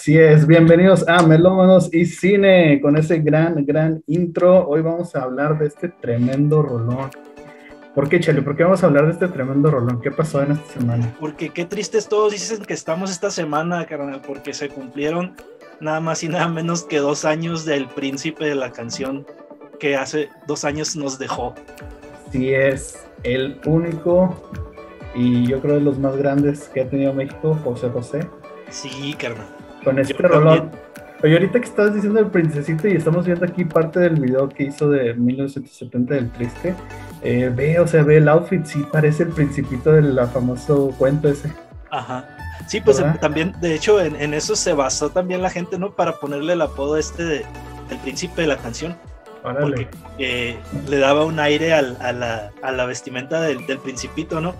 Así 0.00 0.16
es, 0.16 0.46
bienvenidos 0.46 1.06
a 1.06 1.22
Melómanos 1.22 1.92
y 1.92 2.06
Cine 2.06 2.80
con 2.80 2.96
ese 2.96 3.18
gran, 3.18 3.66
gran 3.66 4.02
intro. 4.06 4.66
Hoy 4.66 4.80
vamos 4.80 5.14
a 5.14 5.24
hablar 5.24 5.58
de 5.58 5.66
este 5.66 5.90
tremendo 5.90 6.62
rolón. 6.62 7.10
¿Por 7.94 8.08
qué, 8.08 8.18
Chale? 8.18 8.40
¿Por 8.40 8.56
qué 8.56 8.64
vamos 8.64 8.82
a 8.82 8.86
hablar 8.86 9.04
de 9.04 9.12
este 9.12 9.28
tremendo 9.28 9.70
rolón? 9.70 10.00
¿Qué 10.00 10.10
pasó 10.10 10.42
en 10.42 10.52
esta 10.52 10.72
semana? 10.72 11.14
Porque 11.20 11.50
qué 11.50 11.66
tristes 11.66 12.08
todos 12.08 12.32
dicen 12.32 12.64
que 12.64 12.72
estamos 12.72 13.10
esta 13.10 13.30
semana, 13.30 13.84
carnal, 13.84 14.22
porque 14.26 14.54
se 14.54 14.70
cumplieron 14.70 15.34
nada 15.80 16.00
más 16.00 16.22
y 16.22 16.28
nada 16.28 16.48
menos 16.48 16.84
que 16.84 16.96
dos 16.96 17.26
años 17.26 17.66
del 17.66 17.86
príncipe 17.86 18.46
de 18.46 18.54
la 18.54 18.72
canción 18.72 19.26
que 19.78 19.96
hace 19.96 20.30
dos 20.46 20.64
años 20.64 20.96
nos 20.96 21.18
dejó. 21.18 21.54
Sí, 22.32 22.54
es 22.54 23.06
el 23.22 23.60
único 23.66 24.50
y 25.14 25.46
yo 25.46 25.60
creo 25.60 25.74
de 25.74 25.82
los 25.82 25.98
más 25.98 26.16
grandes 26.16 26.70
que 26.70 26.80
ha 26.80 26.88
tenido 26.88 27.12
México, 27.12 27.54
José 27.62 27.90
José. 27.90 28.26
Sí, 28.70 29.14
carnal. 29.18 29.59
Con 29.84 29.98
este 29.98 30.14
rolón. 30.22 30.70
Oye, 31.22 31.34
ahorita 31.34 31.60
que 31.60 31.66
estabas 31.66 31.94
diciendo 31.94 32.20
el 32.20 32.26
princesito 32.26 32.88
y 32.88 32.92
estamos 32.92 33.26
viendo 33.26 33.44
aquí 33.44 33.64
parte 33.64 34.00
del 34.00 34.18
video 34.18 34.48
que 34.48 34.64
hizo 34.64 34.88
de 34.88 35.12
1970 35.12 36.14
del 36.14 36.30
Triste, 36.30 36.74
eh, 37.22 37.52
ve, 37.54 37.78
o 37.78 37.86
sea, 37.86 38.02
ve 38.02 38.16
el 38.16 38.28
outfit, 38.28 38.64
sí 38.64 38.86
parece 38.90 39.24
el 39.24 39.28
principito 39.30 39.92
del 39.92 40.18
famoso 40.28 40.94
cuento 40.96 41.28
ese. 41.28 41.52
Ajá. 41.90 42.26
Sí, 42.66 42.80
pues 42.80 43.02
también, 43.20 43.54
de 43.60 43.74
hecho, 43.74 44.00
en, 44.00 44.32
eso 44.32 44.56
se 44.56 44.72
basó 44.72 45.10
también 45.10 45.42
la 45.42 45.50
gente, 45.50 45.78
¿no? 45.78 45.92
Para 45.94 46.12
ponerle 46.12 46.54
el 46.54 46.62
apodo 46.62 46.96
este 46.96 47.24
de 47.24 47.46
el 47.90 47.98
príncipe 47.98 48.42
de 48.42 48.48
la 48.48 48.56
canción. 48.56 48.96
Porque 49.42 49.88
eh, 50.18 50.58
le 50.88 50.98
daba 50.98 51.24
un 51.24 51.40
aire 51.40 51.72
a, 51.72 51.82
la, 51.82 52.84
vestimenta 52.86 53.40
del, 53.40 53.64
principito, 53.82 54.40
¿no? 54.40 54.54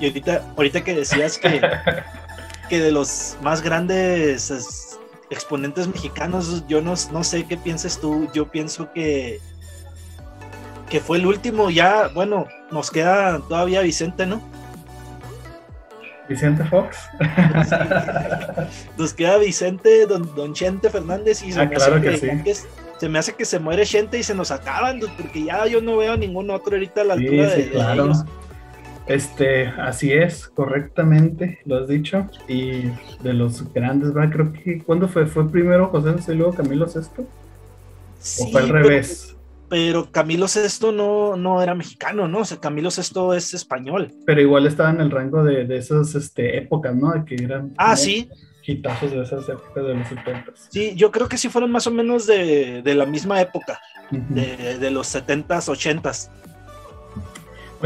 Y 0.00 0.06
ahorita, 0.06 0.42
ahorita 0.56 0.82
que 0.82 0.94
decías 0.94 1.38
que, 1.38 1.60
que 2.68 2.80
de 2.80 2.92
los 2.92 3.36
más 3.42 3.62
grandes 3.62 4.98
exponentes 5.30 5.88
mexicanos, 5.88 6.64
yo 6.68 6.80
no, 6.80 6.94
no 7.12 7.24
sé 7.24 7.44
qué 7.44 7.56
pienses 7.56 8.00
tú, 8.00 8.28
yo 8.32 8.50
pienso 8.50 8.92
que 8.92 9.40
que 10.88 11.00
fue 11.00 11.18
el 11.18 11.26
último, 11.26 11.70
ya, 11.70 12.08
bueno, 12.14 12.46
nos 12.70 12.90
queda 12.90 13.40
todavía 13.40 13.80
Vicente, 13.80 14.24
¿no? 14.24 14.40
Vicente 16.28 16.64
Fox. 16.64 16.96
Nos 18.98 19.14
queda 19.14 19.38
Vicente, 19.38 20.06
don, 20.06 20.34
don 20.34 20.54
Chente 20.54 20.90
Fernández 20.90 21.42
y 21.44 21.52
se, 21.52 21.60
ah, 21.60 21.66
me 21.66 21.76
claro 21.76 22.00
que, 22.00 22.16
sí. 22.16 22.66
se 22.98 23.08
me 23.08 23.20
hace 23.20 23.34
que 23.34 23.44
se 23.44 23.60
muere 23.60 23.86
Chente 23.86 24.18
y 24.18 24.24
se 24.24 24.34
nos 24.34 24.50
acaban, 24.50 24.98
porque 25.16 25.44
ya 25.44 25.66
yo 25.66 25.80
no 25.80 25.96
veo 25.96 26.16
ningún 26.16 26.50
otro 26.50 26.74
ahorita 26.74 27.02
a 27.02 27.04
la 27.04 27.14
altura 27.14 27.48
de, 27.50 27.70
claro. 27.70 28.12
Este, 29.06 29.66
así 29.66 30.12
es, 30.12 30.48
correctamente, 30.48 31.60
lo 31.64 31.76
has 31.78 31.88
dicho. 31.88 32.28
Y 32.48 32.90
de 33.22 33.32
los 33.32 33.72
grandes, 33.72 34.12
¿verdad? 34.12 34.32
Creo 34.32 34.52
que, 34.52 34.82
¿cuándo 34.82 35.08
fue? 35.08 35.26
¿Fue 35.26 35.50
primero 35.50 35.88
José 35.88 36.12
José 36.12 36.34
y 36.34 36.36
luego 36.36 36.54
Camilo 36.54 36.88
Sesto? 36.88 37.26
¿O 38.40 38.50
fue 38.50 38.60
al 38.60 38.68
revés? 38.68 39.36
pero 39.68 40.10
Camilo 40.10 40.48
Sesto 40.48 40.92
no, 40.92 41.36
no 41.36 41.62
era 41.62 41.74
mexicano, 41.74 42.28
¿no? 42.28 42.40
O 42.40 42.44
sea, 42.44 42.58
Camilo 42.58 42.90
Sesto 42.90 43.34
es 43.34 43.54
español. 43.54 44.12
Pero 44.24 44.40
igual 44.40 44.66
estaba 44.66 44.90
en 44.90 45.00
el 45.00 45.10
rango 45.10 45.42
de, 45.42 45.64
de 45.64 45.76
esas 45.76 46.14
este, 46.14 46.56
épocas, 46.56 46.94
¿no? 46.94 47.24
Que 47.24 47.34
eran. 47.36 47.74
Ah, 47.76 47.96
sí. 47.96 48.28
Hitazos 48.64 49.12
de 49.12 49.22
esas 49.22 49.48
épocas 49.48 49.84
de 49.84 49.94
los 49.94 50.08
70. 50.08 50.52
Sí, 50.70 50.94
yo 50.96 51.10
creo 51.12 51.28
que 51.28 51.38
sí 51.38 51.48
fueron 51.48 51.70
más 51.70 51.86
o 51.86 51.90
menos 51.92 52.26
de, 52.26 52.82
de 52.82 52.94
la 52.94 53.06
misma 53.06 53.40
época, 53.40 53.80
de, 54.10 54.78
de, 54.78 54.90
los 54.90 55.14
70s, 55.14 55.46
80s. 55.46 56.30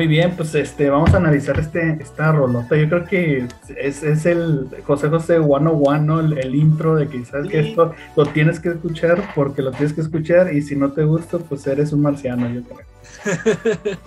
Muy 0.00 0.06
bien, 0.06 0.32
pues 0.34 0.54
este, 0.54 0.88
vamos 0.88 1.12
a 1.12 1.18
analizar 1.18 1.60
este, 1.60 1.98
esta 2.00 2.32
rolota. 2.32 2.74
Yo 2.74 2.88
creo 2.88 3.04
que 3.04 3.46
es, 3.76 4.02
es 4.02 4.24
el 4.24 4.66
José 4.86 5.10
José 5.10 5.36
101, 5.36 6.00
¿no? 6.00 6.20
El, 6.20 6.54
intro 6.54 6.96
de 6.96 7.06
que 7.06 7.22
sabes 7.26 7.50
que 7.50 7.60
esto 7.60 7.92
lo 8.16 8.24
tienes 8.24 8.60
que 8.60 8.70
escuchar 8.70 9.22
porque 9.34 9.60
lo 9.60 9.72
tienes 9.72 9.92
que 9.92 10.00
escuchar 10.00 10.54
y 10.54 10.62
si 10.62 10.74
no 10.74 10.92
te 10.92 11.04
gusta, 11.04 11.36
pues 11.36 11.66
eres 11.66 11.92
un 11.92 12.00
marciano, 12.00 12.48
yo 12.48 12.62
creo. 12.62 12.78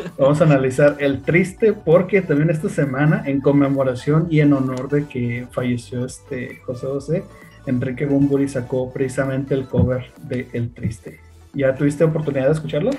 vamos 0.17 0.41
a 0.41 0.45
analizar 0.45 0.95
el 0.97 1.21
triste 1.21 1.73
porque 1.73 2.23
también 2.23 2.49
esta 2.49 2.69
semana, 2.69 3.21
en 3.27 3.39
conmemoración 3.39 4.25
y 4.31 4.39
en 4.39 4.53
honor 4.53 4.89
de 4.89 5.05
que 5.05 5.45
falleció 5.51 6.07
este 6.07 6.59
José 6.65 6.87
José, 6.87 7.23
Enrique 7.67 8.07
Bumburi 8.07 8.47
sacó 8.47 8.91
precisamente 8.91 9.53
el 9.53 9.67
cover 9.67 10.11
de 10.23 10.47
El 10.53 10.73
Triste. 10.73 11.19
¿Ya 11.53 11.75
tuviste 11.75 12.03
oportunidad 12.03 12.47
de 12.47 12.53
escucharlo? 12.53 12.89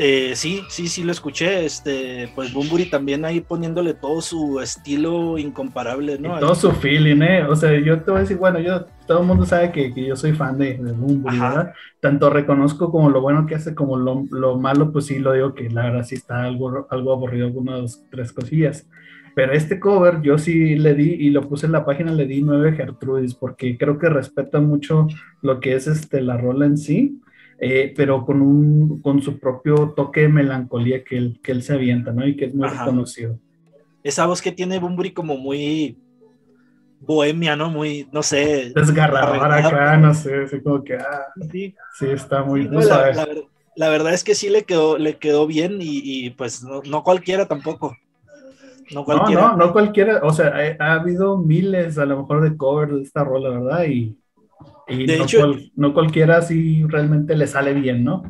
Eh, 0.00 0.36
sí, 0.36 0.62
sí, 0.68 0.86
sí 0.86 1.02
lo 1.02 1.10
escuché. 1.10 1.66
Este, 1.66 2.30
pues 2.36 2.52
Bumburi 2.52 2.88
también 2.88 3.24
ahí 3.24 3.40
poniéndole 3.40 3.94
todo 3.94 4.20
su 4.20 4.60
estilo 4.60 5.36
incomparable, 5.38 6.20
¿no? 6.20 6.38
todo 6.38 6.54
su 6.54 6.70
feeling, 6.70 7.20
¿eh? 7.20 7.42
O 7.42 7.56
sea, 7.56 7.76
yo 7.80 8.00
te 8.00 8.12
voy 8.12 8.18
a 8.18 8.22
decir, 8.22 8.36
bueno, 8.36 8.60
yo, 8.60 8.86
todo 9.08 9.22
el 9.22 9.26
mundo 9.26 9.44
sabe 9.44 9.72
que, 9.72 9.92
yo 9.92 10.14
soy 10.14 10.32
fan 10.32 10.56
de, 10.56 10.78
de 10.78 10.92
Bumburi, 10.92 11.40
¿verdad? 11.40 11.72
Tanto 11.98 12.30
reconozco 12.30 12.92
como 12.92 13.10
lo 13.10 13.20
bueno 13.20 13.44
que 13.46 13.56
hace, 13.56 13.74
como 13.74 13.96
lo, 13.96 14.56
malo, 14.56 14.92
pues 14.92 15.06
sí 15.06 15.18
lo 15.18 15.32
digo 15.32 15.52
que 15.52 15.68
la 15.68 15.82
verdad 15.82 16.04
sí 16.04 16.14
está 16.14 16.44
algo, 16.44 16.86
algo 16.90 17.12
aburrido, 17.12 17.46
algunas 17.46 18.04
tres 18.08 18.32
cosillas. 18.32 18.88
Pero 19.34 19.52
este 19.52 19.80
cover 19.80 20.20
yo 20.22 20.38
sí 20.38 20.76
le 20.76 20.94
di 20.94 21.14
y 21.14 21.30
lo 21.30 21.48
puse 21.48 21.66
en 21.66 21.72
la 21.72 21.84
página, 21.84 22.12
le 22.12 22.26
di 22.26 22.40
nueve 22.40 22.72
Gertrudis, 22.72 23.34
porque 23.34 23.76
creo 23.76 23.98
que 23.98 24.08
respeta 24.08 24.60
mucho 24.60 25.08
lo 25.42 25.58
que 25.58 25.74
es 25.74 25.88
este, 25.88 26.20
la 26.20 26.36
rola 26.36 26.66
en 26.66 26.76
sí 26.76 27.20
eh, 27.60 27.92
pero 27.96 28.24
con, 28.24 28.40
un, 28.40 29.02
con 29.02 29.20
su 29.20 29.38
propio 29.38 29.92
toque 29.96 30.22
de 30.22 30.28
melancolía 30.28 31.02
que 31.02 31.16
él, 31.16 31.40
que 31.42 31.52
él 31.52 31.62
se 31.62 31.74
avienta, 31.74 32.12
¿no? 32.12 32.26
Y 32.26 32.36
que 32.36 32.46
es 32.46 32.54
muy 32.54 32.68
reconocido. 32.68 33.38
Esa 34.04 34.26
voz 34.26 34.40
que 34.40 34.52
tiene 34.52 34.78
Bumburi 34.78 35.12
como 35.12 35.36
muy 35.36 35.98
bohemia, 37.00 37.56
¿no? 37.56 37.68
Muy, 37.68 38.08
no 38.12 38.22
sé. 38.22 38.72
Desgarradora 38.74 39.56
acá, 39.56 39.96
no 39.96 40.14
sé, 40.14 40.44
así 40.44 40.60
como 40.60 40.84
que, 40.84 40.94
ah, 40.94 41.26
sí. 41.50 41.74
está 42.00 42.44
muy, 42.44 42.68
la, 43.76 43.88
verdad 43.90 44.12
es 44.12 44.24
que 44.24 44.34
sí 44.34 44.48
le 44.48 44.64
quedó, 44.64 44.98
le 44.98 45.18
quedó 45.18 45.46
bien 45.46 45.78
y, 45.80 46.30
pues 46.30 46.62
no, 46.62 47.02
cualquiera 47.02 47.46
tampoco. 47.46 47.96
No, 48.92 49.04
cualquiera. 49.04 49.42
no, 49.42 49.48
no, 49.56 49.66
no 49.66 49.72
cualquiera, 49.72 50.20
o 50.22 50.32
sea, 50.32 50.52
ha, 50.78 50.84
ha, 50.84 50.92
habido 50.94 51.36
miles 51.36 51.98
a 51.98 52.06
lo 52.06 52.20
mejor 52.20 52.40
de 52.40 52.56
covers 52.56 52.94
de 52.94 53.02
esta 53.02 53.22
rola, 53.22 53.50
¿verdad? 53.50 53.84
Y 53.84 54.16
y 54.88 55.06
de 55.06 55.18
no, 55.18 55.24
hecho, 55.24 55.54
no 55.76 55.92
cualquiera 55.92 56.38
así 56.38 56.82
realmente 56.84 57.36
le 57.36 57.46
sale 57.46 57.74
bien, 57.74 58.04
¿no? 58.04 58.22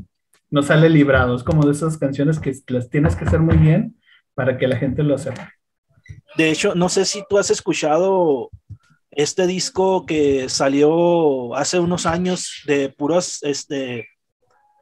No 0.51 0.63
sale 0.63 0.89
librado. 0.89 1.37
Es 1.37 1.45
como 1.45 1.65
de 1.65 1.73
esas 1.73 1.99
canciones 1.99 2.39
que 2.41 2.53
las 2.69 2.89
tienes 2.91 3.15
que 3.15 3.25
hacer 3.25 3.41
muy 3.41 3.57
bien 3.57 3.97
para 4.35 4.59
que 4.59 4.67
la 4.67 4.77
gente 4.77 5.03
lo 5.03 5.17
sepa. 5.19 5.53
De 6.37 6.51
hecho, 6.51 6.75
no 6.75 6.89
sé 6.89 7.05
si 7.05 7.23
tú 7.29 7.39
has 7.39 7.51
escuchado 7.51 8.51
este 9.11 9.47
disco 9.47 10.05
que 10.07 10.49
salió 10.49 11.55
hace 11.55 11.79
unos 11.79 12.07
años 12.07 12.63
de 12.67 12.89
puros, 12.89 13.43
este, 13.43 14.07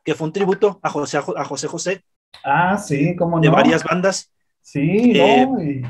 que 0.04 0.14
fue 0.14 0.26
un 0.26 0.32
tributo 0.32 0.78
a 0.82 0.90
José 0.90 1.18
a 1.18 1.44
José. 1.44 1.66
José 1.68 2.04
ah, 2.44 2.78
sí, 2.78 3.16
como 3.16 3.36
no. 3.36 3.42
De 3.42 3.48
varias 3.48 3.82
bandas. 3.84 4.32
Sí, 4.60 5.12
no. 5.12 5.58
Eh, 5.60 5.82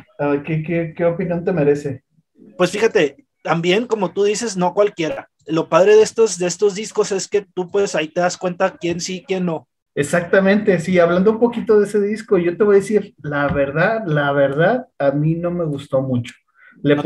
¿qué, 0.44 0.62
qué, 0.62 0.94
qué 0.96 1.04
opinión 1.04 1.44
te 1.44 1.52
merece? 1.52 2.02
Pues 2.56 2.70
fíjate, 2.70 3.26
también 3.42 3.86
como 3.86 4.12
tú 4.12 4.24
dices, 4.24 4.56
no 4.56 4.74
cualquiera 4.74 5.28
lo 5.46 5.68
padre 5.68 5.96
de 5.96 6.02
estos, 6.02 6.38
de 6.38 6.46
estos 6.46 6.74
discos 6.74 7.12
es 7.12 7.28
que 7.28 7.42
tú 7.42 7.70
pues 7.70 7.94
ahí 7.94 8.08
te 8.08 8.20
das 8.20 8.36
cuenta 8.36 8.76
quién 8.76 9.00
sí, 9.00 9.24
quién 9.26 9.46
no. 9.46 9.68
Exactamente, 9.94 10.78
sí, 10.78 10.98
hablando 10.98 11.30
un 11.30 11.40
poquito 11.40 11.78
de 11.78 11.86
ese 11.86 12.00
disco, 12.00 12.36
yo 12.36 12.54
te 12.54 12.64
voy 12.64 12.76
a 12.76 12.80
decir, 12.80 13.14
la 13.22 13.48
verdad, 13.48 14.04
la 14.06 14.30
verdad, 14.32 14.88
a 14.98 15.10
mí 15.10 15.34
no 15.34 15.50
me 15.50 15.64
gustó 15.64 16.02
mucho. 16.02 16.34
Le, 16.82 16.96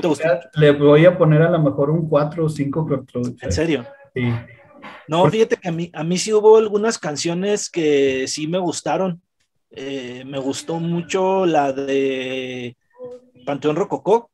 le 0.54 0.72
voy 0.72 1.06
a 1.06 1.16
poner 1.16 1.42
a 1.42 1.50
lo 1.50 1.60
mejor 1.60 1.90
un 1.90 2.08
4 2.08 2.44
o 2.44 2.48
5 2.48 3.04
¿En 3.42 3.52
serio? 3.52 3.86
Sí. 4.12 4.32
No, 5.06 5.28
fíjate 5.30 5.56
que 5.56 5.68
a 5.68 5.72
mí, 5.72 5.90
a 5.92 6.02
mí 6.02 6.18
sí 6.18 6.32
hubo 6.32 6.56
algunas 6.56 6.98
canciones 6.98 7.70
que 7.70 8.26
sí 8.26 8.48
me 8.48 8.58
gustaron. 8.58 9.22
Eh, 9.70 10.24
me 10.26 10.38
gustó 10.38 10.80
mucho 10.80 11.46
la 11.46 11.72
de 11.72 12.76
Panteón 13.46 13.76
Rococó. 13.76 14.30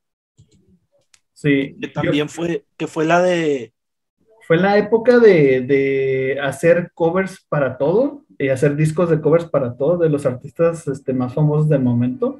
Sí. 1.33 1.75
Que 1.79 1.89
también 1.89 2.27
fue, 2.27 2.65
que 2.75 2.87
fue 2.87 3.05
la 3.05 3.21
de 3.21 3.73
fue 4.47 4.55
la 4.55 4.77
época 4.77 5.19
de, 5.19 6.39
hacer 6.41 6.91
covers 6.93 7.45
para 7.49 7.77
todo, 7.77 8.23
y 8.39 8.47
hacer 8.47 8.77
discos 8.77 9.09
de 9.09 9.19
covers 9.19 9.43
para 9.43 9.75
todo, 9.75 9.97
de 9.97 10.09
los 10.09 10.25
artistas 10.25 10.87
este, 10.87 11.11
más 11.11 11.33
famosos 11.33 11.67
del 11.67 11.81
momento, 11.81 12.39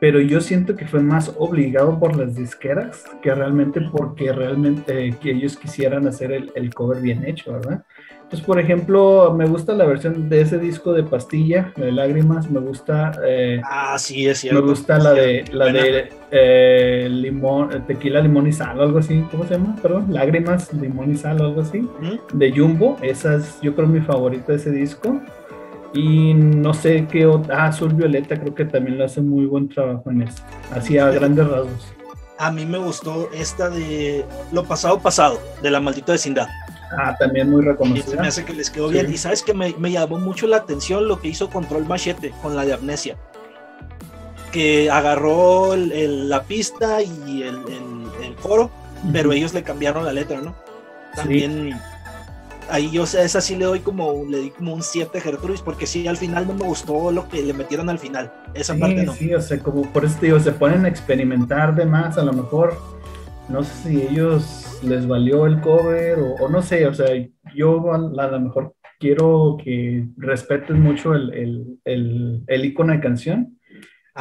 pero 0.00 0.20
yo 0.20 0.40
siento 0.40 0.74
que 0.74 0.86
fue 0.86 1.00
más 1.00 1.34
obligado 1.36 2.00
por 2.00 2.16
las 2.16 2.34
disqueras 2.34 3.04
que 3.20 3.34
realmente 3.34 3.82
porque 3.92 4.32
realmente 4.32 5.14
que 5.20 5.32
ellos 5.32 5.58
quisieran 5.58 6.06
hacer 6.06 6.32
el, 6.32 6.50
el 6.54 6.72
cover 6.72 7.02
bien 7.02 7.26
hecho, 7.26 7.52
¿verdad? 7.52 7.84
Pues, 8.30 8.42
por 8.42 8.58
ejemplo, 8.58 9.32
me 9.36 9.46
gusta 9.46 9.74
la 9.74 9.84
versión 9.84 10.28
de 10.28 10.40
ese 10.40 10.58
disco 10.58 10.92
de 10.92 11.04
Pastilla, 11.04 11.72
de 11.76 11.92
Lágrimas, 11.92 12.50
me 12.50 12.58
gusta... 12.60 13.12
Eh, 13.24 13.60
ah, 13.64 13.96
sí, 13.98 14.26
es 14.26 14.40
cierto. 14.40 14.60
Me 14.60 14.68
gusta 14.68 14.98
la 14.98 15.12
de, 15.12 15.44
la 15.52 15.66
de 15.66 16.08
eh, 16.30 17.08
limón, 17.10 17.70
Tequila, 17.86 18.20
Limón 18.20 18.48
y 18.48 18.52
Sal, 18.52 18.80
algo 18.80 18.98
así, 18.98 19.24
¿cómo 19.30 19.44
se 19.44 19.54
llama? 19.54 19.76
Perdón, 19.80 20.06
Lágrimas, 20.08 20.72
Limón 20.72 21.12
y 21.12 21.16
Sal, 21.16 21.40
algo 21.40 21.60
así, 21.60 21.88
de 22.32 22.50
Jumbo, 22.50 22.96
esa 23.02 23.36
es 23.36 23.60
yo 23.60 23.74
creo 23.76 23.86
mi 23.86 24.00
favorita 24.00 24.52
de 24.52 24.56
ese 24.56 24.70
disco. 24.70 25.20
Y 25.92 26.34
no 26.34 26.74
sé 26.74 27.06
qué 27.08 27.24
otra, 27.26 27.66
ah, 27.66 27.66
Azul 27.68 27.94
Violeta 27.94 28.40
creo 28.40 28.52
que 28.52 28.64
también 28.64 28.98
lo 28.98 29.04
hace 29.04 29.20
muy 29.20 29.46
buen 29.46 29.68
trabajo 29.68 30.10
en 30.10 30.22
eso, 30.22 30.42
así 30.72 30.98
a 30.98 31.08
grandes 31.10 31.46
rasgos. 31.46 31.94
a 32.36 32.50
mí 32.50 32.66
me 32.66 32.78
gustó 32.78 33.30
esta 33.32 33.70
de 33.70 34.24
Lo 34.50 34.64
pasado 34.64 34.98
pasado, 34.98 35.38
de 35.62 35.70
la 35.70 35.78
maldita 35.78 36.10
vecindad. 36.10 36.48
Ah, 36.98 37.16
también 37.18 37.50
muy 37.50 37.62
reconocida. 37.62 38.20
me 38.20 38.28
hace 38.28 38.44
que 38.44 38.52
les 38.52 38.70
quedó 38.70 38.88
bien. 38.88 39.12
Y 39.12 39.16
sabes 39.16 39.42
que 39.42 39.54
me, 39.54 39.74
me, 39.78 39.90
llamó 39.90 40.18
mucho 40.18 40.46
la 40.46 40.58
atención 40.58 41.08
lo 41.08 41.20
que 41.20 41.28
hizo 41.28 41.50
Control 41.50 41.86
Machete 41.86 42.32
con 42.42 42.56
la 42.56 42.64
de 42.64 42.74
Amnesia. 42.74 43.16
Que 44.52 44.90
agarró 44.90 45.74
la 45.76 46.42
pista 46.44 47.02
y 47.02 47.42
el, 47.42 47.56
el, 48.22 48.34
coro, 48.40 48.70
pero 49.12 49.32
ellos 49.32 49.52
le 49.52 49.62
cambiaron 49.62 50.04
la 50.04 50.12
letra, 50.12 50.40
¿no? 50.40 50.54
También 51.16 51.74
ahí 52.70 52.90
yo 52.90 53.06
sé, 53.06 53.24
esa 53.24 53.40
sí 53.40 53.56
le 53.56 53.64
doy 53.64 53.80
como, 53.80 54.24
le 54.28 54.38
di 54.38 54.50
como 54.50 54.74
un 54.74 54.82
7 54.82 55.20
Gertrudis, 55.20 55.60
porque 55.60 55.86
sí, 55.86 56.06
al 56.06 56.16
final 56.16 56.46
no 56.46 56.54
me 56.54 56.64
gustó 56.64 57.10
lo 57.10 57.28
que 57.28 57.42
le 57.42 57.52
metieron 57.52 57.88
al 57.88 57.98
final. 57.98 58.32
Esa 58.54 58.76
parte 58.76 59.04
no. 59.04 59.14
Sí, 59.14 59.34
o 59.34 59.40
sea, 59.40 59.58
como 59.58 59.82
por 59.92 60.04
eso 60.04 60.16
digo, 60.20 60.38
se 60.40 60.52
ponen 60.52 60.84
a 60.84 60.88
experimentar 60.88 61.74
de 61.74 61.86
más, 61.86 62.18
a 62.18 62.22
lo 62.22 62.32
mejor, 62.32 62.78
no 63.48 63.62
sé 63.64 63.72
si 63.84 64.02
ellos 64.02 64.63
les 64.84 65.06
valió 65.06 65.46
el 65.46 65.60
cover 65.60 66.18
o, 66.18 66.48
no 66.48 66.62
sé, 66.62 66.86
o 66.86 66.94
sea, 66.94 67.08
yo 67.54 67.92
a, 67.92 67.98
lo 67.98 68.40
mejor 68.40 68.74
quiero 68.98 69.56
que 69.62 70.06
respeten 70.16 70.80
mucho 70.80 71.14
el, 71.14 71.32
el, 71.34 71.78
el, 71.84 72.42
el 72.46 72.64
icono 72.64 72.92
de 72.92 73.00
canción 73.00 73.58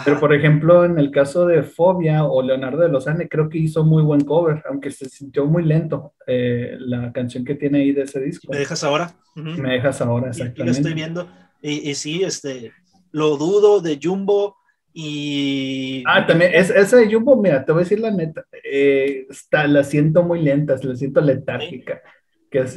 pero 0.03 0.19
por 0.19 0.33
ejemplo, 0.33 0.85
en 0.85 0.97
el 0.97 1.11
caso 1.11 1.45
de 1.45 1.61
Fobia 1.61 2.23
o 2.23 2.41
Leonardo 2.41 2.81
de 2.81 2.89
Lozane, 2.89 3.29
creo 3.29 3.47
que 3.47 3.59
hizo 3.59 3.83
muy 3.83 4.01
buen 4.01 4.21
cover, 4.21 4.63
aunque 4.67 4.89
se 4.89 5.07
sintió 5.07 5.45
muy 5.45 5.63
lento 5.63 6.13
eh, 6.25 6.75
la 6.79 7.11
canción 7.11 7.45
que 7.45 7.53
tiene 7.53 7.79
ahí 7.79 7.91
de 7.91 8.01
ese 8.01 8.19
disco. 8.19 8.47
¿Me 8.51 8.57
dejas 8.57 8.83
ahora? 8.83 9.13
Me 9.35 9.73
dejas 9.73 10.01
ahora, 10.01 10.29
exactamente. 10.29 10.65
lo 10.65 10.71
estoy 10.71 10.93
viendo. 10.95 11.27
Y, 11.61 11.93
sí, 11.93 12.23
este, 12.23 12.73
lo 13.11 13.37
dudo 13.37 13.81
de 13.81 13.99
Jumbo 14.01 14.57
y... 14.93 16.03
Ah, 16.05 16.25
también, 16.25 16.51
es, 16.53 16.69
esa 16.69 16.97
de 16.97 17.11
Jumbo, 17.11 17.35
mira, 17.41 17.65
te 17.65 17.71
voy 17.71 17.81
a 17.81 17.83
decir 17.83 17.99
la 17.99 18.11
neta, 18.11 18.45
eh, 18.63 19.25
está, 19.29 19.67
la 19.67 19.83
siento 19.83 20.23
muy 20.23 20.41
lenta, 20.41 20.75
la 20.81 20.95
siento 20.95 21.19
letárgica. 21.21 22.01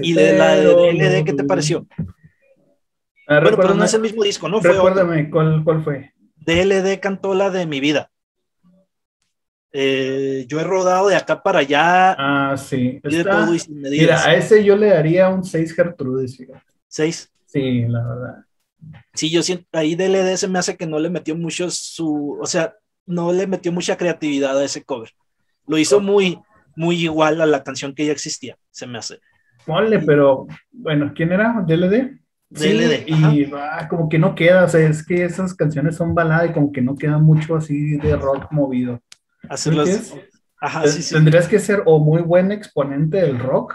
¿Y 0.01 0.15
de 0.15 0.39
la 0.39 0.57
de 0.57 0.93
LD 0.93 1.25
qué 1.25 1.33
te 1.35 1.45
pareció? 1.45 1.87
Ah, 3.29 3.41
bueno, 3.41 3.57
pero 3.57 3.75
no 3.75 3.85
es 3.85 3.93
el 3.93 4.01
mismo 4.01 4.23
disco, 4.23 4.49
¿no? 4.49 4.61
Recuérdame, 4.61 5.31
¿cuál, 5.31 5.63
¿cuál 5.65 5.83
fue? 5.83 6.13
DLD 6.37 7.01
cantó 7.01 7.35
la 7.35 7.51
de 7.51 7.67
mi 7.67 7.81
vida. 7.81 8.11
Eh, 9.73 10.47
yo 10.49 10.61
he 10.61 10.65
rodado 10.65 11.09
de 11.09 11.17
acá 11.17 11.43
para 11.43 11.59
allá. 11.59 12.13
Ah, 12.19 12.57
sí. 12.57 13.01
mira, 13.69 14.25
a 14.25 14.35
ese 14.35 14.65
yo 14.65 14.77
le 14.77 14.87
daría 14.89 15.29
un 15.29 15.45
6 15.45 15.75
Gertrudis. 15.75 16.39
¿6? 16.89 17.31
Sí, 17.45 17.83
la 17.83 18.07
verdad. 18.07 18.46
Sí, 19.15 19.31
yo 19.31 19.43
siento, 19.43 19.67
ahí 19.73 19.95
DLD 19.95 20.37
se 20.37 20.49
me 20.49 20.59
hace 20.59 20.77
que 20.77 20.87
no 20.87 20.99
le 20.99 21.11
metió 21.11 21.37
mucho 21.37 21.71
su, 21.71 22.39
o 22.41 22.47
sea, 22.47 22.75
no 23.07 23.33
le 23.33 23.47
metió 23.47 23.73
mucha 23.73 23.97
creatividad 23.97 24.59
a 24.59 24.65
ese 24.65 24.85
cover. 24.85 25.11
Lo 25.67 25.79
hizo 25.79 26.01
muy, 26.01 26.39
muy 26.77 26.97
igual 26.97 27.41
a 27.41 27.47
la 27.47 27.63
canción 27.63 27.95
que 27.95 28.07
ya 28.07 28.13
existía, 28.13 28.57
se 28.71 28.87
me 28.87 28.99
hace. 28.99 29.21
Ponle, 29.65 30.01
pero 30.01 30.47
bueno, 30.71 31.13
¿quién 31.15 31.33
era? 31.33 31.65
¿DLD? 31.67 32.21
y 32.49 33.45
va, 33.47 33.89
como 33.89 34.09
que 34.09 34.19
no 34.19 34.35
queda, 34.35 34.65
o 34.65 34.69
sea, 34.69 34.89
es 34.89 35.05
que 35.05 35.25
esas 35.25 35.53
canciones 35.55 35.97
son 35.97 36.15
baladas 36.15 36.51
y 36.51 36.53
como 36.53 36.71
que 36.71 36.81
no 36.81 36.95
queda 36.95 37.19
mucho 37.19 37.57
así 37.57 37.97
de 37.97 38.17
rock 38.17 38.53
movido. 38.53 39.01
Hacerlos. 39.49 40.15
Ajá, 40.61 40.85
Tendrías 41.11 41.49
que 41.49 41.59
ser 41.59 41.83
o 41.85 41.99
muy 41.99 42.23
buen 42.23 42.53
exponente 42.53 43.19
del 43.19 43.39
rock 43.39 43.75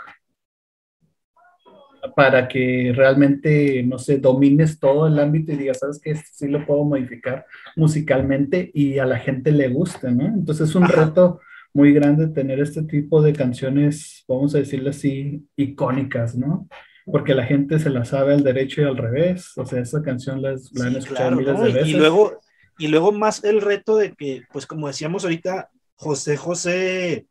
para 2.15 2.47
que 2.47 2.93
realmente, 2.95 3.83
no 3.83 3.97
sé, 3.97 4.17
domines 4.17 4.79
todo 4.79 5.07
el 5.07 5.19
ámbito 5.19 5.51
y 5.51 5.57
digas, 5.57 5.79
sabes 5.79 5.99
que 5.99 6.15
sí 6.15 6.47
lo 6.47 6.65
puedo 6.65 6.83
modificar 6.83 7.45
musicalmente 7.75 8.71
y 8.73 8.99
a 8.99 9.05
la 9.05 9.19
gente 9.19 9.51
le 9.51 9.69
guste, 9.69 10.11
¿no? 10.11 10.25
Entonces 10.25 10.69
es 10.69 10.75
un 10.75 10.87
reto 10.87 11.39
muy 11.73 11.93
grande 11.93 12.27
tener 12.27 12.59
este 12.59 12.83
tipo 12.83 13.21
de 13.21 13.33
canciones, 13.33 14.25
vamos 14.27 14.53
a 14.55 14.59
decirlo 14.59 14.89
así, 14.89 15.45
icónicas, 15.55 16.35
¿no? 16.35 16.67
porque 17.05 17.33
la 17.33 17.45
gente 17.45 17.79
se 17.79 17.89
la 17.89 18.05
sabe 18.05 18.33
al 18.33 18.43
derecho 18.43 18.81
y 18.81 18.85
al 18.85 18.97
revés. 18.97 19.57
O 19.57 19.65
sea, 19.65 19.81
esa 19.81 20.01
canción 20.01 20.41
la, 20.41 20.49
han 20.49 20.95
escuchado 20.95 21.31
miles 21.31 21.59
de 21.59 21.71
veces. 21.71 21.87
Y 21.87 21.93
luego, 21.93 22.39
y 22.77 22.87
luego 22.87 23.11
más 23.11 23.43
el 23.43 23.61
reto 23.61 23.97
de 23.97 24.13
que, 24.13 24.43
pues 24.51 24.65
como 24.65 24.87
decíamos 24.87 25.23
ahorita, 25.23 25.69
José 25.95 26.37
José 26.37 27.27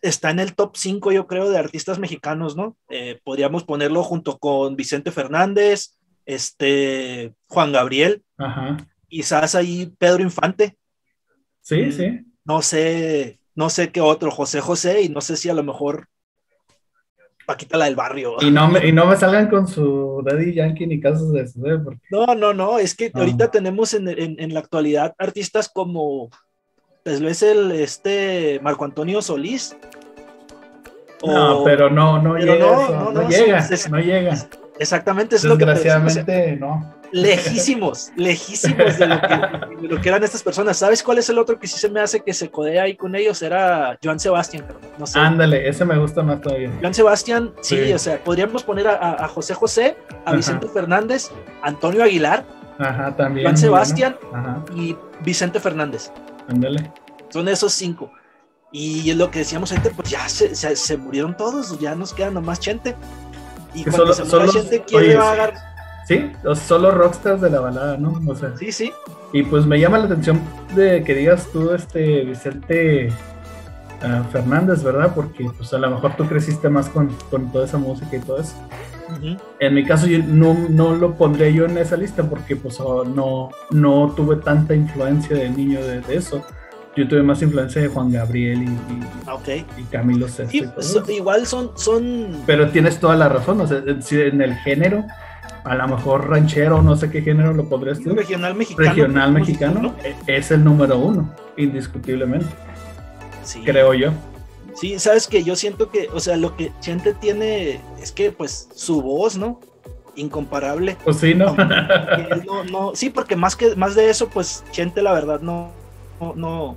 está 0.00 0.30
en 0.30 0.38
el 0.38 0.54
top 0.54 0.76
5, 0.76 1.12
yo 1.12 1.26
creo, 1.26 1.50
de 1.50 1.58
artistas 1.58 1.98
mexicanos, 1.98 2.56
¿no? 2.56 2.76
Eh, 2.88 3.20
podríamos 3.24 3.64
ponerlo 3.64 4.02
junto 4.02 4.38
con 4.38 4.76
Vicente 4.76 5.10
Fernández, 5.10 5.98
este, 6.26 7.34
Juan 7.46 7.72
Gabriel, 7.72 8.22
Ajá. 8.36 8.76
quizás 9.08 9.54
ahí 9.54 9.92
Pedro 9.98 10.22
Infante. 10.22 10.76
Sí, 11.60 11.82
mm, 11.82 11.92
sí. 11.92 12.20
No 12.44 12.62
sé, 12.62 13.40
no 13.54 13.70
sé 13.70 13.90
qué 13.90 14.00
otro, 14.00 14.30
José 14.30 14.60
José, 14.60 15.02
y 15.02 15.08
no 15.08 15.20
sé 15.20 15.36
si 15.36 15.48
a 15.48 15.54
lo 15.54 15.62
mejor 15.62 16.08
Paquita 17.48 17.78
la 17.78 17.86
del 17.86 17.96
barrio. 17.96 18.36
Y 18.42 18.50
no 18.50 18.68
me, 18.68 18.86
y 18.86 18.92
no 18.92 19.06
me 19.06 19.16
salgan 19.16 19.48
con 19.48 19.66
su 19.66 20.22
Daddy 20.22 20.52
Yankee 20.52 20.86
ni 20.86 21.00
casos 21.00 21.32
de 21.32 21.40
eso. 21.40 21.58
¿eh? 21.66 21.80
No, 22.10 22.34
no, 22.34 22.52
no, 22.52 22.78
es 22.78 22.94
que 22.94 23.10
ahorita 23.14 23.50
tenemos 23.50 23.94
en, 23.94 24.06
en, 24.06 24.52
la 24.52 24.60
actualidad 24.60 25.14
artistas 25.16 25.70
como, 25.70 26.28
pues 27.08 27.22
lo 27.22 27.30
es 27.30 27.42
el, 27.42 27.72
este, 27.72 28.60
Marco 28.62 28.84
Antonio 28.84 29.22
Solís. 29.22 29.74
no, 31.24 31.64
pero 31.64 31.88
no, 31.88 32.20
no 32.20 32.36
llega, 32.36 32.58
no, 32.58 33.12
no, 33.12 33.26
llega, 33.26 33.66
no 33.88 33.98
llega. 33.98 34.36
Exactamente, 34.78 35.36
es 35.36 35.44
lo 35.44 35.56
que... 35.56 35.64
Desgraciadamente, 35.64 36.56
no 36.56 36.98
lejísimos, 37.10 38.12
lejísimos 38.16 38.98
de 38.98 39.06
lo, 39.06 40.00
que, 40.02 40.08
eran 40.10 40.22
estas 40.22 40.42
personas. 40.42 40.76
¿Sabes 40.76 41.02
cuál 41.02 41.16
es 41.16 41.30
el 41.30 41.38
otro 41.38 41.58
que 41.58 41.66
sí 41.66 41.78
se 41.78 41.88
me 41.88 42.00
hace 42.00 42.20
que 42.20 42.34
se 42.34 42.50
codea 42.50 42.82
ahí 42.82 42.94
con 42.94 43.14
ellos? 43.14 43.40
Era 43.40 43.98
Joan 44.04 44.20
Sebastián, 44.20 44.66
no 44.98 45.06
sé. 45.06 45.18
Ándale, 45.18 45.66
ese 45.66 45.86
me 45.86 45.98
gusta 45.98 46.22
más 46.22 46.42
todavía. 46.42 46.70
Joan 46.78 46.92
Sebastián, 46.92 47.52
sí, 47.62 47.90
o 47.90 47.98
sea, 47.98 48.22
podríamos 48.22 48.62
poner 48.62 48.86
a, 48.86 49.26
José 49.28 49.54
José, 49.54 49.96
a 50.26 50.34
Vicente 50.34 50.68
Fernández, 50.68 51.30
Antonio 51.62 52.04
Aguilar, 52.04 52.44
Ajá, 52.78 53.16
también. 53.16 53.46
Joan 53.46 53.56
Sebastián 53.56 54.16
y 54.76 54.94
Vicente 55.24 55.58
Fernández. 55.58 56.12
Ándale. 56.48 56.90
Son 57.30 57.48
esos 57.48 57.72
cinco. 57.72 58.10
Y 58.72 59.10
es 59.10 59.16
lo 59.16 59.30
que 59.30 59.40
decíamos 59.40 59.72
ahorita, 59.72 59.90
pues 59.96 60.10
ya 60.10 60.28
se, 60.28 60.54
se, 60.54 60.96
murieron 60.96 61.36
todos, 61.36 61.78
ya 61.78 61.94
nos 61.94 62.12
queda 62.12 62.30
nomás 62.30 62.60
Chente. 62.60 62.94
Y 63.74 63.84
cuando 63.84 64.12
se 64.12 64.24
muera 64.24 64.48
Chente, 64.48 64.82
¿quién 64.86 65.08
le 65.08 65.16
va 65.16 65.28
a 65.28 65.32
agarrar? 65.32 65.68
Sí, 66.06 66.32
solo 66.66 66.90
rockstars 66.90 67.42
de 67.42 67.50
la 67.50 67.60
balada, 67.60 67.98
¿no? 67.98 68.18
O 68.26 68.34
sea, 68.34 68.56
sí, 68.56 68.72
sí. 68.72 68.92
Y 69.34 69.42
pues 69.42 69.66
me 69.66 69.78
llama 69.78 69.98
la 69.98 70.06
atención 70.06 70.40
de 70.74 71.04
que 71.04 71.14
digas 71.14 71.48
tú, 71.52 71.72
este 71.72 72.24
Vicente 72.24 73.12
ah, 74.02 74.24
Fernández, 74.32 74.82
¿verdad? 74.82 75.12
Porque 75.14 75.50
pues 75.54 75.72
a 75.74 75.78
lo 75.78 75.90
mejor 75.90 76.16
tú 76.16 76.26
creciste 76.26 76.70
más 76.70 76.88
con, 76.88 77.10
toda 77.52 77.66
esa 77.66 77.76
música 77.76 78.16
y 78.16 78.20
todo 78.20 78.40
eso. 78.40 78.54
En 79.60 79.74
mi 79.74 79.84
caso 79.84 80.06
yo 80.06 80.18
no, 80.18 80.54
no, 80.68 80.94
lo 80.94 81.14
pondría 81.14 81.50
yo 81.50 81.64
en 81.64 81.78
esa 81.78 81.96
lista 81.96 82.22
porque 82.22 82.56
pues 82.56 82.78
oh, 82.80 83.04
no, 83.04 83.50
no 83.70 84.12
tuve 84.14 84.36
tanta 84.36 84.74
influencia 84.74 85.36
de 85.36 85.50
niño 85.50 85.80
de, 85.80 86.02
eso. 86.14 86.44
Yo 86.96 87.06
tuve 87.06 87.22
más 87.22 87.40
influencia 87.42 87.80
de 87.80 87.88
Juan 87.88 88.10
Gabriel 88.10 88.62
y, 88.62 88.66
y, 88.66 89.80
y 89.80 89.82
Camilo 89.84 90.28
Sesto. 90.28 90.72
Pues, 90.74 91.08
igual 91.08 91.46
son, 91.46 91.70
son... 91.76 92.42
Pero 92.44 92.70
tienes 92.70 92.98
toda 92.98 93.14
la 93.14 93.28
razón, 93.28 93.60
o 93.60 93.66
sea, 93.66 93.82
en 93.86 94.42
el 94.42 94.54
género 94.56 95.04
a 95.64 95.74
lo 95.74 95.88
mejor 95.88 96.28
ranchero, 96.28 96.82
no 96.82 96.96
sé 96.96 97.10
qué 97.10 97.22
género 97.22 97.52
lo 97.52 97.68
podrías 97.68 97.98
decir. 97.98 98.14
Regional 98.14 98.54
mexicano. 98.54 98.88
Regional 98.88 99.32
mexicano 99.32 99.94
e-, 100.02 100.36
es 100.38 100.50
el 100.50 100.64
número 100.64 100.98
uno, 100.98 101.34
indiscutiblemente. 101.56 102.46
Sí. 103.44 103.62
Creo 103.64 103.94
yo. 103.94 104.12
Sí, 104.78 104.98
sabes 104.98 105.26
que 105.26 105.42
yo 105.42 105.56
siento 105.56 105.90
que, 105.90 106.08
o 106.12 106.20
sea, 106.20 106.36
lo 106.36 106.56
que 106.56 106.72
Chente 106.80 107.14
tiene 107.14 107.80
es 108.00 108.12
que, 108.12 108.30
pues, 108.30 108.68
su 108.74 109.02
voz, 109.02 109.36
¿no? 109.36 109.60
Incomparable. 110.14 110.96
Pues 111.04 111.18
sí, 111.18 111.34
¿no? 111.34 111.56
no, 112.70 112.94
sí, 112.94 113.10
porque 113.10 113.36
más 113.36 113.56
que 113.56 113.74
más 113.76 113.94
de 113.94 114.10
eso, 114.10 114.28
pues 114.28 114.64
Chente, 114.70 115.02
la 115.02 115.12
verdad, 115.12 115.40
no, 115.40 115.70
no 116.20 116.34
no 116.34 116.76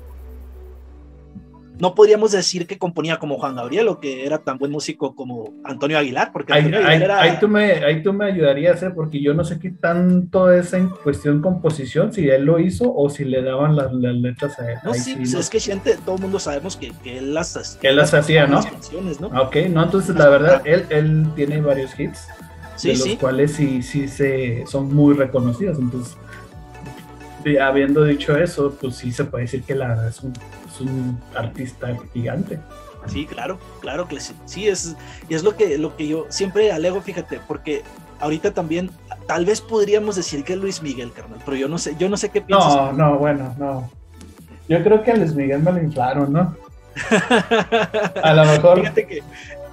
podríamos 1.95 2.31
decir 2.31 2.67
que 2.67 2.77
componía 2.77 3.17
como 3.17 3.39
Juan 3.39 3.55
Gabriel 3.55 3.87
o 3.87 3.99
que 3.99 4.23
era 4.25 4.37
tan 4.37 4.59
buen 4.59 4.71
músico 4.71 5.15
como 5.15 5.53
Antonio 5.63 5.97
Aguilar, 5.97 6.31
porque 6.31 6.53
ahí, 6.53 7.37
tú 7.39 7.47
me, 7.47 7.71
ahí 7.83 8.03
tú 8.03 8.13
me 8.13 8.25
ayudarías, 8.25 8.83
¿eh? 8.83 8.91
porque 8.91 9.19
yo 9.19 9.33
no 9.33 9.43
sé 9.43 9.57
qué 9.57 9.71
tanto 9.71 10.51
es 10.51 10.73
en 10.73 10.89
cuestión 10.89 11.41
composición, 11.41 12.13
si 12.13 12.29
él 12.29 12.45
lo 12.45 12.59
hizo 12.59 12.93
o 12.93 13.09
si 13.09 13.25
le 13.25 13.41
daban 13.41 13.75
las, 13.75 13.91
letras 13.91 14.59
a 14.59 14.71
él. 14.73 14.77
No, 14.83 14.93
sí, 14.93 15.15
pues 15.15 15.33
es 15.33 15.49
que 15.49 15.59
gente, 15.59 15.97
todo 16.05 16.17
el 16.17 16.21
mundo 16.21 16.39
sabemos 16.39 16.77
que, 16.77 16.91
que 17.03 17.17
él 17.17 17.33
las, 17.33 17.79
que 17.81 17.87
él 17.87 17.95
las 17.95 18.13
hacía, 18.13 18.45
¿no? 18.45 18.61
Canciones, 18.63 19.19
¿no? 19.19 19.27
Ok, 19.27 19.55
no, 19.71 19.83
entonces 19.83 20.15
la 20.15 20.29
verdad, 20.29 20.61
él, 20.65 20.85
él 20.89 21.25
tiene 21.35 21.61
varios 21.61 21.99
hits, 21.99 22.27
de 22.83 22.95
los 22.95 23.19
cuales 23.19 23.53
sí, 23.53 23.81
sí 23.81 24.07
se, 24.07 24.65
son 24.67 24.93
muy 24.93 25.15
reconocidos, 25.15 25.79
entonces 25.79 26.15
habiendo 27.59 28.03
dicho 28.03 28.37
eso, 28.37 28.77
pues 28.79 28.95
sí 28.97 29.11
se 29.11 29.25
puede 29.25 29.45
decir 29.45 29.63
que 29.63 29.73
la 29.73 29.87
verdad 29.87 30.09
es 30.09 30.21
un 30.21 30.33
un 30.81 31.19
artista 31.35 31.95
gigante. 32.13 32.59
Sí, 33.07 33.25
claro, 33.25 33.57
claro 33.79 34.07
que 34.07 34.19
sí. 34.19 34.33
Sí, 34.45 34.67
es, 34.67 34.95
y 35.27 35.33
es 35.33 35.43
lo 35.43 35.55
que, 35.55 35.77
lo 35.77 35.95
que 35.95 36.07
yo 36.07 36.27
siempre 36.29 36.71
alego, 36.71 37.01
fíjate, 37.01 37.39
porque 37.47 37.83
ahorita 38.19 38.51
también, 38.51 38.91
tal 39.27 39.45
vez 39.45 39.61
podríamos 39.61 40.15
decir 40.15 40.43
que 40.43 40.53
es 40.53 40.59
Luis 40.59 40.81
Miguel, 40.81 41.11
carnal, 41.11 41.39
pero 41.43 41.57
yo 41.57 41.67
no 41.67 41.77
sé, 41.77 41.95
yo 41.97 42.09
no 42.09 42.17
sé 42.17 42.29
qué 42.29 42.41
piensas. 42.41 42.75
No, 42.75 42.93
no, 42.93 43.17
bueno, 43.17 43.55
no. 43.57 43.89
Yo 44.69 44.83
creo 44.83 45.03
que 45.03 45.11
a 45.11 45.15
Luis 45.15 45.33
Miguel 45.33 45.63
me 45.63 45.71
lo 45.71 45.81
inflaron, 45.81 46.31
¿no? 46.31 46.55
A 48.23 48.33
lo 48.33 48.45
mejor. 48.45 48.79
Fíjate 48.79 49.07
que 49.07 49.23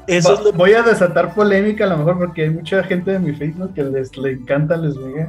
eso 0.09 0.53
Voy 0.55 0.73
a 0.73 0.83
desatar 0.83 1.35
polémica 1.35 1.85
a 1.85 1.89
lo 1.89 1.99
mejor 1.99 2.19
porque 2.19 2.45
hay 2.45 2.51
mucha 2.51 2.83
gente 2.85 3.13
de 3.13 3.19
mi 3.19 3.35
Facebook 3.35 3.75
que 3.75 3.83
les 3.83 4.17
le 4.17 4.33
encanta 4.33 4.77
Luis 4.77 4.97
Miguel. 4.97 5.29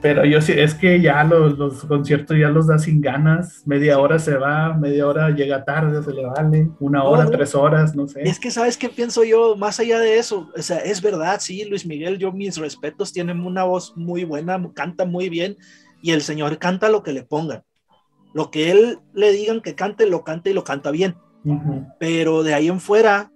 Pero 0.00 0.24
yo 0.24 0.40
sí, 0.40 0.52
es 0.52 0.74
que 0.74 1.00
ya 1.00 1.24
los, 1.24 1.84
conciertos 1.84 2.36
ya 2.38 2.48
los 2.48 2.66
da 2.66 2.78
sin 2.78 3.00
ganas. 3.00 3.62
Media 3.66 3.98
hora 3.98 4.18
se 4.18 4.36
va, 4.36 4.74
media 4.74 5.06
hora 5.06 5.30
llega 5.30 5.64
tarde, 5.64 6.02
se 6.02 6.12
le 6.12 6.26
vale. 6.26 6.68
Una 6.80 7.04
hora, 7.04 7.26
tres 7.26 7.54
horas, 7.54 7.94
no 7.96 8.06
sé. 8.06 8.22
Es 8.22 8.38
que, 8.38 8.50
¿sabes 8.50 8.76
qué 8.76 8.88
pienso 8.88 9.24
yo? 9.24 9.56
Más 9.56 9.80
allá 9.80 9.98
de 9.98 10.18
eso, 10.18 10.50
o 10.56 10.62
sea, 10.62 10.78
es 10.78 11.00
verdad, 11.00 11.38
sí, 11.40 11.64
Luis 11.64 11.86
Miguel, 11.86 12.18
yo 12.18 12.32
mis 12.32 12.58
respetos, 12.58 13.12
tiene 13.12 13.32
una 13.32 13.64
voz 13.64 13.96
muy 13.96 14.24
buena, 14.24 14.60
canta 14.74 15.04
muy 15.04 15.28
bien 15.28 15.56
y 16.02 16.12
el 16.12 16.22
señor 16.22 16.58
canta 16.58 16.88
lo 16.88 17.02
que 17.02 17.12
le 17.12 17.22
pongan. 17.22 17.62
Lo 18.34 18.50
que 18.50 18.70
él 18.70 18.98
le 19.14 19.32
digan 19.32 19.62
que 19.62 19.74
cante, 19.74 20.06
lo 20.06 20.24
canta 20.24 20.50
y 20.50 20.52
lo 20.52 20.62
canta 20.62 20.90
bien. 20.90 21.16
Pero 21.98 22.42
de 22.42 22.54
ahí 22.54 22.68
en 22.68 22.80
fuera, 22.80 23.30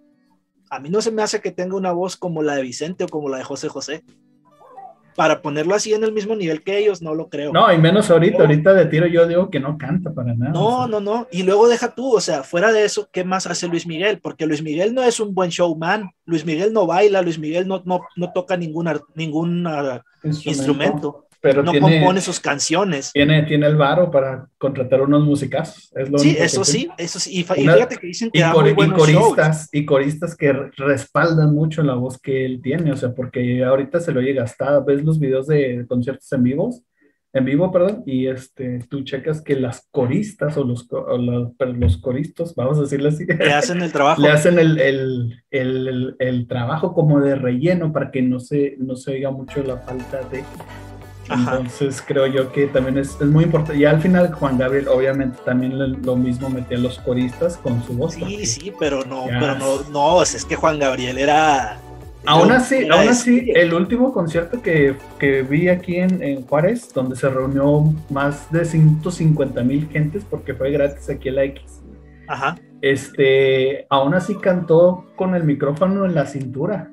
a 0.69 0.81
mí 0.81 0.91
no 0.91 1.01
se 1.01 1.11
me 1.11 1.23
hace 1.23 1.41
que 1.41 1.53
tenga 1.53 1.77
una 1.77 1.93
voz 1.93 2.17
como 2.17 2.43
la 2.43 2.57
de 2.57 2.63
Vicente 2.63 3.05
o 3.05 3.09
como 3.09 3.29
la 3.29 3.39
de 3.39 3.45
José 3.45 3.69
José 3.69 4.05
para 5.17 5.43
ponerlo 5.43 5.75
así 5.75 5.93
en 5.93 6.05
el 6.05 6.13
mismo 6.13 6.35
nivel 6.35 6.63
que 6.63 6.79
ellos, 6.79 7.03
no 7.03 7.15
lo 7.15 7.29
creo. 7.29 7.53
No, 7.53 7.73
y 7.73 7.79
menos 7.79 8.11
ahorita, 8.11 8.43
ahorita 8.43 8.73
de 8.75 8.87
tiro 8.87 9.07
yo 9.07 9.27
digo 9.27 9.51
que 9.51 9.61
no 9.61 9.77
canta 9.79 10.13
para 10.13 10.35
nada. 10.35 10.53
No, 10.53 10.87
no, 10.87 11.01
no. 11.01 11.27
Y 11.31 11.43
luego 11.43 11.69
deja 11.69 11.95
tú, 11.95 12.15
o 12.17 12.21
sea, 12.21 12.43
fuera 12.43 12.73
de 12.73 12.85
eso, 12.85 13.09
¿qué 13.13 13.25
más 13.25 13.47
hace 13.47 13.69
Luis 13.69 13.87
Miguel? 13.87 14.21
Porque 14.21 14.47
Luis 14.47 14.63
Miguel 14.63 14.95
no 14.95 15.03
es 15.03 15.21
un 15.21 15.35
buen 15.35 15.51
showman, 15.51 16.11
Luis 16.25 16.45
Miguel 16.45 16.73
no 16.73 16.87
baila, 16.87 17.23
Luis 17.23 17.39
Miguel 17.39 17.67
no, 17.67 17.83
no, 17.85 18.01
no 18.17 18.33
toca 18.33 18.57
ningún, 18.57 18.89
ningún 19.15 19.69
instrumento 20.45 21.27
pero 21.41 21.63
no 21.63 21.73
compone 21.73 22.21
sus 22.21 22.39
canciones. 22.39 23.13
Tiene, 23.13 23.43
tiene 23.45 23.67
el 23.67 23.77
varo 23.77 24.11
para 24.11 24.47
contratar 24.59 25.01
unos 25.01 25.25
musicazos. 25.25 25.91
Es 25.95 26.11
lo 26.11 26.19
sí, 26.19 26.37
eso 26.39 26.65
sí, 26.65 26.89
eso 26.99 27.19
sí. 27.19 27.41
Y, 27.41 27.45
fíjate 27.45 27.97
que 27.97 28.07
dicen 28.07 28.31
que 28.31 28.41
y, 28.41 28.91
coristas, 28.91 29.69
y 29.73 29.85
coristas 29.87 30.37
que 30.37 30.53
respaldan 30.77 31.55
mucho 31.55 31.83
la 31.83 31.95
voz 31.95 32.19
que 32.21 32.45
él 32.45 32.61
tiene, 32.63 32.93
o 32.93 32.97
sea, 32.97 33.15
porque 33.15 33.65
ahorita 33.65 34.01
se 34.01 34.13
lo 34.13 34.21
oye 34.21 34.35
gastada. 34.35 34.81
Ves 34.81 35.03
los 35.03 35.19
videos 35.19 35.47
de 35.47 35.87
conciertos 35.89 36.31
en 36.33 36.43
vivos, 36.43 36.83
en 37.33 37.45
vivo, 37.45 37.71
perdón, 37.71 38.03
y 38.07 38.27
este, 38.27 38.81
tú 38.91 39.03
checas 39.05 39.41
que 39.41 39.55
las 39.55 39.89
coristas 39.91 40.57
o 40.57 40.65
los, 40.65 40.89
los 40.91 41.97
coristas, 41.99 42.55
vamos 42.55 42.79
a 42.79 42.83
decirle 42.83 43.09
así, 43.09 43.25
le 43.25 43.53
hacen 43.53 43.81
el 43.83 43.93
trabajo. 43.93 44.21
Le 44.23 44.31
hacen 44.31 44.59
el, 44.59 44.79
el, 44.81 45.43
el, 45.51 46.17
el, 46.19 46.47
trabajo 46.49 46.93
como 46.93 47.21
de 47.21 47.37
relleno 47.37 47.93
para 47.93 48.11
que 48.11 48.21
no 48.21 48.41
se, 48.41 48.75
no 48.79 48.97
se 48.97 49.13
oiga 49.13 49.31
mucho 49.31 49.63
la 49.63 49.79
falta 49.79 50.23
de 50.29 50.43
entonces 51.31 52.03
creo 52.07 52.27
yo 52.27 52.53
que 52.53 52.67
también 52.67 52.99
es, 52.99 53.21
muy 53.21 53.45
importante. 53.45 53.81
Y 53.81 53.85
al 53.85 54.01
final 54.01 54.33
Juan 54.33 54.59
Gabriel 54.59 54.89
obviamente 54.89 55.39
también 55.45 55.79
lo 56.03 56.17
mismo 56.17 56.49
metía 56.51 56.79
los 56.79 56.99
coristas 56.99 57.57
con 57.57 57.83
su 57.85 57.95
voz. 57.95 58.15
Sí, 58.15 58.47
sí, 58.47 58.73
pero 58.79 59.05
no, 59.05 59.25
pero 59.27 59.55
no, 59.57 59.83
no, 59.91 60.23
es 60.23 60.45
que 60.45 60.57
Juan 60.57 60.79
Gabriel 60.79 61.19
era... 61.19 61.79
Aún 62.27 62.53
así, 62.53 62.87
aún 62.91 63.09
así, 63.09 63.51
el 63.55 63.73
último 63.73 64.13
concierto 64.13 64.61
que, 64.61 64.95
que 65.19 65.43
vi 65.43 65.69
aquí 65.71 65.97
en, 65.97 66.23
en, 66.23 66.47
Juárez, 66.47 66.93
donde 66.93 67.17
se 67.17 67.31
reunió 67.31 67.95
más 68.11 68.53
de 68.53 68.67
150 68.67 69.63
mil 69.63 69.89
gentes, 69.89 70.23
porque 70.29 70.53
fue 70.53 70.71
gratis 70.71 71.09
aquí 71.09 71.31
en 71.31 71.35
la 71.37 71.45
X. 71.45 71.81
Ajá. 72.29 72.59
Este, 72.83 73.87
aún 73.91 74.15
así 74.15 74.35
cantó 74.35 75.07
con 75.17 75.35
el 75.35 75.45
micrófono 75.45 76.05
en 76.05 76.15
la 76.15 76.27
cintura. 76.27 76.91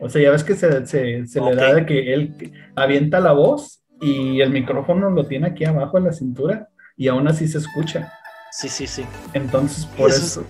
O 0.00 0.08
sea, 0.08 0.22
ya 0.22 0.30
ves 0.30 0.44
que 0.44 0.56
se, 0.56 0.86
se, 0.86 1.40
le 1.40 1.54
da 1.54 1.74
de 1.74 1.86
que 1.86 2.14
él 2.14 2.52
avienta 2.74 3.20
la 3.20 3.32
voz 3.32 3.82
y 4.00 4.40
el 4.40 4.50
micrófono 4.50 5.10
lo 5.10 5.26
tiene 5.26 5.48
aquí 5.48 5.64
abajo 5.64 5.98
en 5.98 6.04
la 6.04 6.12
cintura 6.12 6.68
y 6.96 7.08
aún 7.08 7.28
así 7.28 7.46
se 7.46 7.58
escucha. 7.58 8.12
Sí, 8.50 8.68
sí, 8.68 8.86
sí. 8.86 9.04
Entonces, 9.34 9.84
por 9.86 10.10
eso, 10.10 10.44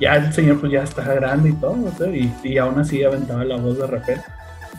ya 0.00 0.16
el 0.16 0.32
señor 0.32 0.60
pues 0.60 0.72
ya 0.72 0.82
está 0.82 1.02
grande 1.14 1.50
y 1.50 1.52
todo, 1.54 1.76
y, 2.14 2.32
y 2.42 2.58
aún 2.58 2.78
así 2.80 3.02
aventaba 3.04 3.44
la 3.44 3.56
voz 3.56 3.78
de 3.78 3.86
repente. 3.86 4.24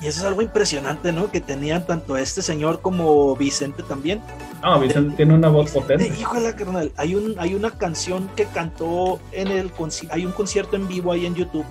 Y 0.01 0.07
eso 0.07 0.19
es 0.19 0.25
algo 0.25 0.43
impresionante, 0.43 1.12
¿no? 1.12 1.31
Que 1.31 1.41
tenían 1.41 1.88
tanto 1.88 2.17
este 2.17 2.43
señor 2.43 2.81
como 2.81 3.36
Vicente 3.36 3.81
también. 3.81 4.22
No, 4.62 4.79
Vicente 4.79 5.15
tiene 5.15 5.34
una 5.34 5.50
voz 5.50 5.72
potente. 5.72 6.07
híjole, 6.19 6.53
carnal, 6.53 6.91
hay, 6.98 7.15
un, 7.15 7.34
hay 7.39 7.55
una 7.55 7.72
canción 7.72 8.29
que 8.36 8.46
cantó 8.46 9.19
en 9.31 9.48
el... 9.48 9.72
Hay 10.12 10.25
un 10.25 10.34
concierto 10.34 10.75
en 10.75 10.88
vivo 10.88 11.12
ahí 11.12 11.25
en 11.25 11.34
YouTube 11.34 11.65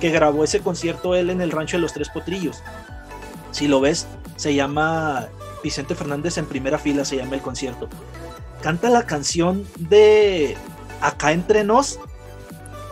que 0.00 0.10
grabó 0.10 0.44
ese 0.44 0.60
concierto 0.60 1.14
él 1.14 1.30
en 1.30 1.40
el 1.40 1.50
rancho 1.50 1.76
de 1.76 1.82
los 1.82 1.92
Tres 1.92 2.08
Potrillos. 2.08 2.62
Si 3.50 3.68
lo 3.68 3.80
ves, 3.80 4.06
se 4.36 4.54
llama 4.54 5.28
Vicente 5.62 5.94
Fernández 5.94 6.38
en 6.38 6.46
primera 6.46 6.78
fila, 6.78 7.04
se 7.04 7.16
llama 7.16 7.36
el 7.36 7.42
concierto. 7.42 7.88
Canta 8.62 8.90
la 8.90 9.04
canción 9.04 9.66
de 9.78 10.56
Acá 11.00 11.32
entre 11.32 11.64
nos, 11.64 11.98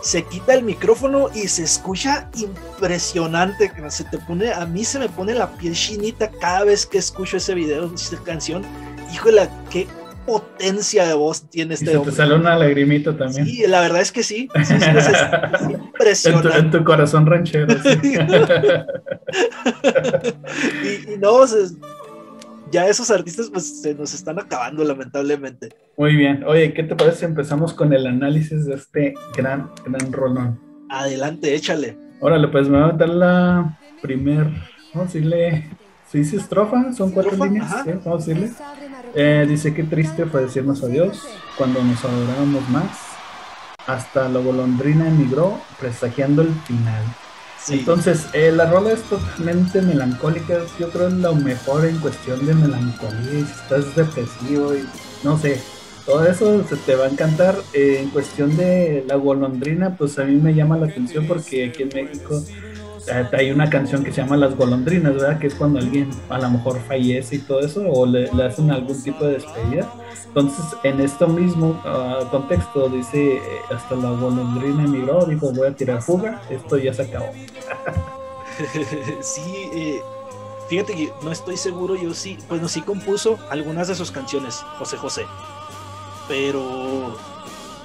se 0.01 0.23
quita 0.23 0.53
el 0.53 0.63
micrófono 0.63 1.29
y 1.33 1.47
se 1.47 1.63
escucha 1.63 2.29
impresionante. 2.35 3.71
Se 3.89 4.03
te 4.05 4.17
pone, 4.17 4.51
a 4.51 4.65
mí 4.65 4.83
se 4.83 4.99
me 4.99 5.09
pone 5.09 5.33
la 5.33 5.51
piel 5.51 5.75
chinita 5.75 6.29
cada 6.39 6.63
vez 6.63 6.85
que 6.85 6.97
escucho 6.97 7.37
ese 7.37 7.53
video, 7.53 7.93
esa 7.93 8.17
canción. 8.23 8.63
Híjole, 9.13 9.49
qué 9.69 9.87
potencia 10.29 11.07
de 11.07 11.15
voz 11.15 11.49
tiene 11.49 11.73
este 11.73 11.85
y 11.85 11.93
se 11.95 11.99
te 11.99 12.11
sale 12.11 12.35
una 12.35 12.55
lagrimita 12.55 13.17
también. 13.17 13.47
Sí, 13.47 13.65
la 13.67 13.81
verdad 13.81 14.01
es 14.01 14.11
que 14.11 14.21
sí. 14.21 14.47
es, 14.53 14.69
impresionante. 15.69 16.57
En 16.59 16.69
tu, 16.69 16.83
corazón 16.83 17.25
ranchero. 17.25 17.73
y, 20.83 21.17
no, 21.17 21.45
ya 22.71 22.87
esos 22.87 23.09
artistas 23.09 23.49
pues 23.51 23.81
se 23.81 23.95
nos 23.95 24.13
están 24.13 24.37
acabando 24.39 24.83
lamentablemente. 24.83 25.69
Muy 25.97 26.15
bien. 26.15 26.43
Oye, 26.45 26.73
¿qué 26.73 26.83
te 26.83 26.95
parece 26.95 27.17
si 27.17 27.25
empezamos 27.25 27.73
con 27.73 27.91
el 27.91 28.05
análisis 28.05 28.67
de 28.67 28.75
este 28.75 29.15
gran, 29.35 29.71
gran 29.85 30.11
rolón? 30.13 30.59
Adelante, 30.89 31.55
échale. 31.55 31.97
Órale, 32.19 32.47
pues 32.49 32.69
me 32.69 32.79
va 32.79 32.89
a 32.89 32.91
dar 32.91 33.09
la 33.09 33.79
primer, 34.01 34.43
vamos 34.93 34.95
a 34.95 35.03
decirle, 35.05 35.69
¿sí 36.11 36.19
dice 36.19 36.37
estrofa? 36.37 36.93
Son 36.93 37.11
cuatro 37.11 37.35
líneas, 37.45 37.85
vamos 38.03 38.23
a 38.23 38.25
decirle. 38.25 38.51
Eh, 39.15 39.45
dice 39.47 39.73
que 39.73 39.83
triste 39.83 40.25
fue 40.25 40.41
decirnos 40.41 40.83
adiós 40.83 41.27
cuando 41.57 41.83
nos 41.83 42.03
adorábamos 42.03 42.67
más. 42.69 42.97
Hasta 43.87 44.29
la 44.29 44.39
golondrina 44.39 45.07
emigró, 45.07 45.59
presagiando 45.79 46.43
el 46.43 46.53
final. 46.65 47.03
Entonces, 47.69 48.27
eh, 48.33 48.51
la 48.51 48.69
rola 48.69 48.91
es 48.91 49.01
totalmente 49.03 49.81
melancólica. 49.81 50.59
Yo 50.79 50.89
creo 50.91 51.07
es 51.07 51.13
lo 51.13 51.35
mejor 51.35 51.85
en 51.85 51.97
cuestión 51.97 52.45
de 52.45 52.53
melancolía. 52.53 53.31
Si 53.31 53.39
estás 53.39 53.95
depresivo 53.95 54.75
y 54.75 54.87
no 55.23 55.37
sé, 55.37 55.59
todo 56.05 56.25
eso 56.25 56.63
se 56.67 56.75
te 56.77 56.95
va 56.95 57.05
a 57.05 57.09
encantar. 57.09 57.55
Eh, 57.73 57.99
en 58.01 58.09
cuestión 58.09 58.55
de 58.57 59.03
la 59.07 59.15
golondrina, 59.15 59.95
pues 59.95 60.17
a 60.19 60.23
mí 60.23 60.35
me 60.35 60.53
llama 60.53 60.77
la 60.77 60.87
atención 60.87 61.27
porque 61.27 61.65
aquí 61.69 61.83
en 61.83 61.89
México 61.89 62.41
hay 63.31 63.51
una 63.51 63.69
canción 63.69 64.03
que 64.03 64.11
se 64.11 64.21
llama 64.21 64.37
Las 64.37 64.55
golondrinas, 64.55 65.13
¿verdad? 65.13 65.39
Que 65.39 65.47
es 65.47 65.55
cuando 65.55 65.79
alguien 65.79 66.09
a 66.29 66.39
lo 66.39 66.49
mejor 66.49 66.79
fallece 66.81 67.35
y 67.35 67.39
todo 67.39 67.61
eso, 67.61 67.83
o 67.87 68.05
le, 68.05 68.29
hacen 68.43 68.71
algún 68.71 69.01
tipo 69.01 69.25
de 69.25 69.33
despedida. 69.33 69.91
Entonces, 70.27 70.65
en 70.83 70.99
esto 70.99 71.27
mismo 71.27 71.81
ah, 71.85 72.19
contexto, 72.29 72.89
dice, 72.89 73.37
eh, 73.37 73.41
hasta 73.73 73.95
la 73.95 74.11
golondrina 74.11 74.83
emigró, 74.83 75.25
dijo, 75.25 75.51
voy 75.51 75.67
a 75.67 75.75
tirar 75.75 76.01
fuga, 76.01 76.41
esto 76.49 76.77
ya 76.77 76.93
se 76.93 77.03
acabó. 77.03 77.31
sí, 79.21 79.69
eh, 79.73 80.01
fíjate 80.67 80.93
que 80.93 81.11
no 81.23 81.31
estoy 81.31 81.57
seguro, 81.57 81.95
yo 81.95 82.13
sí, 82.13 82.37
bueno, 82.47 82.67
sí 82.67 82.81
compuso 82.81 83.39
algunas 83.49 83.87
de 83.87 83.95
sus 83.95 84.11
canciones, 84.11 84.55
José 84.77 84.97
José, 84.97 85.25
pero 86.27 87.17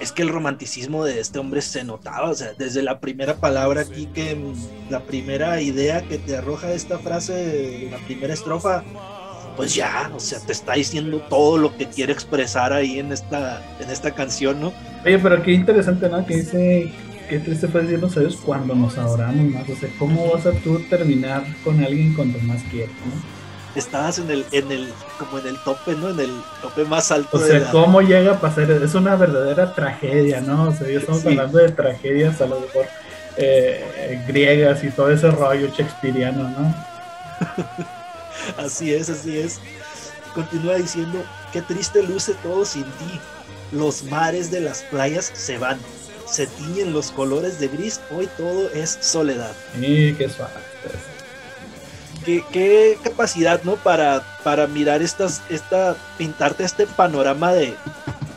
es 0.01 0.13
que 0.13 0.23
el 0.23 0.29
romanticismo 0.29 1.05
de 1.05 1.21
este 1.21 1.39
hombre 1.39 1.63
se 1.63 1.85
notaba, 1.85 2.31
o 2.31 2.35
sea, 2.35 2.53
desde 2.59 2.83
la 2.83 3.01
primera 3.01 3.37
palabra 3.37 3.83
aquí 3.83 4.07
que 4.07 4.37
la 4.91 5.01
primera 5.01 5.61
idea 5.61 6.03
que 6.03 6.19
te 6.19 6.37
arroja 6.37 6.73
esta 6.73 6.99
frase, 6.99 7.89
la 7.91 7.99
primera 7.99 8.35
estrofa, 8.35 8.83
pues 9.57 9.75
ya, 9.75 10.11
o 10.15 10.21
sea, 10.21 10.41
te 10.41 10.53
está 10.53 10.75
diciendo 10.75 11.21
todo 11.31 11.59
lo 11.59 11.77
que 11.77 11.87
quiere 11.87 12.13
expresar 12.13 12.73
ahí 12.73 12.99
en 12.99 13.13
esta, 13.13 13.63
en 13.81 13.91
esta 13.91 14.11
canción, 14.13 14.61
¿no? 14.61 14.73
Oye, 15.05 15.19
pero 15.19 15.43
qué 15.43 15.53
interesante, 15.53 16.09
¿no? 16.09 16.27
Que 16.27 16.39
dice, 16.39 16.93
qué 17.29 17.39
triste 17.39 17.69
fue 17.69 17.83
decirnos 17.83 18.17
a 18.17 18.45
cuando 18.45 18.75
nos 18.75 18.99
adoramos 18.99 19.47
más, 19.53 19.69
o 19.69 19.77
sea, 19.77 19.89
¿cómo 19.99 20.33
vas 20.33 20.47
a 20.47 20.53
tú 20.53 20.81
terminar 20.91 21.45
con 21.63 21.83
alguien 21.83 22.15
cuando 22.15 22.39
más 22.41 22.63
quieres, 22.65 22.91
¿no? 23.07 23.44
Estabas 23.81 24.19
en 24.19 24.31
el, 24.31 24.47
en 24.53 24.71
el, 24.71 24.93
como 25.19 25.39
en 25.39 25.49
el 25.49 25.59
tope, 25.59 25.95
¿no? 25.95 26.11
En 26.11 26.21
el 26.21 26.43
tope 26.63 26.85
más 26.85 27.11
alto. 27.11 27.37
O 27.37 27.41
sea, 27.41 27.71
¿cómo 27.71 28.01
llega 28.01 28.33
a 28.33 28.41
pasar? 28.41 28.71
Es 28.71 28.95
una 28.95 29.17
verdadera 29.17 29.75
tragedia, 29.75 30.41
¿no? 30.41 30.69
O 30.69 30.73
sea, 30.73 30.89
ya 30.89 30.99
estamos 30.99 31.25
hablando 31.27 31.59
de 31.59 31.71
tragedias 31.71 32.41
a 32.41 32.47
lo 32.47 32.61
mejor 32.61 32.87
eh, 33.37 34.23
griegas 34.27 34.85
y 34.85 34.91
todo 34.91 35.11
ese 35.11 35.31
rollo 35.31 35.69
shakespeariano, 35.69 36.49
¿no? 36.51 36.75
así 38.65 38.95
es, 38.95 39.11
así 39.11 39.39
es. 39.39 39.61
Continúa 40.35 40.77
diciendo, 40.77 41.25
qué 41.53 41.63
triste 41.63 42.03
luce 42.03 42.35
todo 42.43 42.65
sin 42.65 42.85
ti. 42.85 43.21
Los 43.73 44.05
mares 44.05 44.51
de 44.51 44.61
las 44.61 44.83
playas 44.83 45.31
se 45.35 45.59
van. 45.59 45.79
Se 46.27 46.47
tiñen 46.47 46.93
los 46.93 47.11
colores 47.11 47.61
de 47.61 47.69
gris, 47.69 48.01
hoy 48.11 48.29
todo 48.37 48.71
es 48.71 48.99
soledad. 49.01 49.53
Sí, 49.79 50.15
qué 50.17 50.29
suave 50.29 50.53
qué, 52.25 52.99
capacidad, 53.03 53.63
¿no? 53.63 53.77
Para, 53.77 54.23
para 54.43 54.67
mirar 54.67 55.03
estas, 55.03 55.43
esta, 55.49 55.97
pintarte 56.19 56.65
este 56.65 56.87
panorama 56.87 57.53
de, 57.53 57.75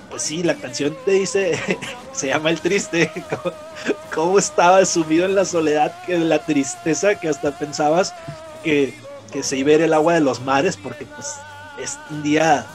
pues 0.10 0.22
sí, 0.24 0.44
la 0.44 0.56
canción 0.56 0.96
te 1.06 1.12
dice, 1.12 1.60
se 2.12 2.28
llama 2.28 2.50
El 2.50 2.60
Triste, 2.60 3.12
cómo, 4.14 4.40
estaba 4.40 4.86
sumido 4.86 5.26
en 5.26 5.36
la 5.36 5.46
soledad, 5.46 5.94
que 6.06 6.18
la 6.18 6.40
tristeza, 6.40 7.16
que 7.16 7.30
hasta 7.30 7.58
pensabas 7.58 8.14
que, 8.64 8.94
que 9.32 9.44
se 9.44 9.58
iba 9.58 9.72
a 9.72 9.74
ir 9.74 9.82
el 9.82 9.94
agua 9.94 10.14
de 10.14 10.22
los 10.22 10.42
mares, 10.42 10.78
porque 10.78 11.06
pues 11.06 11.36
es 11.82 11.98
un 12.10 12.24
día 12.24 12.66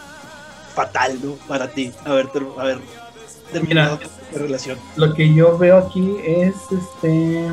fatal, 0.75 1.19
¿no? 1.23 1.35
Para 1.47 1.69
ti, 1.69 1.93
a 2.05 2.13
ver, 2.13 2.29
a 2.59 2.65
ver, 2.65 2.79
terminado 3.53 3.99
relación. 4.33 4.79
Lo 4.97 5.13
que 5.15 5.33
yo 5.35 5.59
veo 5.59 5.79
aquí 5.79 6.17
es 6.25 6.55
este 6.71 7.51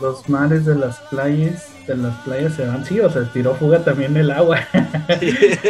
los 0.00 0.28
mares 0.28 0.66
de 0.66 0.74
las 0.74 0.98
playas 1.10 1.68
de 1.86 1.96
las 1.96 2.16
playas 2.22 2.54
se 2.54 2.66
van, 2.66 2.84
sí, 2.84 3.00
o 3.00 3.10
sea, 3.10 3.24
tiró 3.32 3.54
fuga 3.54 3.84
también 3.84 4.16
el 4.16 4.30
agua. 4.30 4.58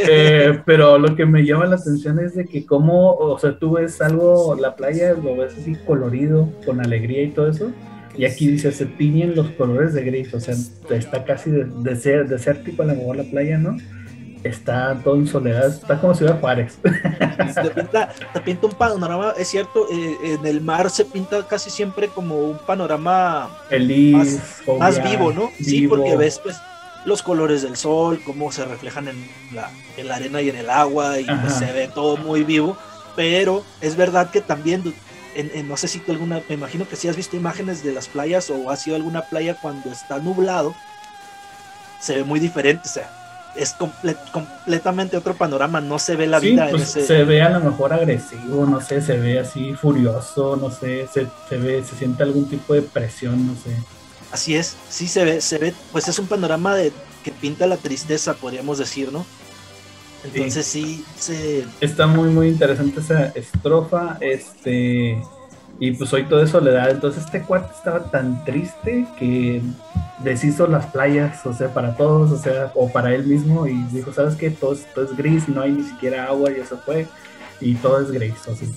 Eh, 0.08 0.60
pero 0.64 0.98
lo 0.98 1.16
que 1.16 1.26
me 1.26 1.44
llama 1.44 1.66
la 1.66 1.76
atención 1.76 2.18
es 2.20 2.34
de 2.34 2.44
que 2.44 2.64
como, 2.64 3.14
o 3.14 3.38
sea, 3.38 3.58
tú 3.58 3.72
ves 3.72 4.00
algo, 4.00 4.54
la 4.54 4.76
playa 4.76 5.14
lo 5.14 5.36
ves 5.36 5.54
así 5.58 5.74
colorido, 5.86 6.48
con 6.64 6.80
alegría 6.80 7.22
y 7.22 7.30
todo 7.30 7.48
eso, 7.48 7.72
y 8.16 8.24
aquí 8.24 8.48
dice, 8.48 8.72
se 8.72 8.86
tiñen 8.86 9.34
los 9.34 9.48
colores 9.50 9.94
de 9.94 10.04
gris, 10.04 10.32
o 10.32 10.40
sea, 10.40 10.54
está 10.90 11.24
casi 11.24 11.50
de, 11.50 11.64
de 11.64 11.96
ser, 11.96 12.28
desértico 12.28 12.82
a 12.82 12.86
lo 12.86 12.94
mejor 12.94 13.16
la 13.16 13.24
playa, 13.24 13.58
¿no? 13.58 13.76
Está 14.46 14.98
todo 15.02 15.16
en 15.16 15.26
soledad, 15.26 15.66
está 15.66 16.00
como 16.00 16.14
Ciudad 16.14 16.40
Juárez. 16.40 16.78
Te 16.82 17.70
pinta, 17.70 18.08
te 18.32 18.40
pinta 18.40 18.66
un 18.66 18.72
panorama, 18.72 19.34
es 19.36 19.48
cierto, 19.48 19.86
eh, 19.90 20.16
en 20.22 20.46
el 20.46 20.60
mar 20.60 20.90
se 20.90 21.04
pinta 21.04 21.46
casi 21.46 21.70
siempre 21.70 22.08
como 22.08 22.36
un 22.38 22.58
panorama 22.58 23.48
feliz, 23.68 24.62
más, 24.78 25.02
vivo, 25.02 25.32
¿no? 25.32 25.50
Sí, 25.60 25.86
porque 25.86 26.16
ves 26.16 26.38
pues 26.38 26.56
los 27.04 27.22
colores 27.22 27.62
del 27.62 27.76
sol, 27.76 28.20
cómo 28.24 28.50
se 28.52 28.64
reflejan 28.64 29.08
en 29.08 29.28
la, 29.54 29.70
en 29.96 30.08
la 30.08 30.16
arena 30.16 30.42
y 30.42 30.50
en 30.50 30.56
el 30.56 30.68
agua, 30.68 31.20
y 31.20 31.24
pues, 31.24 31.54
se 31.54 31.72
ve 31.72 31.88
todo 31.88 32.16
muy 32.16 32.42
vivo, 32.42 32.76
pero 33.14 33.64
es 33.80 33.96
verdad 33.96 34.30
que 34.30 34.40
también, 34.40 34.94
en, 35.34 35.68
no 35.68 35.76
sé 35.76 35.88
si 35.88 36.00
tú 36.00 36.12
alguna, 36.12 36.42
me 36.48 36.56
imagino 36.56 36.88
que 36.88 36.96
si 36.96 37.08
has 37.08 37.16
visto 37.16 37.36
imágenes 37.36 37.84
de 37.84 37.92
las 37.92 38.08
playas 38.08 38.50
o 38.50 38.70
has 38.70 38.86
ido 38.86 38.96
a 38.96 38.98
alguna 38.98 39.22
playa 39.22 39.56
cuando 39.60 39.90
está 39.90 40.18
nublado, 40.18 40.74
se 42.00 42.16
ve 42.16 42.24
muy 42.24 42.40
diferente, 42.40 42.82
o 42.84 42.92
sea, 42.92 43.25
es 43.58 43.74
completamente 44.32 45.16
otro 45.16 45.34
panorama, 45.34 45.80
no 45.80 45.98
se 45.98 46.16
ve 46.16 46.26
la 46.26 46.40
vida 46.40 46.68
pues, 46.70 46.90
Se 46.90 47.24
ve 47.24 47.42
a 47.42 47.50
lo 47.50 47.60
mejor 47.60 47.92
agresivo, 47.92 48.66
no 48.66 48.80
sé, 48.80 49.00
se 49.00 49.16
ve 49.18 49.38
así 49.38 49.74
furioso, 49.74 50.56
no 50.56 50.70
sé, 50.70 51.08
se, 51.12 51.56
ve, 51.56 51.82
se 51.84 51.96
siente 51.96 52.22
algún 52.22 52.48
tipo 52.48 52.74
de 52.74 52.82
presión, 52.82 53.46
no 53.46 53.54
sé. 53.54 53.76
Así 54.32 54.56
es, 54.56 54.76
sí 54.88 55.08
se 55.08 55.24
ve, 55.24 55.40
se 55.40 55.58
ve, 55.58 55.74
pues 55.92 56.08
es 56.08 56.18
un 56.18 56.26
panorama 56.26 56.74
de 56.74 56.92
que 57.22 57.32
pinta 57.32 57.66
la 57.66 57.76
tristeza, 57.76 58.34
podríamos 58.34 58.78
decir, 58.78 59.12
¿no? 59.12 59.24
Entonces 60.24 60.66
sí, 60.66 61.04
se... 61.18 61.64
Está 61.80 62.06
muy, 62.06 62.28
muy 62.28 62.48
interesante 62.48 63.00
esa 63.00 63.26
estrofa, 63.28 64.18
este... 64.20 65.22
Y 65.78 65.92
pues 65.92 66.12
hoy 66.12 66.24
todo 66.24 66.42
es 66.42 66.50
soledad. 66.50 66.90
Entonces 66.90 67.24
este 67.24 67.42
cuarto 67.42 67.72
estaba 67.76 68.10
tan 68.10 68.44
triste 68.44 69.06
que 69.18 69.60
deshizo 70.18 70.66
las 70.66 70.86
playas, 70.86 71.44
o 71.44 71.52
sea, 71.52 71.68
para 71.68 71.96
todos, 71.96 72.32
o 72.32 72.38
sea, 72.38 72.72
o 72.74 72.90
para 72.90 73.14
él 73.14 73.26
mismo. 73.26 73.66
Y 73.66 73.82
dijo, 73.92 74.12
¿sabes 74.12 74.36
qué? 74.36 74.50
Todo, 74.50 74.72
es 74.72 75.16
gris, 75.16 75.48
no 75.48 75.60
hay 75.60 75.72
ni 75.72 75.82
siquiera 75.82 76.26
agua 76.26 76.50
y 76.50 76.60
eso 76.60 76.78
fue. 76.78 77.06
Y 77.60 77.74
todo 77.74 78.00
es 78.00 78.10
gris, 78.10 78.48
así. 78.48 78.72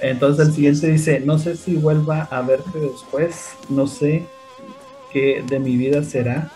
Entonces 0.00 0.48
el 0.48 0.54
siguiente 0.54 0.86
dice, 0.86 1.20
no 1.20 1.38
sé 1.38 1.56
si 1.56 1.76
vuelva 1.76 2.22
a 2.30 2.40
verte 2.40 2.78
después, 2.78 3.50
no 3.68 3.86
sé 3.86 4.24
qué 5.12 5.44
de 5.46 5.58
mi 5.58 5.76
vida 5.76 6.02
será. 6.02 6.50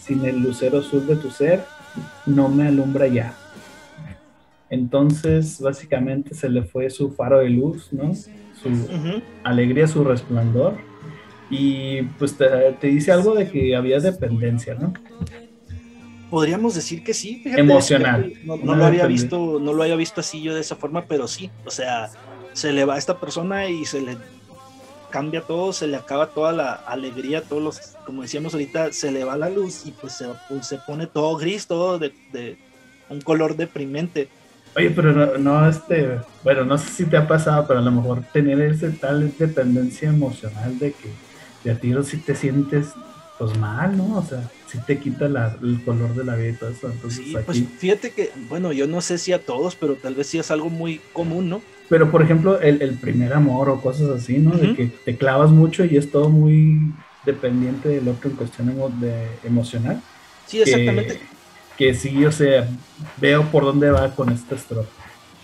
Sin 0.00 0.24
el 0.24 0.40
lucero 0.40 0.78
azul 0.78 1.06
de 1.06 1.16
tu 1.16 1.30
ser, 1.30 1.64
no 2.26 2.48
me 2.48 2.68
alumbra 2.68 3.06
ya. 3.06 3.34
Entonces, 4.70 5.60
básicamente 5.60 6.34
se 6.34 6.48
le 6.48 6.62
fue 6.62 6.90
su 6.90 7.10
faro 7.10 7.38
de 7.38 7.50
luz, 7.50 7.92
¿no? 7.92 8.12
Su 8.74 9.22
alegría, 9.44 9.86
su 9.86 10.04
resplandor. 10.04 10.74
Y 11.50 12.02
pues 12.18 12.36
te, 12.36 12.86
dice 12.88 13.12
algo 13.12 13.34
de 13.34 13.48
que 13.48 13.76
había 13.76 14.00
dependencia, 14.00 14.74
¿no? 14.74 14.92
Podríamos 16.30 16.74
decir 16.74 17.04
que 17.04 17.14
sí, 17.14 17.42
emocional. 17.44 18.32
No, 18.44 18.74
lo 18.74 18.84
había 18.84 19.06
visto, 19.06 19.60
no 19.60 19.72
lo 19.72 19.82
había 19.84 19.94
visto 19.94 20.20
así 20.20 20.42
yo 20.42 20.54
de 20.54 20.60
esa 20.60 20.74
forma, 20.74 21.04
pero 21.04 21.28
sí, 21.28 21.50
o 21.64 21.70
sea, 21.70 22.10
se 22.52 22.72
le 22.72 22.84
va 22.84 22.94
a 22.94 22.98
esta 22.98 23.20
persona 23.20 23.68
y 23.68 23.84
se 23.84 24.00
le 24.00 24.16
cambia 25.10 25.42
todo, 25.42 25.72
se 25.72 25.86
le 25.86 25.96
acaba 25.96 26.30
toda 26.30 26.52
la 26.52 26.72
alegría, 26.72 27.42
todos 27.42 27.62
los, 27.62 27.80
como 28.04 28.22
decíamos 28.22 28.54
ahorita, 28.54 28.92
se 28.92 29.12
le 29.12 29.22
va 29.22 29.36
la 29.36 29.48
luz 29.48 29.86
y 29.86 29.92
pues 29.92 30.14
se, 30.14 30.26
pues, 30.48 30.66
se 30.66 30.78
pone 30.78 31.06
todo 31.06 31.36
gris, 31.36 31.68
todo 31.68 31.98
de, 32.00 32.12
de 32.32 32.58
un 33.08 33.20
color 33.20 33.56
deprimente. 33.56 34.28
Oye, 34.76 34.90
pero 34.90 35.38
no, 35.38 35.68
este, 35.68 36.18
bueno, 36.44 36.64
no 36.66 36.76
sé 36.76 36.90
si 36.90 37.04
te 37.06 37.16
ha 37.16 37.26
pasado, 37.26 37.66
pero 37.66 37.80
a 37.80 37.82
lo 37.82 37.90
mejor 37.90 38.22
tener 38.32 38.60
ese 38.60 38.90
tal 38.90 39.32
dependencia 39.38 40.10
emocional 40.10 40.78
de 40.78 40.92
que 40.92 41.08
de 41.64 41.70
a 41.70 41.78
tiro 41.78 42.02
si 42.02 42.18
te 42.18 42.34
sientes 42.34 42.88
pues 43.38 43.56
mal, 43.58 43.96
¿no? 43.96 44.18
O 44.18 44.22
sea, 44.22 44.50
si 44.70 44.78
te 44.80 44.98
quita 44.98 45.26
el 45.26 45.82
color 45.84 46.14
de 46.14 46.24
la 46.24 46.36
vida 46.36 46.48
y 46.48 46.52
todo 46.54 46.70
eso. 46.70 46.90
Entonces, 46.90 47.24
sí, 47.24 47.36
pues 47.44 47.62
fíjate 47.78 48.10
que, 48.10 48.30
bueno, 48.48 48.72
yo 48.72 48.86
no 48.86 49.00
sé 49.00 49.16
si 49.16 49.32
a 49.32 49.42
todos, 49.42 49.76
pero 49.76 49.94
tal 49.94 50.14
vez 50.14 50.26
sí 50.26 50.38
es 50.38 50.50
algo 50.50 50.68
muy 50.68 51.00
común, 51.14 51.48
¿no? 51.48 51.62
Pero 51.88 52.10
por 52.10 52.22
ejemplo, 52.22 52.60
el, 52.60 52.98
primer 52.98 53.32
amor 53.32 53.70
o 53.70 53.80
cosas 53.80 54.10
así, 54.10 54.38
¿no? 54.38 54.56
De 54.56 54.74
que 54.74 54.86
te 54.86 55.16
clavas 55.16 55.50
mucho 55.50 55.84
y 55.86 55.96
es 55.96 56.10
todo 56.10 56.28
muy 56.28 56.92
dependiente 57.24 57.88
del 57.88 58.08
otro 58.08 58.30
en 58.30 58.36
cuestión 58.36 58.74
de 59.00 59.26
emocional. 59.42 60.02
Sí, 60.46 60.60
exactamente 60.60 61.18
que 61.18 61.35
sí, 61.94 62.24
o 62.24 62.32
sea, 62.32 62.68
veo 63.18 63.44
por 63.50 63.64
dónde 63.64 63.90
va 63.90 64.14
con 64.14 64.30
esta 64.30 64.54
estrofa. 64.54 64.88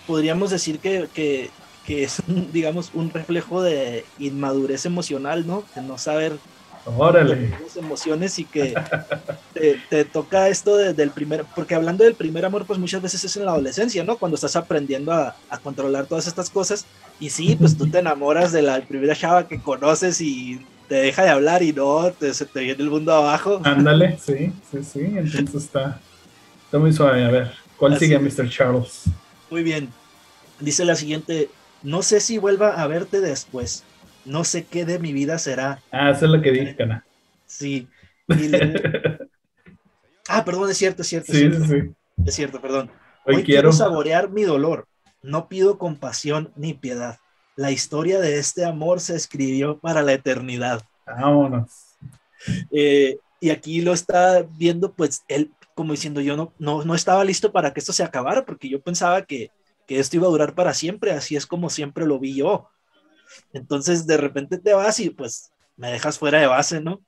Podríamos 0.06 0.50
decir 0.50 0.78
que, 0.78 1.08
que, 1.12 1.50
que 1.86 2.04
es, 2.04 2.22
digamos, 2.52 2.90
un 2.94 3.10
reflejo 3.10 3.62
de 3.62 4.04
inmadurez 4.18 4.86
emocional, 4.86 5.46
¿no? 5.46 5.64
De 5.74 5.82
no 5.82 5.98
saber 5.98 6.32
Órale. 6.84 7.50
las 7.50 7.76
emociones 7.76 8.38
y 8.38 8.44
que 8.44 8.74
te, 9.54 9.80
te, 9.88 10.04
toca 10.04 10.48
esto 10.48 10.76
del 10.76 11.10
primer, 11.10 11.44
porque 11.54 11.74
hablando 11.74 12.04
del 12.04 12.14
primer 12.14 12.44
amor, 12.44 12.66
pues 12.66 12.78
muchas 12.78 13.02
veces 13.02 13.22
es 13.24 13.36
en 13.36 13.44
la 13.44 13.52
adolescencia, 13.52 14.02
¿no? 14.02 14.16
Cuando 14.16 14.34
estás 14.34 14.56
aprendiendo 14.56 15.12
a, 15.12 15.36
a 15.48 15.58
controlar 15.58 16.06
todas 16.06 16.26
estas 16.26 16.50
cosas 16.50 16.86
y 17.20 17.30
sí, 17.30 17.54
pues 17.54 17.76
tú 17.76 17.88
te 17.88 18.00
enamoras 18.00 18.50
de 18.50 18.62
la 18.62 18.80
primera 18.80 19.14
chava 19.14 19.46
que 19.46 19.60
conoces 19.60 20.20
y 20.20 20.60
te 20.88 20.96
deja 20.96 21.22
de 21.22 21.30
hablar 21.30 21.62
y 21.62 21.72
no, 21.72 22.10
te, 22.12 22.34
se 22.34 22.44
te 22.44 22.60
viene 22.60 22.82
el 22.82 22.90
mundo 22.90 23.14
abajo. 23.14 23.60
Ándale, 23.64 24.18
sí, 24.22 24.52
sí, 24.70 24.82
sí, 24.82 25.00
entonces 25.00 25.54
está, 25.54 26.00
Está 26.72 26.80
muy 26.80 26.92
suave. 26.94 27.22
A 27.22 27.30
ver, 27.30 27.52
¿cuál 27.76 27.98
sigue, 27.98 28.18
Mr. 28.18 28.48
Charles? 28.48 29.02
Muy 29.50 29.62
bien. 29.62 29.90
Dice 30.58 30.86
la 30.86 30.94
siguiente: 30.94 31.50
No 31.82 32.00
sé 32.00 32.18
si 32.18 32.38
vuelva 32.38 32.80
a 32.82 32.86
verte 32.86 33.20
después. 33.20 33.84
No 34.24 34.42
sé 34.42 34.64
qué 34.64 34.86
de 34.86 34.98
mi 34.98 35.12
vida 35.12 35.36
será. 35.36 35.82
Ah, 35.90 36.08
eso 36.08 36.24
es 36.24 36.30
lo 36.30 36.40
que 36.40 36.50
dije, 36.50 36.74
Cana. 36.74 37.04
Sí. 37.44 37.88
ah, 40.30 40.44
perdón, 40.46 40.70
es 40.70 40.78
cierto, 40.78 41.02
es 41.02 41.08
cierto. 41.08 41.30
Sí, 41.30 41.44
es 41.44 41.50
cierto. 41.50 41.66
sí, 41.66 41.80
sí. 41.82 41.94
Es 42.24 42.34
cierto, 42.34 42.62
perdón. 42.62 42.90
Hoy, 43.26 43.44
quiero 43.44 43.70
saborear 43.70 44.30
mi 44.30 44.44
dolor. 44.44 44.88
No 45.20 45.48
pido 45.48 45.76
compasión 45.76 46.52
ni 46.56 46.72
piedad. 46.72 47.18
La 47.54 47.70
historia 47.70 48.18
de 48.18 48.38
este 48.38 48.64
amor 48.64 49.00
se 49.00 49.14
escribió 49.14 49.78
para 49.78 50.00
la 50.00 50.14
eternidad. 50.14 50.82
Vámonos. 51.04 51.98
Eh, 52.70 53.18
y 53.40 53.50
aquí 53.50 53.82
lo 53.82 53.92
está 53.92 54.46
viendo, 54.56 54.90
pues 54.90 55.22
él 55.28 55.50
como 55.74 55.92
diciendo 55.92 56.20
yo 56.20 56.36
no, 56.36 56.54
no, 56.58 56.84
no 56.84 56.94
estaba 56.94 57.24
listo 57.24 57.52
para 57.52 57.72
que 57.72 57.80
esto 57.80 57.92
se 57.92 58.04
acabara, 58.04 58.44
porque 58.44 58.68
yo 58.68 58.80
pensaba 58.80 59.22
que, 59.22 59.50
que 59.86 59.98
esto 59.98 60.16
iba 60.16 60.26
a 60.26 60.30
durar 60.30 60.54
para 60.54 60.74
siempre, 60.74 61.12
así 61.12 61.36
es 61.36 61.46
como 61.46 61.70
siempre 61.70 62.06
lo 62.06 62.18
vi 62.18 62.36
yo. 62.36 62.68
Entonces 63.52 64.06
de 64.06 64.16
repente 64.16 64.58
te 64.58 64.74
vas 64.74 65.00
y 65.00 65.10
pues 65.10 65.52
me 65.76 65.90
dejas 65.90 66.18
fuera 66.18 66.40
de 66.40 66.46
base, 66.46 66.80
¿no? 66.80 67.00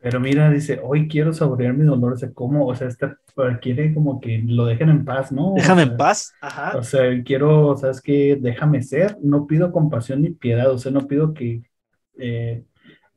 Pero 0.00 0.20
mira, 0.20 0.50
dice, 0.50 0.80
hoy 0.82 1.08
quiero 1.08 1.32
saborear 1.32 1.74
mi 1.74 1.84
dolor, 1.84 2.12
o 2.12 2.16
sea, 2.16 2.30
¿cómo? 2.32 2.66
O 2.66 2.74
sea, 2.76 2.86
esta, 2.86 3.18
quiere 3.60 3.92
como 3.94 4.20
que 4.20 4.42
lo 4.46 4.66
dejen 4.66 4.88
en 4.88 5.04
paz, 5.04 5.32
¿no? 5.32 5.54
Déjame 5.56 5.82
en 5.82 5.96
paz, 5.96 6.32
ajá. 6.40 6.76
O 6.76 6.82
sea, 6.82 7.02
quiero, 7.24 7.76
¿sabes 7.76 8.00
qué? 8.00 8.38
Déjame 8.40 8.82
ser, 8.82 9.16
no 9.22 9.46
pido 9.46 9.72
compasión 9.72 10.22
ni 10.22 10.30
piedad, 10.30 10.70
o 10.70 10.78
sea, 10.78 10.92
no 10.92 11.06
pido 11.06 11.34
que 11.34 11.62
eh, 12.18 12.62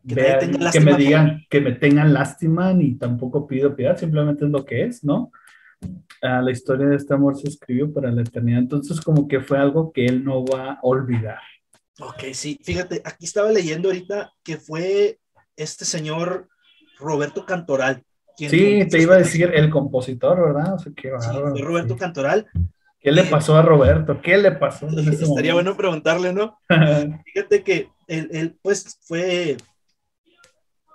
que, 0.07 0.79
me 0.79 0.95
digan, 0.95 1.45
que 1.49 1.61
me 1.61 1.73
tengan 1.73 2.13
lástima, 2.13 2.73
ni 2.73 2.95
tampoco 2.95 3.47
pido 3.47 3.75
piedad, 3.75 3.97
simplemente 3.97 4.45
es 4.45 4.51
lo 4.51 4.65
que 4.65 4.83
es, 4.83 5.03
¿no? 5.03 5.31
Ah, 6.21 6.41
la 6.41 6.51
historia 6.51 6.87
de 6.87 6.95
este 6.95 7.13
amor 7.13 7.37
se 7.37 7.47
escribió 7.47 7.93
para 7.93 8.11
la 8.11 8.21
eternidad, 8.21 8.59
entonces 8.59 8.99
como 9.01 9.27
que 9.27 9.39
fue 9.39 9.57
algo 9.57 9.91
que 9.91 10.05
él 10.05 10.23
no 10.23 10.43
va 10.45 10.73
a 10.73 10.79
olvidar. 10.81 11.39
Ok, 11.99 12.33
sí, 12.33 12.59
fíjate, 12.63 13.01
aquí 13.03 13.25
estaba 13.25 13.51
leyendo 13.51 13.89
ahorita 13.89 14.31
que 14.43 14.57
fue 14.57 15.19
este 15.55 15.85
señor 15.85 16.47
Roberto 16.97 17.45
Cantoral. 17.45 18.03
sí, 18.37 18.85
te 18.89 19.01
iba 19.01 19.15
a 19.15 19.19
decir 19.19 19.51
el 19.53 19.69
compositor, 19.69 20.53
¿verdad? 20.53 20.75
O 20.75 20.79
sea, 20.79 20.91
qué 20.95 21.11
fue 21.11 21.61
Roberto 21.61 21.97
Cantoral. 21.97 22.47
¿Qué 23.01 23.11
le 23.13 23.23
pasó 23.23 23.55
a 23.55 23.61
Roberto? 23.61 24.19
¿Qué 24.21 24.37
le 24.37 24.51
pasó? 24.51 24.87
estaría 25.21 25.53
bueno 25.53 25.75
preguntarle, 25.77 26.33
¿no? 26.33 26.57
Fíjate 27.25 27.63
que 27.63 27.89
él, 28.07 28.29
él, 28.31 28.57
pues 28.61 28.99
fue 29.03 29.55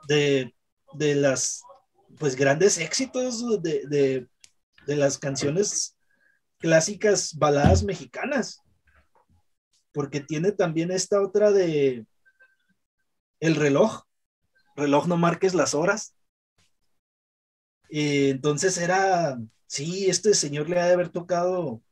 de, 0.08 0.54
de 0.94 1.14
las 1.14 1.62
pues 2.18 2.36
grandes 2.36 2.78
éxitos 2.78 3.62
de, 3.62 3.86
de, 3.86 4.28
de 4.86 4.96
las 4.96 5.18
canciones 5.18 5.96
clásicas 6.58 7.36
baladas 7.36 7.82
mexicanas. 7.82 8.62
Porque 9.92 10.20
tiene 10.20 10.52
también 10.52 10.90
esta 10.90 11.20
otra 11.20 11.52
de 11.52 12.06
El 13.40 13.56
reloj. 13.56 14.02
Reloj 14.76 15.06
no 15.06 15.16
marques 15.16 15.54
las 15.54 15.74
horas. 15.74 16.16
entonces 17.90 18.78
era, 18.78 19.38
sí, 19.66 20.08
este 20.08 20.34
señor 20.34 20.68
le 20.68 20.80
ha 20.80 20.86
de 20.86 20.94
haber 20.94 21.10
tocado, 21.10 21.82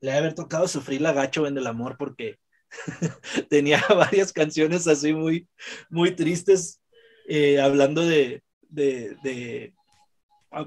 le 0.00 0.10
ha 0.10 0.14
de 0.14 0.20
haber 0.20 0.34
tocado 0.34 0.66
sufrir 0.68 1.00
la 1.00 1.12
gacho 1.12 1.46
en 1.46 1.58
el 1.58 1.66
amor 1.66 1.96
porque 1.98 2.38
tenía 3.50 3.82
varias 3.88 4.32
canciones 4.32 4.86
así 4.86 5.12
muy, 5.12 5.48
muy 5.90 6.14
tristes, 6.14 6.80
eh, 7.26 7.60
hablando 7.60 8.04
de, 8.04 8.42
de, 8.68 9.72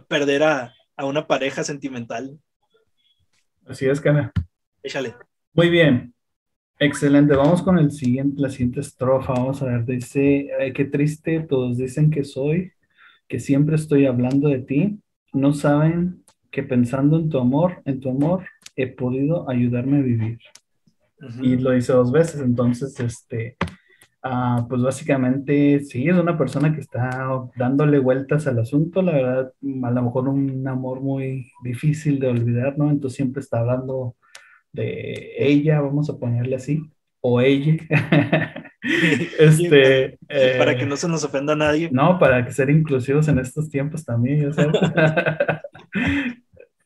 perder 0.07 0.43
a, 0.43 0.73
una 0.99 1.27
pareja 1.27 1.63
sentimental. 1.63 2.39
Así 3.65 3.85
es, 3.85 4.01
Cana. 4.01 4.31
Échale. 4.81 5.15
Muy 5.53 5.69
bien. 5.69 6.13
Excelente. 6.79 7.35
Vamos 7.35 7.61
con 7.61 7.77
el 7.77 7.91
siguiente, 7.91 8.41
la 8.41 8.49
siguiente 8.49 8.79
estrofa. 8.79 9.33
Vamos 9.33 9.61
a 9.61 9.65
ver. 9.65 9.85
Dice, 9.85 10.49
qué 10.73 10.85
triste, 10.85 11.41
todos 11.41 11.77
dicen 11.77 12.09
que 12.09 12.23
soy, 12.23 12.71
que 13.27 13.39
siempre 13.39 13.75
estoy 13.75 14.05
hablando 14.05 14.49
de 14.49 14.59
ti. 14.59 14.99
No 15.33 15.53
saben 15.53 16.23
que 16.51 16.63
pensando 16.63 17.17
en 17.17 17.29
tu 17.29 17.39
amor, 17.39 17.81
en 17.85 17.99
tu 17.99 18.09
amor, 18.09 18.45
he 18.75 18.87
podido 18.87 19.49
ayudarme 19.49 19.97
a 19.97 20.01
vivir 20.01 20.39
y 21.41 21.57
lo 21.57 21.75
hice 21.75 21.93
dos 21.93 22.11
veces, 22.11 22.41
entonces, 22.41 22.99
este, 22.99 23.57
ah, 24.29 24.65
pues 24.67 24.81
básicamente 24.81 25.79
sí, 25.81 26.07
es 26.07 26.15
una 26.15 26.37
persona 26.37 26.73
que 26.73 26.81
está 26.81 27.09
dándole 27.55 27.99
vueltas 27.99 28.47
al 28.47 28.59
asunto, 28.59 29.01
la 29.01 29.11
verdad, 29.13 29.53
a 29.83 29.91
lo 29.91 30.01
mejor 30.03 30.27
un 30.29 30.67
amor 30.67 31.01
muy 31.01 31.51
difícil 31.63 32.19
de 32.19 32.27
olvidar, 32.27 32.77
¿no? 32.77 32.89
Entonces 32.89 33.17
siempre 33.17 33.41
está 33.41 33.59
hablando 33.59 34.15
de 34.73 35.33
ella, 35.37 35.81
vamos 35.81 36.09
a 36.09 36.17
ponerle 36.17 36.55
así, 36.55 36.83
o 37.21 37.41
ella. 37.41 37.77
este, 39.39 40.17
para 40.57 40.77
que 40.77 40.85
no 40.85 40.95
se 40.95 41.07
nos 41.07 41.23
ofenda 41.23 41.53
a 41.53 41.57
nadie. 41.57 41.89
No, 41.91 42.19
para 42.19 42.45
que 42.45 42.51
ser 42.51 42.69
inclusivos 42.69 43.27
en 43.27 43.39
estos 43.39 43.69
tiempos 43.69 44.05
también, 44.05 44.51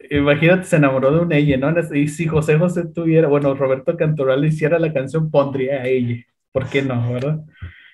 imagínate, 0.09 0.63
se 0.63 0.75
enamoró 0.75 1.11
de 1.11 1.19
un 1.19 1.33
ella, 1.33 1.57
¿no? 1.57 1.73
Y 1.95 2.07
si 2.07 2.27
José 2.27 2.57
José 2.57 2.85
tuviera, 2.93 3.27
bueno, 3.27 3.53
Roberto 3.55 3.95
Cantoral 3.97 4.45
hiciera 4.45 4.79
la 4.79 4.93
canción, 4.93 5.29
pondría 5.31 5.81
a 5.81 5.87
ella. 5.87 6.23
¿Por 6.51 6.69
qué 6.69 6.81
no, 6.81 7.13
verdad? 7.13 7.39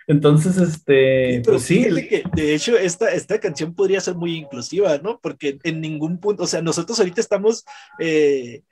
Entonces, 0.08 0.58
este, 0.58 1.42
pues 1.44 1.64
sí. 1.64 1.84
Que, 1.84 2.24
de 2.34 2.56
hecho, 2.56 2.78
esta, 2.78 3.12
esta 3.12 3.40
canción 3.40 3.76
podría 3.76 4.00
ser 4.00 4.16
muy 4.16 4.36
inclusiva, 4.36 4.98
¿no? 5.00 5.20
Porque 5.20 5.60
en 5.64 5.82
ningún 5.82 6.20
punto, 6.20 6.44
o 6.44 6.48
sea, 6.48 6.62
nosotros 6.62 6.98
ahorita 7.00 7.20
estamos 7.20 7.66
eh, 8.00 8.64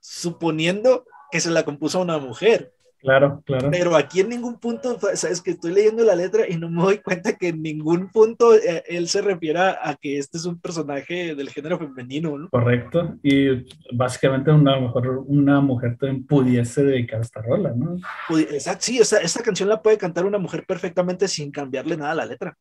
suponiendo 0.00 1.06
que 1.30 1.40
se 1.40 1.50
la 1.50 1.64
compuso 1.64 2.00
una 2.00 2.18
mujer, 2.18 2.72
Claro, 3.06 3.40
claro. 3.46 3.70
Pero 3.70 3.94
aquí 3.94 4.18
en 4.18 4.30
ningún 4.30 4.58
punto, 4.58 4.98
sabes 5.14 5.40
que 5.40 5.52
estoy 5.52 5.72
leyendo 5.72 6.02
la 6.02 6.16
letra 6.16 6.42
y 6.48 6.56
no 6.56 6.68
me 6.68 6.82
doy 6.82 6.98
cuenta 6.98 7.36
que 7.36 7.50
en 7.50 7.62
ningún 7.62 8.10
punto 8.10 8.52
eh, 8.52 8.82
él 8.88 9.06
se 9.06 9.22
refiera 9.22 9.78
a 9.80 9.94
que 9.94 10.18
este 10.18 10.38
es 10.38 10.44
un 10.44 10.58
personaje 10.58 11.36
del 11.36 11.48
género 11.48 11.78
femenino, 11.78 12.36
¿no? 12.36 12.48
Correcto. 12.48 13.14
Y 13.22 13.64
básicamente 13.94 14.50
una, 14.50 14.80
mejor, 14.80 15.22
una 15.24 15.60
mujer 15.60 15.96
también 15.96 16.26
pudiese 16.26 16.82
dedicar 16.82 17.20
esta 17.20 17.40
rola, 17.42 17.72
¿no? 17.76 17.96
Exacto, 18.36 18.86
sí, 18.86 18.98
esa, 18.98 19.20
esta 19.20 19.40
canción 19.40 19.68
la 19.68 19.80
puede 19.80 19.98
cantar 19.98 20.26
una 20.26 20.38
mujer 20.38 20.64
perfectamente 20.66 21.28
sin 21.28 21.52
cambiarle 21.52 21.96
nada 21.96 22.10
a 22.10 22.16
la 22.16 22.26
letra. 22.26 22.58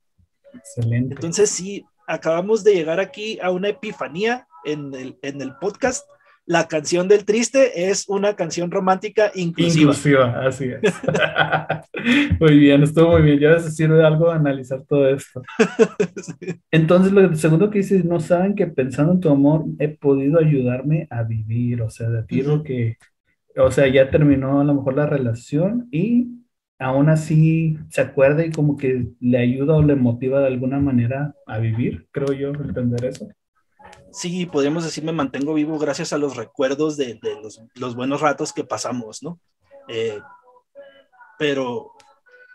Excelente. 0.54 1.16
Entonces, 1.16 1.50
sí, 1.50 1.84
acabamos 2.06 2.64
de 2.64 2.76
llegar 2.76 3.00
aquí 3.00 3.40
a 3.42 3.50
una 3.50 3.70
epifanía 3.70 4.46
en 4.64 4.94
el, 4.94 5.18
en 5.24 5.42
el 5.42 5.56
podcast 5.56 6.08
la 6.46 6.68
canción 6.68 7.08
del 7.08 7.26
triste 7.26 7.90
es 7.90 8.08
una 8.08 8.36
canción 8.36 8.70
romántica 8.70 9.32
inclusiva. 9.34 9.82
Inclusiva, 9.82 10.46
así 10.46 10.66
es. 10.66 10.94
muy 12.40 12.60
bien, 12.60 12.84
estuvo 12.84 13.14
muy 13.14 13.24
bien. 13.24 13.40
Ya 13.40 13.60
se 13.60 13.72
sirve 13.72 13.98
de 13.98 14.06
algo 14.06 14.30
analizar 14.30 14.84
todo 14.88 15.10
esto. 15.10 15.42
Entonces, 16.72 17.12
lo 17.12 17.36
segundo 17.36 17.72
que 17.72 17.80
dices, 17.80 18.06
no 18.06 18.20
saben 18.20 18.54
que 18.54 18.68
pensando 18.68 19.14
en 19.14 19.20
tu 19.22 19.30
amor 19.30 19.66
he 19.80 19.88
podido 19.88 20.40
ayudarme 20.40 21.08
a 21.10 21.24
vivir. 21.24 21.82
O 21.82 21.90
sea, 21.90 22.10
de 22.10 22.24
tiro 22.24 22.62
que, 22.64 22.98
o 23.58 23.72
sea, 23.72 23.88
ya 23.88 24.12
terminó 24.12 24.62
a 24.62 24.64
lo 24.64 24.76
mejor 24.76 24.96
la 24.96 25.08
relación 25.08 25.88
y 25.92 26.28
aún 26.78 27.10
así 27.10 27.80
se 27.90 28.02
acuerda 28.02 28.46
y 28.46 28.52
como 28.52 28.78
que 28.78 29.08
le 29.20 29.38
ayuda 29.40 29.76
o 29.76 29.82
le 29.82 29.96
motiva 29.96 30.42
de 30.42 30.48
alguna 30.48 30.80
manera 30.80 31.34
a 31.48 31.58
vivir, 31.58 32.08
creo 32.12 32.34
yo, 32.34 32.50
entender 32.50 33.06
eso 33.06 33.28
sí, 34.12 34.46
podríamos 34.46 34.84
decir, 34.84 35.04
me 35.04 35.12
mantengo 35.12 35.54
vivo 35.54 35.78
gracias 35.78 36.14
a 36.14 36.18
los 36.18 36.36
recuerdos 36.36 36.98
de, 36.98 37.20
los, 37.76 37.96
buenos 37.96 38.22
ratos 38.22 38.54
que 38.54 38.64
pasamos, 38.64 39.22
¿no? 39.24 39.40
Eh, 39.88 40.20
pero, 41.38 41.92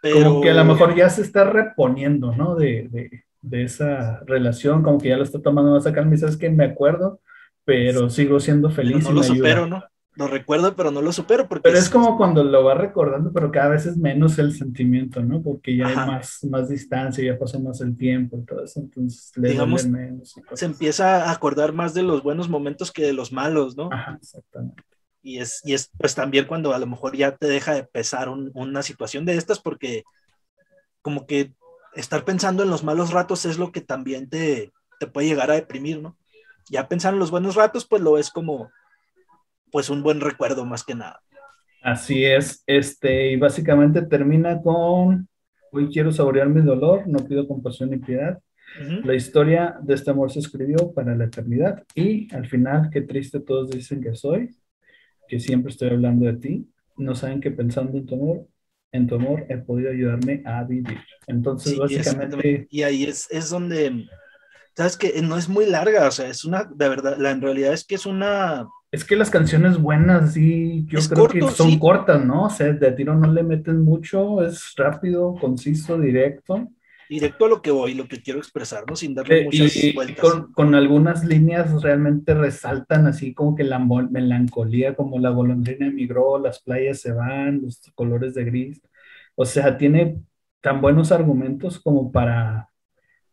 pero... 0.03 0.25
Como 0.25 0.41
que 0.41 0.51
a 0.51 0.55
lo 0.55 0.65
mejor 0.65 0.95
ya 0.95 1.09
se 1.11 1.23
está 1.23 1.45
reponiendo, 1.45 2.35
¿no? 2.35 2.55
De, 2.55 3.25
esa 3.53 4.21
relación, 4.27 4.83
como 4.83 4.99
que 4.99 5.09
ya 5.09 5.17
lo 5.17 5.23
está 5.23 5.41
tomando 5.41 5.73
más 5.73 5.87
a 5.87 5.93
calma 5.93 6.15
y 6.15 6.19
sabes 6.19 6.37
que 6.37 6.51
me 6.51 6.65
acuerdo, 6.65 7.21
pero 7.65 8.11
sigo 8.11 8.39
siendo 8.39 8.71
feliz. 8.71 9.05
no 9.05 9.13
lo 9.13 9.23
supero, 9.23 9.67
¿no? 9.67 9.83
Lo 10.15 10.27
recuerdo, 10.27 10.75
pero 10.75 10.91
no 10.91 11.03
lo 11.03 11.13
supero. 11.13 11.49
Porque 11.49 11.63
pero 11.63 11.79
es, 11.79 11.89
como 11.89 12.17
cuando 12.17 12.43
lo 12.43 12.65
va 12.65 12.75
recordando, 12.75 13.33
pero 13.33 13.51
cada 13.51 13.71
vez 13.71 13.87
es 13.87 13.97
menos 13.97 14.39
el 14.39 14.55
sentimiento, 14.55 15.23
¿no? 15.23 15.43
Porque 15.43 15.77
ya 15.77 15.87
hay 15.87 15.97
más, 15.97 16.45
más 16.45 16.69
distancia, 16.69 17.25
ya 17.25 17.39
pasa 17.39 17.59
más 17.59 17.81
el 17.81 17.97
tiempo 17.97 18.39
y 18.39 18.45
todo 18.45 18.65
eso, 18.65 18.81
entonces 18.81 19.33
le 19.37 19.51
Digamos, 19.51 19.87
menos. 19.87 20.35
Se 20.55 20.67
empieza 20.67 21.25
a 21.25 21.33
acordar 21.33 21.73
más 21.73 21.95
de 21.95 22.03
los 22.03 22.23
buenos 22.23 22.49
momentos 22.49 22.91
que 22.91 23.03
de 23.03 23.13
los 23.13 23.33
malos, 23.33 23.77
¿no? 23.77 23.89
Ajá, 23.93 24.19
exactamente. 24.21 24.83
Y 25.23 25.39
es, 25.39 25.61
y 25.65 25.75
es 25.75 25.91
pues 25.99 26.15
también 26.15 26.47
cuando 26.47 26.73
a 26.75 26.79
lo 26.79 26.87
mejor 26.87 27.17
ya 27.17 27.37
te 27.37 27.47
deja 27.47 27.75
de 27.75 27.85
pesar 27.85 28.29
una 28.29 28.83
situación 28.83 29.25
de 29.27 29.37
estas, 29.37 29.61
porque 29.61 30.03
como 31.03 31.27
que 31.27 31.53
estar 31.95 32.25
pensando 32.25 32.63
en 32.63 32.71
los 32.71 32.85
malos 32.85 33.13
ratos 33.13 33.45
es 33.45 33.59
lo 33.59 33.71
que 33.71 33.81
también 33.81 34.29
te, 34.29 34.73
te 34.99 35.07
puede 35.07 35.29
llegar 35.29 35.51
a 35.51 35.55
deprimir, 35.55 36.01
¿no? 36.01 36.17
Ya 36.71 36.89
pensar 36.89 37.13
en 37.13 37.21
los 37.21 37.31
buenos 37.31 37.55
ratos, 37.55 37.87
pues 37.87 38.01
lo 38.03 38.17
es 38.17 38.31
como 38.31 38.71
pues 39.71 39.91
un 39.91 40.03
buen 40.03 40.21
recuerdo 40.21 40.65
más 40.65 40.85
que 40.85 40.95
nada. 40.95 41.21
Así 41.83 42.25
es, 42.25 42.63
este, 42.67 43.33
y 43.33 43.37
básicamente 43.37 44.03
termina 44.03 44.61
con, 44.61 45.29
hoy 45.73 45.89
quiero 45.89 46.13
saborear 46.13 46.49
mi 46.49 46.61
dolor, 46.61 47.07
no 47.07 47.21
pido 47.21 47.49
compasión 47.49 47.91
ni 47.91 47.99
piedad. 47.99 48.39
La 49.03 49.15
historia 49.15 49.77
de 49.83 49.95
este 49.95 50.13
amor 50.13 50.31
se 50.31 50.39
escribió 50.39 50.93
para 50.93 51.17
la 51.17 51.25
eternidad 51.25 51.83
y 51.95 52.33
al 52.33 52.47
final, 52.47 52.89
qué 52.93 53.01
triste 53.01 53.41
todos 53.41 53.71
dicen 53.71 54.01
que 54.01 54.15
soy, 54.15 54.55
que 55.27 55.41
siempre 55.41 55.73
estoy 55.73 55.89
hablando 55.91 56.27
de 56.27 56.35
ti, 56.35 56.71
no 56.97 57.17
saben 57.17 57.41
que 57.41 57.51
pensando 57.51 57.99
en 57.99 58.07
tu 58.07 58.15
amor, 58.15 58.47
en 58.93 59.07
tu 59.09 59.17
amor 59.17 59.45
he 59.49 59.57
podido 59.57 59.91
ayudarme 59.91 60.43
a 60.45 60.63
vivir. 60.63 60.99
Entonces, 61.27 61.77
básicamente... 61.79 62.69
Y 62.71 62.83
ahí 62.83 63.05
es, 63.05 63.27
es 63.31 63.51
donde, 63.51 64.07
sabes 64.77 64.97
que 64.97 65.21
no 65.23 65.37
es 65.37 65.49
muy 65.49 65.67
larga, 65.67 66.07
o 66.07 66.11
sea, 66.11 66.29
es 66.29 66.45
una, 66.45 66.65
de 66.65 66.89
verdad, 66.89 67.17
la 67.19 67.31
en 67.31 67.41
realidad 67.41 67.73
es 67.73 67.85
que 67.85 67.97
es 67.97 68.07
una 68.07 68.69
es 68.93 69.05
que 69.05 69.15
las 69.15 69.31
canciones 69.31 69.79
buenas, 69.79 70.35
sí, 70.35 70.85
yo 70.89 70.99
creo 71.09 71.29
que 71.29 71.43
son 71.55 71.79
cortas, 71.79 72.25
¿no? 72.25 72.45
O 72.45 72.51
sea, 72.51 72.73
de 72.73 72.93
tiro 72.93 73.15
no 73.15 73.33
le 73.33 73.45
meten 73.45 73.83
mucho, 73.83 74.43
es 74.43 74.75
rápido, 74.77 75.35
conciso, 75.41 75.99
directo. 75.99 76.69
Directo 77.09 77.45
a 77.45 77.49
lo 77.49 77.63
que 77.63 77.71
voy, 77.71 77.95
lo 77.95 78.09
que 78.09 78.21
quiero 78.21 78.41
expresar, 78.41 78.85
¿no? 78.89 78.97
Sin 78.97 79.15
darle 79.15 79.43
eh, 79.43 79.45
muchas 79.45 79.95
vueltas. 79.95 80.21
Con, 80.21 80.53
con, 80.53 80.75
algunas 80.75 81.25
líneas 81.25 81.83
realmente 81.83 82.35
resaltan 82.35 83.07
así 83.07 83.33
como 83.33 83.55
que 83.55 83.65
la 83.65 83.79
melancolía, 83.79 84.95
como 84.95 85.19
la 85.19 85.31
golondrina 85.31 85.87
emigró, 85.87 86.39
las 86.39 86.61
playas 86.61 87.01
se 87.01 87.13
van, 87.13 87.63
los 87.63 87.81
colores 87.95 88.35
de 88.35 88.45
gris. 88.45 88.81
O 89.37 89.45
sea, 89.45 89.77
tiene 89.77 90.19
tan 90.61 90.81
buenos 90.81 91.13
argumentos 91.13 91.79
como 91.81 92.11
para, 92.11 92.71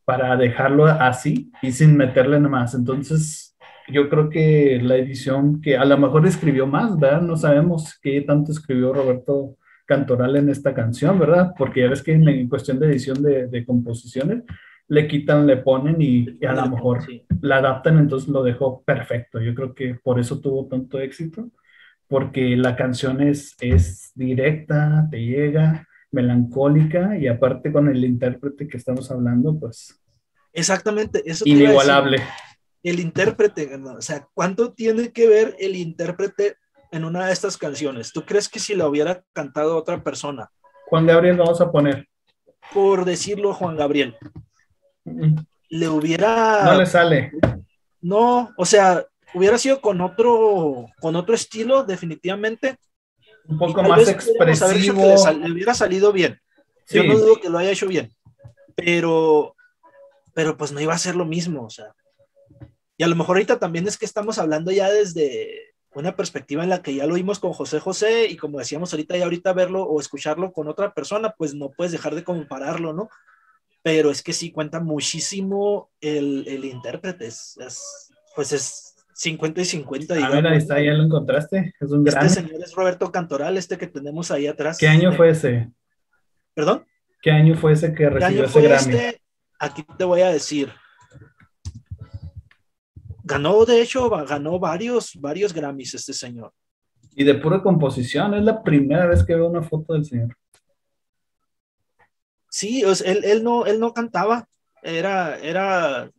para 0.05 0.35
dejarlo 0.37 0.85
así 0.85 1.51
y 1.61 1.71
sin 1.71 1.97
meterle 1.97 2.37
nada 2.37 2.49
más. 2.49 2.73
Entonces, 2.73 3.46
yo 3.87 4.09
creo 4.09 4.29
que 4.29 4.79
la 4.81 4.97
edición 4.97 5.61
que 5.61 5.77
a 5.77 5.85
lo 5.85 5.97
mejor 5.97 6.25
escribió 6.25 6.67
más, 6.67 6.97
¿verdad? 6.99 7.21
No 7.21 7.37
sabemos 7.37 7.97
qué 8.01 8.21
tanto 8.21 8.51
escribió 8.51 8.93
Roberto 8.93 9.57
Cantoral 9.85 10.35
en 10.35 10.49
esta 10.49 10.73
canción, 10.73 11.17
¿verdad? 11.17 11.53
Porque 11.57 11.81
ya 11.81 11.89
ves 11.89 12.03
que 12.03 12.13
en, 12.13 12.49
cuestión 12.49 12.79
de 12.79 12.87
edición 12.87 13.21
de, 13.23 13.65
composiciones 13.65 14.43
le 14.89 15.07
quitan, 15.07 15.47
le 15.47 15.57
ponen 15.57 15.95
y, 15.99 16.37
a 16.45 16.53
lo 16.53 16.69
mejor 16.69 16.99
la 17.41 17.57
adaptan, 17.57 17.97
entonces 17.97 18.29
lo 18.29 18.43
dejó 18.43 18.83
perfecto. 18.83 19.39
Yo 19.39 19.55
creo 19.55 19.73
que 19.73 19.95
por 19.95 20.19
eso 20.19 20.39
tuvo 20.39 20.67
tanto 20.67 20.99
éxito, 20.99 21.49
porque 22.07 22.57
la 22.57 22.75
canción 22.75 23.21
es, 23.21 23.55
es 23.61 24.11
directa, 24.15 25.07
te 25.09 25.23
llega, 25.23 25.87
melancólica 26.11 27.17
y 27.17 27.27
aparte 27.27 27.71
con 27.71 27.87
el 27.89 28.03
intérprete 28.03 28.67
que 28.67 28.77
estamos 28.77 29.09
hablando, 29.11 29.57
pues... 29.57 30.01
Exactamente, 30.53 31.21
eso. 31.25 31.43
Inigualable 31.45 32.21
el 32.83 32.99
intérprete, 32.99 33.75
o 33.75 34.01
sea, 34.01 34.27
¿cuánto 34.33 34.73
tiene 34.73 35.11
que 35.11 35.27
ver 35.27 35.55
el 35.59 35.75
intérprete 35.75 36.55
en 36.91 37.05
una 37.05 37.25
de 37.25 37.33
estas 37.33 37.57
canciones? 37.57 38.13
¿Tú 38.13 38.23
crees 38.25 38.49
que 38.49 38.59
si 38.59 38.75
la 38.75 38.87
hubiera 38.87 39.23
cantado 39.33 39.75
otra 39.75 40.03
persona? 40.03 40.49
Juan 40.87 41.05
Gabriel 41.05 41.37
vamos 41.37 41.59
a 41.59 41.71
poner. 41.71 42.07
Por 42.73 43.05
decirlo, 43.05 43.53
Juan 43.53 43.75
Gabriel. 43.75 44.15
Le 45.69 45.89
hubiera... 45.89 46.63
No 46.63 46.77
le 46.77 46.85
sale. 46.85 47.31
No, 48.01 48.53
o 48.57 48.65
sea, 48.65 49.05
hubiera 49.33 49.57
sido 49.57 49.81
con 49.81 50.01
otro, 50.01 50.87
con 50.99 51.15
otro 51.15 51.35
estilo, 51.35 51.83
definitivamente. 51.83 52.77
Un 53.47 53.57
poco 53.57 53.83
más 53.83 54.07
expresivo. 54.07 55.03
Le, 55.03 55.51
hubiera 55.51 55.73
salido 55.73 56.11
bien. 56.11 56.39
Yo 56.89 57.03
no 57.03 57.17
dudo 57.17 57.39
que 57.41 57.49
lo 57.49 57.57
haya 57.57 57.71
hecho 57.71 57.87
bien, 57.87 58.13
pero, 58.75 59.55
pero 60.33 60.55
pues 60.55 60.71
no 60.71 60.79
iba 60.79 60.93
a 60.93 60.97
ser 60.97 61.15
lo 61.15 61.25
mismo, 61.25 61.65
o 61.65 61.69
sea. 61.69 61.93
Y 62.97 63.03
a 63.03 63.07
lo 63.07 63.15
mejor 63.15 63.37
ahorita 63.37 63.59
también 63.59 63.87
es 63.87 63.97
que 63.97 64.05
estamos 64.05 64.39
hablando 64.39 64.71
ya 64.71 64.89
desde 64.89 65.75
una 65.93 66.15
perspectiva 66.15 66.63
en 66.63 66.69
la 66.69 66.81
que 66.81 66.95
ya 66.95 67.05
lo 67.07 67.15
vimos 67.15 67.39
con 67.39 67.53
José 67.53 67.79
José 67.79 68.27
y 68.27 68.37
como 68.37 68.59
decíamos 68.59 68.93
ahorita 68.93 69.17
y 69.17 69.21
ahorita 69.21 69.53
verlo 69.53 69.83
o 69.83 69.99
escucharlo 69.99 70.51
con 70.51 70.67
otra 70.67 70.93
persona, 70.93 71.33
pues 71.37 71.55
no 71.55 71.71
puedes 71.71 71.91
dejar 71.91 72.15
de 72.15 72.23
compararlo, 72.23 72.93
¿no? 72.93 73.09
Pero 73.83 74.11
es 74.11 74.21
que 74.21 74.33
sí 74.33 74.51
cuenta 74.51 74.79
muchísimo 74.79 75.89
el, 76.01 76.45
el 76.47 76.65
intérprete, 76.65 77.27
es, 77.27 77.57
pues 78.35 78.51
es 78.51 78.95
50 79.13 79.61
y 79.61 79.65
50. 79.65 80.13
A 80.13 80.29
ver, 80.29 80.47
ahí 80.47 80.57
está, 80.57 80.81
ya 80.81 80.93
lo 80.93 81.03
encontraste. 81.03 81.73
Es 81.79 81.91
un 81.91 82.07
este 82.07 82.29
señor 82.29 82.61
es 82.61 82.73
Roberto 82.73 83.11
Cantoral, 83.11 83.57
este 83.57 83.77
que 83.77 83.87
tenemos 83.87 84.29
ahí 84.29 84.45
atrás. 84.45 84.77
¿Qué 84.77 84.87
año 84.87 85.11
fue 85.13 85.29
ese? 85.29 85.71
¿Perdón? 86.53 86.85
¿Qué 87.21 87.31
año 87.31 87.55
fue 87.55 87.73
ese 87.73 87.93
que 87.93 88.09
recibió 88.09 88.45
ese 88.45 88.61
Grammy? 88.61 88.95
Este? 88.95 89.21
Aquí 89.59 89.83
te 89.97 90.03
voy 90.03 90.21
a 90.21 90.29
decir. 90.29 90.71
Ganó, 93.27 93.65
de 93.65 93.81
hecho, 93.81 94.09
ganó 94.09 94.57
varios, 94.57 95.11
varios 95.19 95.51
Grammys 95.51 95.95
este 95.95 96.13
señor. 96.13 96.53
Y 97.13 97.25
de 97.25 97.35
pura 97.35 97.61
composición, 97.61 98.33
es 98.35 98.43
la 98.43 98.63
primera 98.63 99.05
vez 99.05 99.21
que 99.25 99.35
veo 99.35 99.49
una 99.49 99.61
foto 99.61 99.93
del 99.93 100.05
señor. 100.05 100.37
Sí, 102.49 102.83
él, 103.03 103.25
él, 103.25 103.43
no, 103.43 103.65
él 103.65 103.81
no 103.81 103.93
cantaba, 103.93 104.47
era, 104.81 105.37
era 105.39 106.09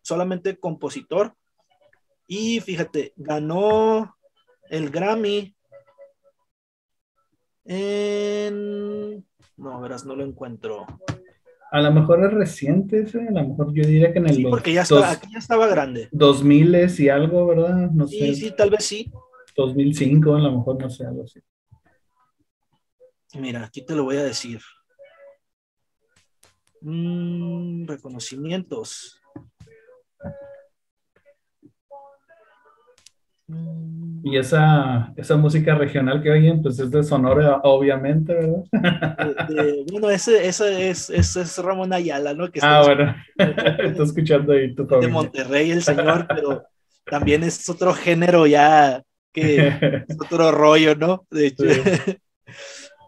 solamente 0.00 0.58
compositor. 0.58 1.34
Y 2.26 2.60
fíjate, 2.60 3.12
ganó 3.16 4.16
el 4.70 4.88
Grammy 4.88 5.54
en... 7.66 9.26
No, 9.58 9.80
verás, 9.82 10.06
no 10.06 10.16
lo 10.16 10.24
encuentro. 10.24 10.86
A 11.72 11.80
lo 11.80 11.92
mejor 11.92 12.24
es 12.24 12.32
reciente 12.32 13.02
ese, 13.02 13.26
a 13.26 13.30
lo 13.30 13.48
mejor 13.48 13.74
yo 13.74 13.84
diría 13.84 14.12
que 14.12 14.18
en 14.18 14.28
el... 14.28 14.36
Sí, 14.36 14.42
porque 14.44 14.72
ya, 14.72 14.82
estaba, 14.82 15.10
aquí 15.10 15.28
ya 15.32 15.38
estaba 15.38 15.66
grande. 15.66 16.08
2000 16.12 16.90
y 16.98 17.08
algo, 17.08 17.46
¿verdad? 17.46 17.90
No 17.90 18.06
sí, 18.06 18.34
sí, 18.34 18.52
tal 18.56 18.70
vez 18.70 18.84
sí. 18.84 19.12
2005, 19.56 20.36
a 20.36 20.40
lo 20.40 20.58
mejor, 20.58 20.80
no 20.80 20.88
sé, 20.88 21.06
algo 21.06 21.24
así. 21.24 21.40
Mira, 23.34 23.64
aquí 23.64 23.84
te 23.84 23.94
lo 23.94 24.04
voy 24.04 24.16
a 24.16 24.22
decir. 24.22 24.60
Mm, 26.80 27.86
reconocimientos. 27.86 29.20
Y 33.48 34.36
esa, 34.36 35.12
esa 35.16 35.36
música 35.36 35.76
regional 35.76 36.20
que 36.20 36.30
oyen, 36.30 36.60
pues 36.60 36.80
es 36.80 36.90
de 36.90 37.04
Sonora, 37.04 37.60
obviamente, 37.62 38.34
¿verdad? 38.34 39.84
bueno, 39.92 40.10
ese, 40.10 40.48
ese 40.48 40.90
es, 40.90 41.10
es, 41.10 41.58
Ramón 41.58 41.92
Ayala, 41.92 42.34
¿no? 42.34 42.50
Que 42.50 42.58
ah, 42.60 42.82
bueno, 42.84 43.14
está 43.36 44.02
escuchando 44.02 44.52
ahí 44.52 44.74
tu 44.74 44.84
De 44.84 45.06
Monterrey 45.06 45.70
el 45.70 45.82
señor, 45.82 46.26
pero 46.28 46.64
también 47.04 47.44
es 47.44 47.68
otro 47.68 47.94
género 47.94 48.48
ya, 48.48 49.00
que 49.32 49.68
es 50.08 50.16
otro 50.20 50.50
rollo, 50.50 50.96
¿no? 50.96 51.24
De 51.30 51.46
hecho. 51.46 51.64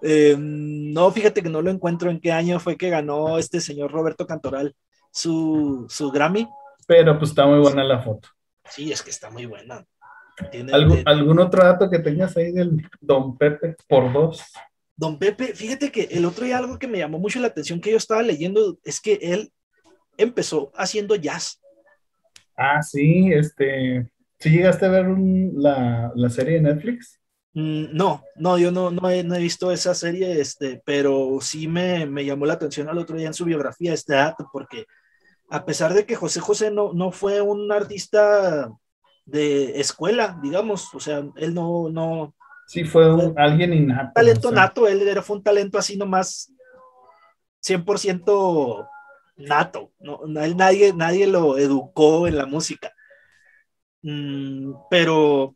Em, 0.00 0.92
no, 0.92 1.10
fíjate 1.10 1.42
que 1.42 1.48
no 1.48 1.60
lo 1.60 1.72
encuentro 1.72 2.08
en 2.10 2.20
qué 2.20 2.30
año 2.30 2.60
fue 2.60 2.76
que 2.76 2.90
ganó 2.90 3.38
este 3.38 3.60
señor 3.60 3.90
Roberto 3.90 4.24
Cantoral 4.28 4.72
su, 5.10 5.86
su 5.88 6.12
Grammy. 6.12 6.48
Pero 6.86 7.18
pues 7.18 7.30
está 7.30 7.44
muy 7.44 7.58
buena 7.58 7.82
la 7.82 8.00
foto. 8.00 8.28
Sí, 8.70 8.92
es 8.92 9.02
que 9.02 9.10
está 9.10 9.30
muy 9.30 9.46
buena. 9.46 9.84
¿Algún, 11.04 11.38
otro 11.38 11.64
dato 11.64 11.90
que 11.90 11.98
tengas 11.98 12.36
ahí 12.36 12.52
del 12.52 12.88
Don 13.00 13.36
Pepe 13.36 13.76
por 13.88 14.12
dos? 14.12 14.42
Don 14.96 15.18
Pepe, 15.18 15.54
fíjate 15.54 15.90
que 15.90 16.08
el 16.10 16.24
otro 16.24 16.44
día 16.44 16.58
algo 16.58 16.78
que 16.78 16.88
me 16.88 16.98
llamó 16.98 17.18
mucho 17.18 17.40
la 17.40 17.48
atención 17.48 17.80
que 17.80 17.90
yo 17.90 17.96
estaba 17.96 18.22
leyendo 18.22 18.78
es 18.84 19.00
que 19.00 19.18
él 19.22 19.52
empezó 20.16 20.72
haciendo 20.74 21.14
jazz. 21.14 21.60
Ah, 22.56 22.82
sí, 22.82 23.30
este, 23.32 24.10
¿sí 24.38 24.50
llegaste 24.50 24.86
a 24.86 24.90
ver 24.90 25.06
la, 25.08 26.30
serie 26.30 26.54
de 26.54 26.62
Netflix? 26.62 27.20
Mm, 27.54 27.86
no, 27.92 28.22
no, 28.36 28.58
yo 28.58 28.72
no, 28.72 28.90
no, 28.90 29.08
he, 29.08 29.22
visto 29.22 29.70
esa 29.70 29.94
serie, 29.94 30.40
este, 30.40 30.82
pero 30.84 31.38
sí 31.40 31.68
me, 31.68 32.06
me, 32.06 32.24
llamó 32.24 32.46
la 32.46 32.54
atención 32.54 32.88
al 32.88 32.98
otro 32.98 33.16
día 33.16 33.28
en 33.28 33.34
su 33.34 33.44
biografía 33.44 33.94
este 33.94 34.14
dato, 34.14 34.48
porque 34.52 34.86
a 35.48 35.64
pesar 35.64 35.94
de 35.94 36.04
que 36.04 36.16
José 36.16 36.40
José 36.40 36.70
no, 36.70 36.92
no 36.92 37.12
fue 37.12 37.40
un 37.40 37.70
artista 37.70 38.68
de 39.28 39.78
escuela, 39.78 40.38
digamos, 40.42 40.94
o 40.94 41.00
sea, 41.00 41.22
él 41.36 41.54
no, 41.54 41.90
no. 41.90 42.34
Sí, 42.66 42.84
fue, 42.84 43.12
un, 43.12 43.38
alguien 43.38 43.74
innato. 43.74 44.12
Talento 44.14 44.50
nato, 44.50 44.88
él 44.88 45.06
era, 45.06 45.22
fue 45.22 45.36
un 45.36 45.42
talento 45.42 45.78
así 45.78 45.96
nomás 45.96 46.50
100% 47.62 48.88
nato, 49.36 49.92
no, 50.00 50.20
él 50.42 50.56
nadie, 50.56 50.92
nadie 50.94 51.26
lo 51.26 51.58
educó 51.58 52.26
en 52.26 52.38
la 52.38 52.46
música. 52.46 52.92
Mm, 54.02 54.72
pero 54.88 55.54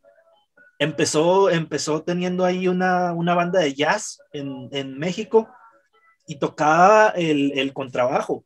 empezó, 0.78 1.48
empezó 1.48 2.02
teniendo 2.02 2.44
ahí 2.44 2.68
una, 2.68 3.14
una 3.14 3.34
banda 3.34 3.60
de 3.60 3.72
jazz 3.72 4.18
en, 4.32 4.68
en 4.72 4.98
México 4.98 5.48
y 6.26 6.38
tocaba 6.38 7.08
el, 7.16 7.58
el 7.58 7.72
contrabajo 7.72 8.44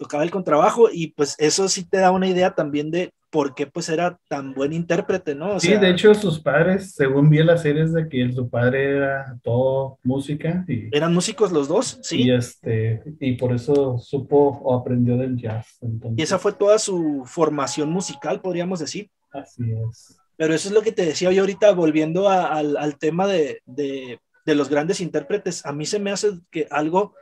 tocaba 0.00 0.22
el 0.22 0.30
contrabajo 0.30 0.88
y 0.90 1.08
pues 1.08 1.36
eso 1.38 1.68
sí 1.68 1.84
te 1.84 1.98
da 1.98 2.10
una 2.10 2.26
idea 2.26 2.54
también 2.54 2.90
de 2.90 3.12
por 3.28 3.54
qué 3.54 3.66
pues 3.66 3.90
era 3.90 4.18
tan 4.28 4.54
buen 4.54 4.72
intérprete, 4.72 5.34
¿no? 5.34 5.60
sí, 5.60 5.76
de 5.76 5.90
hecho 5.90 6.14
sus 6.14 6.40
padres, 6.40 6.94
según 6.94 7.28
vi 7.28 7.40
en 7.40 7.48
las 7.48 7.60
series 7.60 7.92
de 7.92 8.08
que 8.08 8.32
su 8.32 8.48
padre 8.48 8.96
era 8.96 9.36
todo 9.42 9.98
música 10.02 10.64
y... 10.66 10.88
Eran 10.90 11.12
músicos 11.12 11.52
los 11.52 11.68
dos, 11.68 11.98
sí. 12.02 12.22
Y, 12.22 12.32
este, 12.32 13.02
y 13.20 13.34
por 13.34 13.52
eso 13.52 13.98
supo 13.98 14.58
o 14.64 14.74
aprendió 14.74 15.18
del 15.18 15.36
jazz. 15.36 15.78
Y 16.16 16.22
esa 16.22 16.38
fue 16.38 16.54
toda 16.54 16.78
su 16.78 17.22
formación 17.26 17.90
musical, 17.90 18.40
podríamos 18.40 18.80
decir. 18.80 19.10
Así 19.30 19.64
es. 19.70 20.16
Pero 20.36 20.54
eso 20.54 20.68
es 20.68 20.74
lo 20.74 20.80
que 20.80 20.92
te 20.92 21.04
decía 21.04 21.30
yo 21.30 21.42
ahorita, 21.42 21.72
volviendo 21.72 22.30
al, 22.30 22.78
al, 22.78 22.98
tema 22.98 23.26
de, 23.26 23.60
de, 23.66 24.18
de 24.46 24.54
los 24.54 24.70
grandes 24.70 25.02
intérpretes, 25.02 25.66
a 25.66 25.72
mí 25.72 25.84
se 25.84 25.98
me 25.98 26.10
hace 26.10 26.30
que 26.50 26.66
algo 26.70 27.14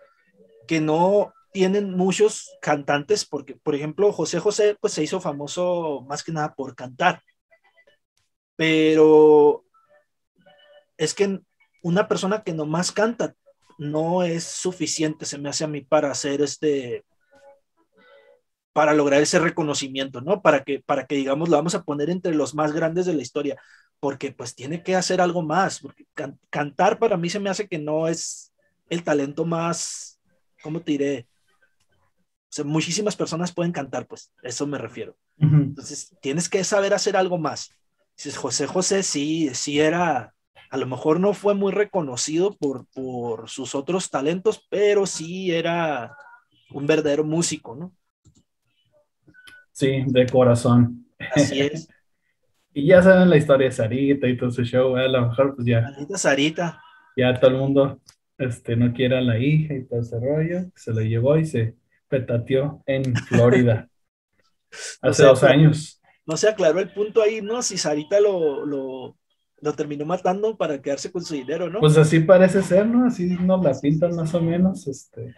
que 0.69 0.81
no 0.81 1.33
tienen 1.53 1.95
muchos 1.97 2.57
cantantes, 2.61 3.25
porque, 3.25 3.57
por 3.57 3.75
ejemplo, 3.75 4.13
José 4.13 4.41
José, 4.41 4.77
pues 4.81 4.93
se 4.93 5.03
hizo 5.03 5.21
famoso 5.21 6.05
más 6.09 6.23
que 6.23 6.33
nada 6.33 6.55
por 6.55 6.75
cantar. 6.75 7.23
Pero 8.57 9.65
es 10.97 11.15
que 11.15 11.41
una 11.83 12.09
persona 12.09 12.43
que 12.43 12.53
nomás 12.53 12.93
canta 12.93 13.35
no 13.79 14.25
es 14.25 14.45
suficiente, 14.45 15.25
se 15.25 15.39
me 15.39 15.49
hace 15.49 15.65
a 15.65 15.69
mí, 15.69 15.81
para 15.83 16.11
hacer 16.11 16.43
este, 16.43 17.05
para 18.73 18.95
lograr 18.95 19.23
ese 19.23 19.39
reconocimiento, 19.39 20.21
¿no? 20.21 20.43
Para 20.43 20.65
que, 20.65 20.81
para 20.81 21.07
que 21.07 21.17
digamos, 21.17 21.49
lo 21.49 21.57
vamos 21.57 21.75
a 21.75 21.83
poner 21.83 22.11
entre 22.11 22.35
los 22.35 22.55
más 22.55 22.73
grandes 22.73 23.07
de 23.07 23.15
la 23.15 23.23
historia, 23.23 23.61
porque 24.01 24.33
pues 24.33 24.55
tiene 24.55 24.83
que 24.83 24.95
hacer 24.95 25.21
algo 25.21 25.43
más, 25.43 25.81
porque 25.81 26.07
cantar 26.51 26.99
para 26.99 27.17
mí 27.17 27.31
se 27.31 27.41
me 27.41 27.51
hace 27.51 27.69
que 27.69 27.79
no 27.79 28.09
es 28.09 28.53
el 28.89 29.03
talento 29.03 29.45
más, 29.45 30.21
¿cómo 30.63 30.81
te 30.81 30.93
diré? 30.93 31.27
O 32.49 32.51
sea, 32.51 32.65
muchísimas 32.65 33.15
personas 33.15 33.53
pueden 33.53 33.73
cantar, 33.73 34.07
pues, 34.07 34.33
eso 34.43 34.67
me 34.67 34.79
refiero. 34.79 35.17
Entonces, 35.39 36.17
tienes 36.23 36.49
que 36.49 36.65
saber 36.65 36.95
hacer 36.95 37.17
algo 37.17 37.37
más. 37.37 37.71
Dices, 38.17 38.39
José 38.39 38.67
José 38.67 39.03
sí, 39.03 39.51
sí 39.53 39.81
era, 39.81 40.35
a 40.71 40.77
lo 40.79 40.87
mejor 40.87 41.21
no 41.21 41.35
fue 41.35 41.55
muy 41.55 41.73
reconocido 41.73 42.57
por, 42.57 42.87
por 42.87 43.51
sus 43.51 43.75
otros 43.75 44.11
talentos, 44.11 44.67
pero 44.71 45.05
sí 45.05 45.53
era 45.53 46.17
un 46.71 46.87
verdadero 46.87 47.23
músico, 47.23 47.77
¿no? 47.77 47.93
Sí, 49.73 50.05
de 50.07 50.27
corazón. 50.27 51.07
Así 51.35 51.61
es. 51.61 51.89
y 52.73 52.87
ya 52.87 53.03
saben 53.03 53.29
la 53.29 53.37
historia 53.37 53.67
de 53.69 53.73
Sarita 53.73 54.27
y 54.27 54.39
todo 54.39 54.51
su 54.51 54.65
show, 54.65 54.97
a 54.97 55.07
lo 55.07 55.29
mejor 55.29 55.55
pues 55.55 55.67
ya. 55.67 55.83
Sarita, 55.83 56.19
Sarita. 56.19 56.83
Ya 57.15 57.39
todo 57.39 57.51
el 57.51 57.57
mundo 57.59 58.01
este, 58.39 58.75
no 58.75 58.93
quiere 58.93 59.19
a 59.19 59.21
la 59.21 59.39
hija 59.39 59.75
y 59.75 59.85
todo 59.85 60.01
ese 60.01 60.19
rollo, 60.19 60.71
se 60.75 60.93
lo 60.95 61.03
llevó 61.03 61.37
y 61.37 61.45
se 61.45 61.77
petateó 62.09 62.83
en 62.87 63.15
Florida 63.15 63.89
hace 65.03 65.25
dos 65.25 65.43
años. 65.43 66.01
No 66.27 66.37
se 66.37 66.49
aclaró 66.49 66.79
el 66.81 66.93
punto 66.93 67.23
ahí, 67.23 67.41
¿no? 67.41 67.63
Si 67.63 67.79
Sarita 67.79 68.21
lo, 68.21 68.67
lo, 68.67 69.17
lo, 69.61 69.73
terminó 69.73 70.05
matando 70.05 70.57
para 70.57 70.83
quedarse 70.83 71.11
con 71.11 71.25
su 71.25 71.35
dinero, 71.35 71.71
¿no? 71.71 71.81
Pues 71.81 71.97
así 71.97 72.21
parece 72.21 72.63
ser, 72.63 72.87
¿no? 72.87 73.07
Así 73.07 73.25
nos 73.41 73.65
la 73.65 73.73
pintan 73.81 74.15
más 74.15 74.35
o 74.35 74.41
menos, 74.43 74.87
este. 74.87 75.35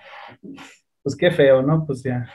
Pues 1.03 1.15
qué 1.17 1.31
feo, 1.31 1.63
¿no? 1.63 1.87
Pues 1.87 2.03
ya. 2.03 2.29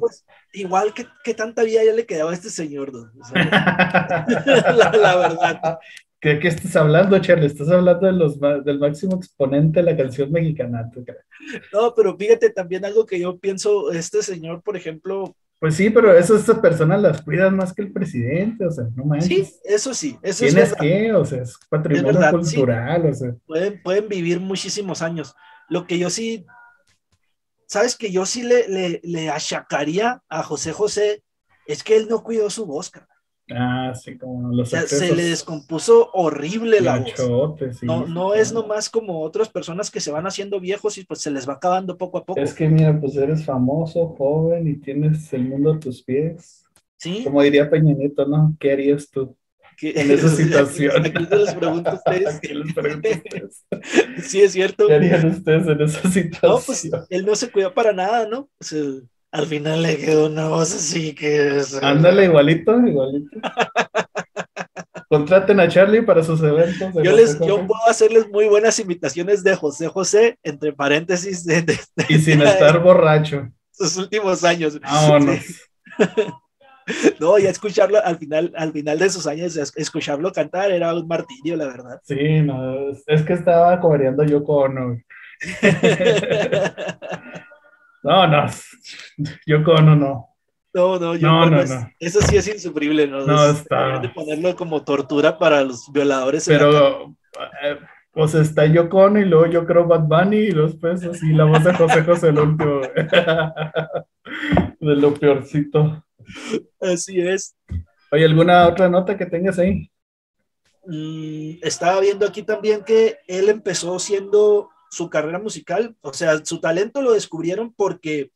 Pues, 0.00 0.26
igual 0.52 0.92
que, 0.92 1.06
que, 1.24 1.34
tanta 1.34 1.62
vida 1.62 1.82
ya 1.84 1.92
le 1.92 2.06
quedaba 2.06 2.30
a 2.30 2.34
este 2.34 2.50
señor, 2.50 2.92
¿no? 2.92 3.10
la, 3.34 4.92
la, 4.92 5.16
verdad. 5.16 5.78
¿Qué, 6.20 6.38
¿Qué, 6.38 6.48
estás 6.48 6.74
hablando, 6.76 7.18
Charlie? 7.18 7.46
Estás 7.46 7.68
hablando 7.68 8.06
de 8.06 8.12
los, 8.12 8.40
del 8.40 8.78
máximo 8.78 9.16
exponente 9.16 9.80
de 9.80 9.90
la 9.90 9.96
canción 9.96 10.32
mexicana. 10.32 10.90
No, 11.72 11.94
pero 11.94 12.16
fíjate 12.16 12.50
también 12.50 12.84
algo 12.84 13.04
que 13.04 13.20
yo 13.20 13.38
pienso, 13.38 13.92
este 13.92 14.22
señor, 14.22 14.62
por 14.62 14.76
ejemplo, 14.76 15.36
Pues 15.60 15.74
sí, 15.74 15.90
pero 15.90 16.16
eso, 16.16 16.36
estas 16.36 16.58
personas 16.58 17.02
las 17.02 17.22
cuidan 17.22 17.56
más 17.56 17.74
que 17.74 17.82
el 17.82 17.92
presidente, 17.92 18.66
o 18.66 18.70
sea, 18.70 18.84
no 18.94 19.04
manches. 19.04 19.28
Sí, 19.28 19.54
eso 19.64 19.92
sí, 19.92 20.18
eso 20.22 20.44
¿Tienes 20.44 20.74
que? 20.74 21.12
O 21.12 21.24
sea, 21.24 21.42
es 21.42 21.56
patrimonio 21.68 22.30
cultural, 22.30 23.06
o 23.06 23.14
sea. 23.14 23.34
Pueden, 23.46 23.82
pueden 23.82 24.08
vivir 24.08 24.40
muchísimos 24.40 25.02
años. 25.02 25.34
Lo 25.68 25.86
que 25.86 25.98
yo 25.98 26.08
sí, 26.08 26.46
sabes 27.66 27.94
que 27.94 28.10
yo 28.10 28.24
sí 28.24 28.42
le, 28.42 28.66
le, 28.68 29.00
le 29.02 29.28
achacaría 29.28 30.22
a 30.28 30.42
José 30.42 30.72
José, 30.72 31.22
es 31.66 31.82
que 31.82 31.96
él 31.96 32.06
no 32.08 32.22
cuidó 32.22 32.48
su 32.48 32.64
voz, 32.64 32.90
cara. 32.90 33.08
Ah, 33.50 33.92
sí, 33.94 34.18
como 34.18 34.48
los 34.52 34.68
o 34.68 34.70
sea, 34.70 34.82
se 34.88 35.14
le 35.14 35.24
descompuso 35.24 36.10
horrible 36.12 36.80
la 36.80 36.98
voz. 36.98 37.52
no, 37.82 38.06
no 38.06 38.34
es 38.34 38.52
nomás 38.52 38.90
como 38.90 39.20
otras 39.20 39.48
personas 39.48 39.90
que 39.90 40.00
se 40.00 40.10
van 40.10 40.26
haciendo 40.26 40.58
viejos 40.58 40.98
y 40.98 41.04
pues 41.04 41.20
se 41.20 41.30
les 41.30 41.48
va 41.48 41.54
acabando 41.54 41.96
poco 41.96 42.18
a 42.18 42.24
poco. 42.24 42.40
Es 42.40 42.54
que 42.54 42.68
mira, 42.68 42.98
pues 42.98 43.14
eres 43.16 43.44
famoso, 43.44 44.08
joven 44.18 44.66
y 44.66 44.76
tienes 44.76 45.32
el 45.32 45.44
mundo 45.44 45.74
a 45.74 45.78
tus 45.78 46.02
pies. 46.02 46.64
Sí. 46.96 47.22
Como 47.22 47.40
diría 47.42 47.70
Peña 47.70 47.94
Nieto, 47.94 48.26
¿no? 48.26 48.56
¿Qué 48.58 48.72
harías 48.72 49.08
tú? 49.10 49.36
En 49.80 50.10
esa 50.10 50.28
situación. 50.36 51.06
Aquí 51.06 51.26
les 51.30 51.54
pregunto 51.54 51.90
a 51.90 51.94
ustedes. 51.94 52.40
les 52.42 52.74
pregunto 52.74 53.08
ustedes. 53.10 53.64
sí, 54.22 54.40
es 54.40 54.52
cierto. 54.52 54.88
¿Qué 54.88 54.94
harían 54.94 55.26
ustedes 55.26 55.66
en 55.68 55.80
esa 55.82 56.10
situación? 56.10 56.52
No, 56.52 56.60
pues 56.64 56.90
él 57.10 57.26
no 57.26 57.36
se 57.36 57.50
cuidó 57.50 57.72
para 57.72 57.92
nada, 57.92 58.26
¿no? 58.26 58.48
Sea, 58.58 58.82
al 59.36 59.46
final 59.46 59.82
le 59.82 59.98
quedó 59.98 60.26
una 60.26 60.48
voz 60.48 60.74
así 60.74 61.14
que 61.14 61.58
es... 61.58 61.80
Ándale, 61.82 62.24
igualito, 62.24 62.78
igualito. 62.86 63.38
Contraten 65.08 65.60
a 65.60 65.68
Charlie 65.68 66.02
para 66.02 66.22
sus 66.22 66.42
eventos. 66.42 66.92
Yo, 66.94 67.12
les, 67.12 67.38
yo 67.38 67.66
puedo 67.66 67.86
hacerles 67.86 68.28
muy 68.30 68.48
buenas 68.48 68.78
invitaciones 68.80 69.44
de 69.44 69.54
José 69.54 69.88
José, 69.88 70.38
entre 70.42 70.72
paréntesis. 70.72 71.44
De, 71.44 71.64
y 72.08 72.18
sin 72.18 72.42
estar 72.42 72.82
borracho. 72.82 73.48
Sus 73.70 73.96
últimos 73.98 74.42
años. 74.42 74.80
Vámonos. 74.80 75.44
No, 77.18 77.36
ya 77.36 77.50
escucharlo 77.50 77.98
al 78.04 78.16
final, 78.16 78.52
al 78.56 78.70
final 78.70 79.00
de 79.00 79.10
sus 79.10 79.26
años, 79.26 79.56
escucharlo 79.56 80.30
cantar 80.30 80.70
era 80.70 80.94
un 80.94 81.08
martirio, 81.08 81.56
la 81.56 81.66
verdad. 81.66 82.00
Sí, 82.04 82.40
no, 82.42 82.92
es 83.08 83.22
que 83.22 83.32
estaba 83.32 83.80
cobereando 83.80 84.22
yo 84.22 84.44
con 84.44 85.04
No, 88.06 88.26
no. 88.28 88.46
Yoko 89.46 89.72
Ono 89.72 89.96
no. 89.96 90.28
No, 90.72 90.98
no, 90.98 91.16
yo 91.16 91.26
no, 91.26 91.50
no, 91.50 91.64
no, 91.64 91.90
Eso 91.98 92.20
sí 92.20 92.36
es 92.36 92.46
insufrible, 92.46 93.08
¿no? 93.08 93.26
No, 93.26 93.46
está. 93.46 93.98
De 93.98 94.10
ponerlo 94.10 94.54
como 94.54 94.84
tortura 94.84 95.38
para 95.38 95.64
los 95.64 95.90
violadores. 95.90 96.44
Pero, 96.46 97.16
eh, 97.62 97.78
pues 98.12 98.34
está 98.34 98.66
Yoko 98.66 98.98
Ono 98.98 99.18
y 99.18 99.24
luego 99.24 99.46
yo 99.46 99.66
creo 99.66 99.86
Bad 99.86 100.02
Bunny 100.02 100.36
y 100.36 100.50
los 100.52 100.76
pesos 100.76 101.20
y 101.22 101.32
la 101.32 101.46
voz 101.46 101.64
de 101.64 101.74
José 101.74 102.04
José 102.04 102.28
el 102.28 102.38
último. 102.38 102.80
de 104.80 104.96
lo 104.96 105.14
peorcito. 105.14 106.04
Así 106.80 107.20
es. 107.20 107.56
Oye, 108.12 108.24
¿alguna 108.24 108.68
otra 108.68 108.88
nota 108.88 109.16
que 109.16 109.26
tengas 109.26 109.58
ahí? 109.58 109.90
Mm, 110.86 111.58
estaba 111.62 112.00
viendo 112.00 112.24
aquí 112.24 112.42
también 112.42 112.84
que 112.84 113.16
él 113.26 113.48
empezó 113.48 113.98
siendo 113.98 114.70
su 114.90 115.10
carrera 115.10 115.38
musical, 115.38 115.96
o 116.00 116.12
sea, 116.12 116.44
su 116.44 116.60
talento 116.60 117.02
lo 117.02 117.12
descubrieron 117.12 117.72
porque 117.74 118.30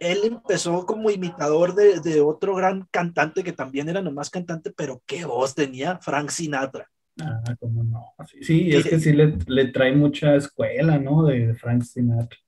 él 0.00 0.20
empezó 0.24 0.86
como 0.86 1.10
imitador 1.10 1.74
de, 1.74 2.20
otro 2.20 2.54
gran 2.54 2.86
cantante 2.90 3.42
que 3.42 3.52
también 3.52 3.88
era 3.88 4.00
nomás 4.00 4.30
cantante, 4.30 4.72
pero 4.76 5.02
qué 5.06 5.24
voz 5.24 5.54
tenía, 5.54 5.98
Frank 5.98 6.30
Sinatra. 6.30 6.88
Ah, 7.20 7.42
cómo 7.58 7.82
no. 7.82 8.14
Sí, 8.42 8.70
es 8.72 8.84
que 8.84 9.00
sí 9.00 9.12
le, 9.12 9.66
trae 9.72 9.92
mucha 9.92 10.36
escuela, 10.36 10.98
¿no? 10.98 11.24
De, 11.24 11.54
Frank 11.54 11.82
Sinatra. 11.82 12.38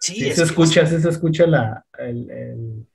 Sí, 0.00 0.30
se 0.32 0.42
escucha, 0.42 0.84
sí 0.86 1.00
se 1.00 1.08
escucha 1.08 1.46
la, 1.46 1.86
el, 1.98 2.86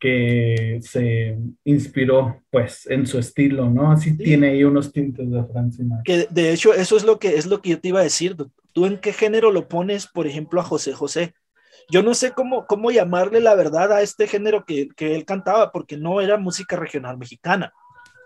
que 0.00 0.80
se 0.82 1.38
inspiró 1.64 2.42
pues 2.50 2.88
en 2.90 3.06
su 3.06 3.18
estilo, 3.18 3.68
¿no? 3.68 3.92
Así 3.92 4.16
tiene 4.16 4.48
ahí 4.48 4.64
unos 4.64 4.92
tintes 4.92 5.30
de 5.30 5.44
Frank 5.44 5.72
Sinatra. 5.72 6.02
Que 6.02 6.26
de 6.30 6.52
hecho 6.52 6.72
eso 6.72 6.96
es 6.96 7.04
lo 7.04 7.18
que 7.18 7.36
es 7.36 7.46
lo 7.46 7.60
que 7.60 7.70
yo 7.70 7.80
te 7.80 7.88
iba 7.88 8.00
a 8.00 8.04
decir. 8.04 8.34
¿Tú 8.72 8.86
en 8.86 8.98
qué 8.98 9.12
género 9.12 9.52
lo 9.52 9.68
pones, 9.68 10.06
por 10.06 10.26
ejemplo, 10.26 10.60
a 10.60 10.64
José 10.64 10.94
José? 10.94 11.34
Yo 11.90 12.02
no 12.02 12.14
sé 12.14 12.32
cómo, 12.32 12.66
cómo 12.66 12.90
llamarle 12.90 13.40
la 13.40 13.54
verdad 13.54 13.92
a 13.92 14.00
este 14.00 14.26
género 14.26 14.64
que, 14.64 14.88
que 14.96 15.14
él 15.14 15.24
cantaba, 15.26 15.70
porque 15.70 15.96
no 15.96 16.20
era 16.20 16.38
música 16.38 16.76
regional 16.76 17.18
mexicana, 17.18 17.74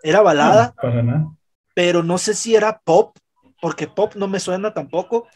era 0.02 0.22
balada. 0.22 0.74
para 0.80 1.02
nada. 1.02 1.26
Pero 1.74 2.02
no 2.02 2.18
sé 2.18 2.34
si 2.34 2.54
era 2.54 2.80
pop, 2.84 3.16
porque 3.60 3.88
pop 3.88 4.14
no 4.14 4.28
me 4.28 4.38
suena 4.38 4.72
tampoco 4.72 5.26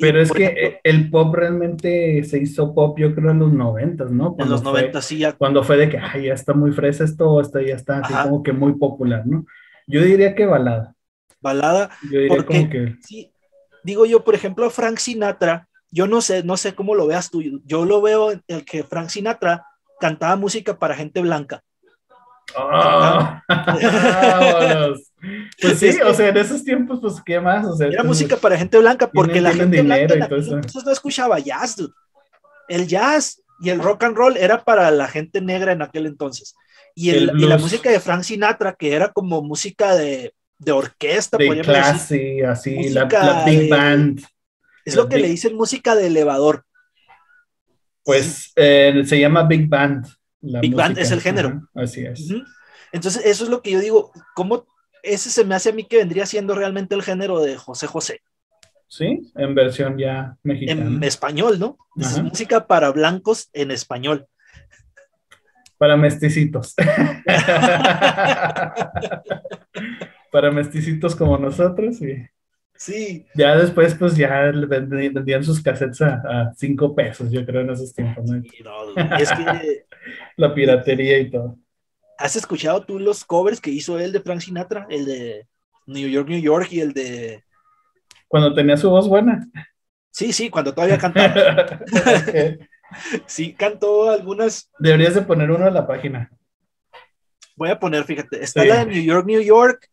pero 0.00 0.20
es 0.20 0.32
que 0.32 0.80
el 0.84 1.10
pop 1.10 1.34
realmente 1.34 2.22
se 2.24 2.38
hizo 2.38 2.74
pop, 2.74 2.98
yo 2.98 3.14
creo, 3.14 3.30
en 3.30 3.40
los 3.40 3.52
noventas, 3.52 4.10
¿no? 4.10 4.36
en 4.38 4.48
los 4.48 4.62
noventas, 4.62 5.04
sí, 5.04 5.18
ya. 5.18 5.32
Cuando 5.32 5.62
fue 5.62 5.76
de 5.76 5.88
que, 5.88 5.98
ay, 5.98 6.26
ya 6.26 6.34
está 6.34 6.52
muy 6.52 6.72
fresa 6.72 7.04
esto, 7.04 7.40
esto 7.40 7.60
ya 7.60 7.74
está 7.74 7.98
así 7.98 8.14
como 8.14 8.42
que 8.42 8.52
muy 8.52 8.74
popular, 8.74 9.26
¿no? 9.26 9.46
Yo 9.86 10.02
diría 10.02 10.34
que 10.34 10.46
balada. 10.46 10.94
Balada. 11.40 11.90
Yo 12.10 12.20
diría 12.20 12.44
como 12.44 12.70
que... 12.70 12.96
Sí, 13.00 13.32
digo 13.82 14.06
yo, 14.06 14.24
por 14.24 14.34
ejemplo, 14.34 14.70
Frank 14.70 14.98
Sinatra, 14.98 15.68
yo 15.90 16.06
no 16.06 16.20
sé, 16.20 16.42
no 16.42 16.56
sé 16.56 16.74
cómo 16.74 16.94
lo 16.94 17.06
veas 17.06 17.30
tú, 17.30 17.42
yo 17.64 17.84
lo 17.84 18.00
veo 18.02 18.32
el 18.48 18.64
que 18.64 18.82
Frank 18.82 19.08
Sinatra 19.08 19.66
cantaba 20.00 20.36
música 20.36 20.78
para 20.78 20.96
gente 20.96 21.20
blanca. 21.20 21.62
Ah, 22.56 23.42
pues 25.60 25.78
sí, 25.78 25.90
o 26.04 26.14
sea, 26.14 26.28
en 26.28 26.36
esos 26.36 26.64
tiempos, 26.64 26.98
pues, 27.00 27.14
¿qué 27.24 27.40
más? 27.40 27.66
O 27.66 27.76
sea, 27.76 27.88
era 27.88 28.02
música 28.02 28.36
para 28.36 28.56
gente 28.56 28.78
blanca, 28.78 29.10
porque 29.10 29.40
la 29.40 29.52
gente 29.52 29.82
blanca 29.82 30.14
entonces 30.14 30.84
no 30.84 30.92
escuchaba 30.92 31.38
jazz, 31.38 31.76
El 32.68 32.86
jazz 32.86 33.42
y 33.60 33.70
el 33.70 33.80
rock 33.80 34.04
and 34.04 34.16
roll 34.16 34.36
era 34.36 34.64
para 34.64 34.90
la 34.90 35.08
gente 35.08 35.40
negra 35.40 35.72
en 35.72 35.82
aquel 35.82 36.06
entonces. 36.06 36.54
Y, 36.94 37.10
el, 37.10 37.32
y 37.38 37.46
la 37.46 37.58
música 37.58 37.90
de 37.90 38.00
Frank 38.00 38.22
Sinatra, 38.22 38.74
que 38.74 38.92
era 38.92 39.12
como 39.12 39.42
música 39.42 39.96
de, 39.96 40.32
de 40.58 40.72
orquesta, 40.72 41.36
de 41.36 41.60
clase, 41.60 42.44
así, 42.46 42.88
la, 42.90 43.44
big 43.44 43.68
band. 43.68 44.22
Es 44.84 44.96
lo 44.96 45.08
que 45.08 45.18
le 45.18 45.28
dicen 45.28 45.56
música 45.56 45.96
de 45.96 46.08
elevador. 46.08 46.64
Pues 48.04 48.52
eh, 48.56 49.02
se 49.06 49.18
llama 49.18 49.44
big 49.44 49.68
band. 49.68 50.06
Big 50.44 50.74
Band 50.74 50.98
es 50.98 51.10
el 51.10 51.20
género. 51.20 51.68
así 51.74 52.04
es. 52.04 52.28
Entonces, 52.92 53.24
eso 53.24 53.44
es 53.44 53.50
lo 53.50 53.62
que 53.62 53.70
yo 53.72 53.80
digo, 53.80 54.12
¿cómo 54.34 54.66
ese 55.04 55.30
se 55.30 55.44
me 55.44 55.54
hace 55.54 55.70
a 55.70 55.72
mí 55.72 55.84
que 55.84 55.98
vendría 55.98 56.26
siendo 56.26 56.54
realmente 56.54 56.94
el 56.94 57.02
género 57.02 57.40
de 57.40 57.56
José 57.56 57.86
José? 57.86 58.20
Sí, 58.88 59.32
en 59.34 59.54
versión 59.54 59.98
ya 59.98 60.36
mexicana. 60.42 60.82
En 60.82 61.02
español, 61.04 61.58
¿no? 61.58 61.78
Es 61.96 62.22
música 62.22 62.66
para 62.66 62.90
blancos 62.90 63.48
en 63.52 63.70
español. 63.70 64.26
Para 65.78 65.96
mesticitos. 65.96 66.74
para 70.30 70.50
mesticitos 70.50 71.16
como 71.16 71.36
nosotros, 71.38 71.98
sí. 71.98 72.16
Sí. 72.76 73.26
Ya 73.34 73.56
después, 73.56 73.94
pues 73.94 74.16
ya 74.16 74.50
vendían 74.52 75.44
sus 75.44 75.62
cassettes 75.62 76.02
a, 76.02 76.52
cinco 76.56 76.94
pesos, 76.94 77.30
yo 77.30 77.44
creo, 77.44 77.62
en 77.62 77.70
esos 77.70 77.92
tiempos. 77.94 78.24
¿no? 78.24 78.36
es 79.16 79.30
que. 79.32 79.84
La 80.36 80.54
piratería 80.54 81.18
y 81.18 81.30
todo. 81.30 81.58
¿Has 82.18 82.36
escuchado 82.36 82.84
tú 82.84 82.98
los 82.98 83.24
covers 83.24 83.60
que 83.60 83.70
hizo 83.70 83.98
él 83.98 84.12
de 84.12 84.20
Frank 84.20 84.40
Sinatra? 84.40 84.86
El 84.88 85.04
de 85.04 85.46
New 85.86 86.08
York, 86.08 86.28
New 86.28 86.40
York 86.40 86.68
y 86.70 86.80
el 86.80 86.92
de. 86.92 87.42
Cuando 88.28 88.54
tenía 88.54 88.76
su 88.76 88.90
voz 88.90 89.08
buena. 89.08 89.46
Sí, 90.10 90.32
sí, 90.32 90.50
cuando 90.50 90.74
todavía 90.74 90.98
cantaba. 90.98 91.34
Sí, 93.26 93.54
cantó 93.54 94.08
algunas. 94.08 94.70
Deberías 94.78 95.16
de 95.16 95.22
poner 95.22 95.50
uno 95.50 95.66
en 95.66 95.74
la 95.74 95.84
página. 95.84 96.30
Voy 97.56 97.68
a 97.68 97.80
poner, 97.80 98.04
fíjate, 98.04 98.40
está 98.40 98.64
la 98.64 98.84
de 98.84 98.86
New 98.86 99.02
York, 99.02 99.26
New 99.26 99.40
York 99.40 99.90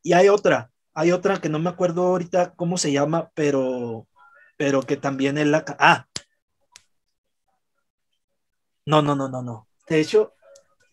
y 0.00 0.12
hay 0.12 0.28
otra 0.28 0.70
hay 0.96 1.12
otra 1.12 1.36
que 1.36 1.50
no 1.50 1.58
me 1.58 1.68
acuerdo 1.68 2.06
ahorita 2.06 2.54
cómo 2.54 2.78
se 2.78 2.90
llama, 2.90 3.30
pero, 3.34 4.08
pero 4.56 4.80
que 4.80 4.96
también 4.96 5.36
es 5.36 5.46
la... 5.46 5.62
Ah. 5.78 6.06
No, 8.86 9.02
no, 9.02 9.14
no, 9.14 9.28
no, 9.28 9.42
no. 9.42 9.68
De 9.86 10.00
hecho, 10.00 10.32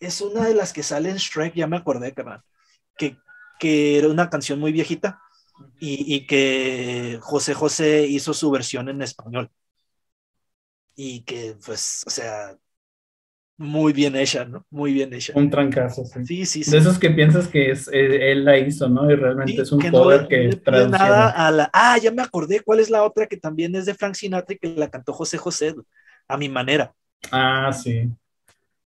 es 0.06 0.20
una 0.20 0.46
de 0.46 0.54
las 0.54 0.72
que 0.72 0.82
sale 0.82 1.10
en 1.10 1.16
Shrek, 1.16 1.54
ya 1.54 1.66
me 1.66 1.76
acordé. 1.76 2.14
Que, 2.96 3.16
que 3.58 3.98
era 3.98 4.08
una 4.08 4.30
canción 4.30 4.60
muy 4.60 4.72
viejita 4.72 5.20
y, 5.80 6.14
y, 6.14 6.26
que 6.26 7.18
José 7.22 7.54
José 7.54 8.06
hizo 8.06 8.34
su 8.34 8.50
versión 8.50 8.88
en 8.88 9.02
español. 9.02 9.50
Y 10.96 11.22
que, 11.24 11.56
pues, 11.64 12.04
o 12.06 12.10
sea, 12.10 12.56
muy 13.56 13.92
bien 13.92 14.16
hecha, 14.16 14.44
¿no? 14.44 14.66
Muy 14.70 14.92
bien 14.92 15.12
hecha. 15.12 15.32
Un 15.36 15.48
trancazo, 15.48 16.04
sí. 16.04 16.24
Sí, 16.24 16.46
sí, 16.46 16.70
De 16.70 16.78
esos 16.78 16.98
que 16.98 17.10
piensas 17.10 17.46
que 17.46 17.70
es, 17.70 17.88
eh, 17.88 18.32
él 18.32 18.44
la 18.44 18.58
hizo, 18.58 18.88
¿no? 18.88 19.10
Y 19.10 19.14
realmente 19.14 19.62
es 19.62 19.70
un 19.70 19.80
poder 19.90 20.26
que 20.26 20.60
nada 20.66 21.30
a 21.30 21.50
la... 21.50 21.70
Ah, 21.72 21.96
ya 21.98 22.10
me 22.10 22.22
acordé 22.22 22.60
cuál 22.60 22.80
es 22.80 22.90
la 22.90 23.04
otra 23.04 23.26
que 23.26 23.36
también 23.36 23.74
es 23.76 23.86
de 23.86 23.94
Frank 23.94 24.14
Sinatra 24.14 24.54
y 24.54 24.58
que 24.58 24.74
la 24.74 24.90
cantó 24.90 25.12
José 25.12 25.38
José, 25.38 25.74
a 26.26 26.36
mi 26.36 26.48
manera. 26.48 26.92
Ah, 27.30 27.72
sí. 27.72 28.10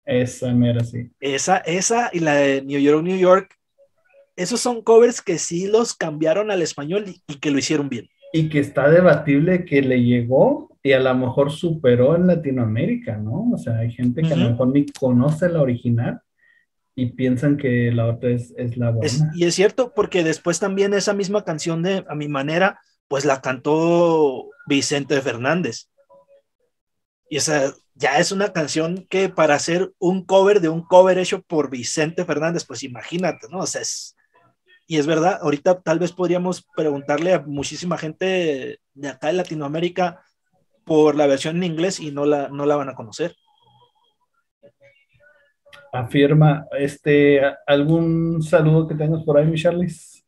Esa 0.07 0.53
mera, 0.53 0.83
sí. 0.83 1.11
Esa, 1.19 1.57
esa 1.57 2.09
y 2.13 2.21
la 2.21 2.35
de 2.35 2.61
New 2.61 2.79
York, 2.79 3.03
New 3.03 3.17
York. 3.17 3.53
Esos 4.35 4.61
son 4.61 4.81
covers 4.81 5.21
que 5.21 5.37
sí 5.37 5.67
los 5.67 5.93
cambiaron 5.93 6.49
al 6.49 6.61
español 6.61 7.05
y, 7.07 7.21
y 7.27 7.39
que 7.39 7.51
lo 7.51 7.59
hicieron 7.59 7.89
bien. 7.89 8.07
Y 8.31 8.49
que 8.49 8.59
está 8.59 8.89
debatible 8.89 9.65
que 9.65 9.81
le 9.81 10.01
llegó 10.01 10.69
y 10.81 10.93
a 10.93 10.99
lo 11.01 11.13
mejor 11.15 11.51
superó 11.51 12.15
en 12.15 12.27
Latinoamérica, 12.27 13.17
¿no? 13.17 13.49
O 13.53 13.57
sea, 13.57 13.79
hay 13.79 13.91
gente 13.91 14.21
que 14.21 14.33
a 14.33 14.37
lo 14.37 14.51
mejor 14.51 14.69
ni 14.69 14.85
conoce 14.85 15.49
la 15.49 15.61
original 15.61 16.21
y 16.95 17.07
piensan 17.07 17.57
que 17.57 17.91
la 17.91 18.07
otra 18.07 18.29
es, 18.29 18.53
la 18.77 18.91
buena. 18.91 19.31
y 19.35 19.43
es 19.43 19.53
cierto, 19.53 19.93
porque 19.93 20.23
después 20.23 20.59
también 20.59 20.93
esa 20.93 21.13
misma 21.13 21.43
canción 21.43 21.83
de 21.83 22.05
A 22.07 22.15
mi 22.15 22.29
manera, 22.29 22.79
pues 23.09 23.25
la 23.25 23.41
cantó 23.41 24.49
Vicente 24.65 25.19
Fernández. 25.21 25.89
Y 27.29 27.37
esa 27.37 27.73
ya 27.97 28.19
es 28.19 28.31
una 28.31 28.53
canción 28.53 29.07
que 29.09 29.27
para 29.27 29.55
hacer 29.55 29.91
un 29.97 30.23
cover 30.23 30.61
de 30.61 30.69
un 30.69 30.83
cover 30.83 31.17
hecho 31.17 31.41
por 31.41 31.71
Vicente 31.71 32.25
Fernández, 32.25 32.63
pues 32.63 32.83
imagínate, 32.83 33.47
¿no? 33.49 33.59
O 33.59 33.65
sea, 33.65 33.81
es, 33.81 34.15
y 34.85 34.97
es 34.97 35.07
verdad, 35.07 35.39
ahorita 35.41 35.81
tal 35.81 35.97
vez 35.97 36.11
podríamos 36.11 36.67
preguntarle 36.75 37.33
a 37.33 37.39
muchísima 37.39 37.97
gente 37.97 38.79
de 38.93 39.09
acá 39.09 39.31
en 39.31 39.37
Latinoamérica 39.37 40.23
por 40.85 41.15
la 41.15 41.25
versión 41.25 41.57
en 41.57 41.63
inglés 41.63 41.99
y 41.99 42.11
no 42.11 42.25
la, 42.25 42.49
no 42.49 42.65
la 42.67 42.75
van 42.75 42.89
a 42.89 42.95
conocer. 42.95 43.35
Afirma, 45.91 46.67
este, 46.77 47.41
¿algún 47.65 48.43
saludo 48.43 48.87
que 48.87 48.95
tengas 48.95 49.23
por 49.23 49.37
ahí, 49.37 49.47
mi 49.47 49.59
Charles? 49.59 50.23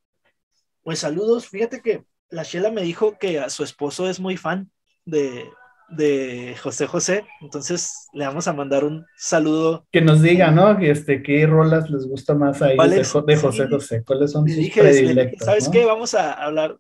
Pues 0.81 0.99
saludos, 0.99 1.47
fíjate 1.47 1.81
que 1.81 2.03
la 2.29 2.41
Shela 2.41 2.71
me 2.71 2.81
dijo 2.81 3.17
que 3.19 3.39
a 3.39 3.49
su 3.49 3.63
esposo 3.63 4.09
es 4.09 4.19
muy 4.19 4.37
fan 4.37 4.71
de, 5.05 5.45
de 5.91 6.55
José 6.61 6.87
José, 6.87 7.25
entonces 7.41 8.07
le 8.13 8.25
vamos 8.25 8.47
a 8.47 8.53
mandar 8.53 8.83
un 8.83 9.05
saludo. 9.17 9.85
Que 9.91 10.01
nos 10.01 10.21
diga, 10.21 10.51
¿no? 10.51 10.77
Este, 10.79 11.23
¿Qué 11.23 11.45
rolas 11.47 11.89
les 11.89 12.07
gusta 12.07 12.33
más 12.33 12.61
ahí 12.61 12.77
de, 12.77 13.03
José 13.03 13.67
José? 13.67 14.03
¿Cuáles 14.05 14.31
son 14.31 14.47
sus 14.47 14.55
dije, 14.55 14.81
predilectos? 14.81 15.45
¿Sabes 15.45 15.69
qué? 15.69 15.85
Vamos 15.85 16.13
a 16.13 16.33
hablar, 16.33 16.77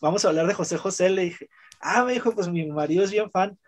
vamos 0.00 0.24
a 0.24 0.28
hablar 0.28 0.46
de 0.46 0.54
José 0.54 0.76
José, 0.76 1.10
le 1.10 1.22
dije, 1.22 1.48
ah, 1.80 2.04
me 2.04 2.12
dijo, 2.12 2.32
pues 2.32 2.48
mi 2.48 2.66
marido 2.66 3.04
es 3.04 3.10
bien 3.10 3.30
fan. 3.30 3.58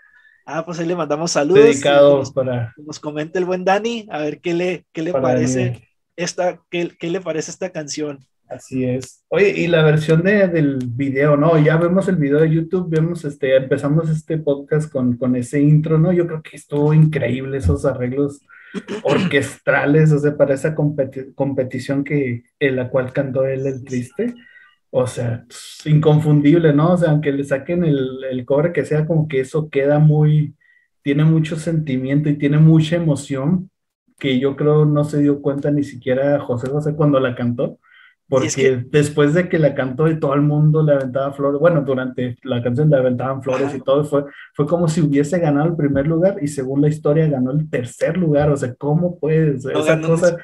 Ah, 0.47 0.65
pues 0.65 0.79
ahí 0.79 0.87
le 0.87 0.97
mandamos 0.97 1.33
saludos. 1.33 1.63
Dedicados 1.63 2.33
para... 2.33 2.73
Nos 2.79 2.99
comenta 2.99 3.39
el 3.39 3.45
buen 3.45 3.65
Dani, 3.65 4.07
a 4.11 4.19
ver 4.21 4.41
qué 4.41 4.55
le, 4.55 4.87
qué 4.93 5.03
le 5.03 5.13
parece 5.13 5.83
esta, 6.17 6.63
qué, 6.71 6.97
qué 6.99 7.11
le 7.11 7.21
parece 7.21 7.51
esta 7.51 7.71
canción. 7.71 8.27
Así 8.49 8.85
es. 8.85 9.25
Oye, 9.29 9.53
y 9.57 9.67
la 9.67 9.83
versión 9.83 10.23
de, 10.23 10.49
del 10.49 10.79
video, 10.87 11.37
¿no? 11.37 11.59
Ya 11.59 11.77
vemos 11.77 12.09
el 12.09 12.17
video 12.17 12.41
de 12.41 12.51
YouTube, 12.51 12.89
vemos 12.89 13.25
este, 13.25 13.57
empezamos 13.57 14.09
este 14.09 14.39
podcast 14.39 14.91
con, 14.91 15.17
con 15.19 15.37
ese 15.37 15.61
intro, 15.61 15.99
¿no? 15.99 16.13
Yo 16.13 16.27
creo 16.27 16.43
que 16.43 16.57
estuvo 16.57 16.95
increíble 16.95 17.59
esos 17.59 17.85
arreglos 17.85 18.41
orquestrales, 19.03 20.13
o 20.13 20.19
sea, 20.19 20.37
para 20.37 20.55
esa 20.55 20.75
competición 20.75 22.05
que, 22.05 22.45
en 22.59 22.77
la 22.77 22.89
cual 22.89 23.13
cantó 23.13 23.45
él 23.47 23.67
el 23.67 23.85
triste. 23.85 24.35
O 24.91 25.07
sea, 25.07 25.45
inconfundible, 25.85 26.73
¿no? 26.73 26.95
O 26.95 26.97
sea, 26.97 27.11
aunque 27.11 27.33
le 27.33 27.45
saquen 27.45 27.85
el, 27.85 28.25
el 28.31 28.45
cobre 28.47 28.73
que 28.73 28.87
sea, 28.87 29.07
como 29.07 29.29
que 29.29 29.41
eso 29.41 29.69
queda 29.69 29.99
muy, 29.99 30.55
tiene 31.03 31.25
mucho 31.25 31.57
sentimiento 31.57 32.31
y 32.31 32.39
tiene 32.39 32.57
mucha 32.59 32.97
emoción 32.97 33.71
que 34.19 34.39
yo 34.41 34.57
creo 34.57 34.87
no 34.87 35.05
se 35.05 35.21
dio 35.21 35.43
cuenta 35.43 35.71
ni 35.71 35.85
siquiera 35.85 36.41
José 36.41 36.69
José 36.71 36.95
cuando 36.97 37.21
la 37.21 37.37
cantó 37.37 37.79
porque 38.29 38.85
después 38.91 39.33
de 39.33 39.49
que 39.49 39.59
la 39.59 39.75
cantó 39.75 40.07
y 40.07 40.21
todo 40.21 40.35
el 40.35 40.43
mundo 40.43 40.83
le 40.83 40.93
aventaba 40.93 41.33
flores, 41.33 41.59
bueno, 41.59 41.81
durante 41.81 42.37
la 42.43 42.63
canción 42.63 42.91
le 42.91 42.99
aventaban 42.99 43.43
flores 43.43 43.75
y 43.75 43.81
todo, 43.81 44.05
fue, 44.05 44.25
fue 44.55 44.67
como 44.67 44.87
si 44.87 45.01
hubiese 45.01 45.39
ganado 45.39 45.69
el 45.69 45.77
primer 45.77 46.07
lugar 46.07 46.37
y 46.43 46.49
según 46.49 46.83
la 46.83 46.89
historia 46.89 47.27
ganó 47.27 47.53
el 47.53 47.71
tercer 47.71 48.19
lugar. 48.19 48.51
O 48.51 48.57
sea, 48.57 48.75
¿cómo 48.75 49.19
puedes? 49.19 49.65
Esa 49.65 50.01
cosa, 50.01 50.37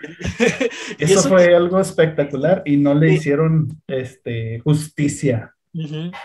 eso, 0.98 1.28
fue 1.28 1.54
algo 1.54 1.78
espectacular 1.78 2.62
y 2.64 2.78
no 2.78 2.94
le 2.94 3.12
hicieron 3.12 3.68
este, 3.86 4.60
justicia. 4.60 5.54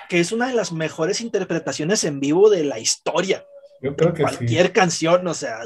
Que 0.07 0.20
es 0.20 0.32
una 0.32 0.47
de 0.47 0.53
las 0.53 0.72
mejores 0.72 1.20
interpretaciones 1.20 2.05
en 2.05 2.22
vivo 2.22 2.49
de 2.49 2.64
la 2.64 2.80
historia. 2.80 3.43
Yo 3.82 3.95
creo 3.95 4.14
que 4.14 4.22
cualquier 4.22 4.72
canción, 4.72 5.28
o 5.28 5.34
sea, 5.34 5.60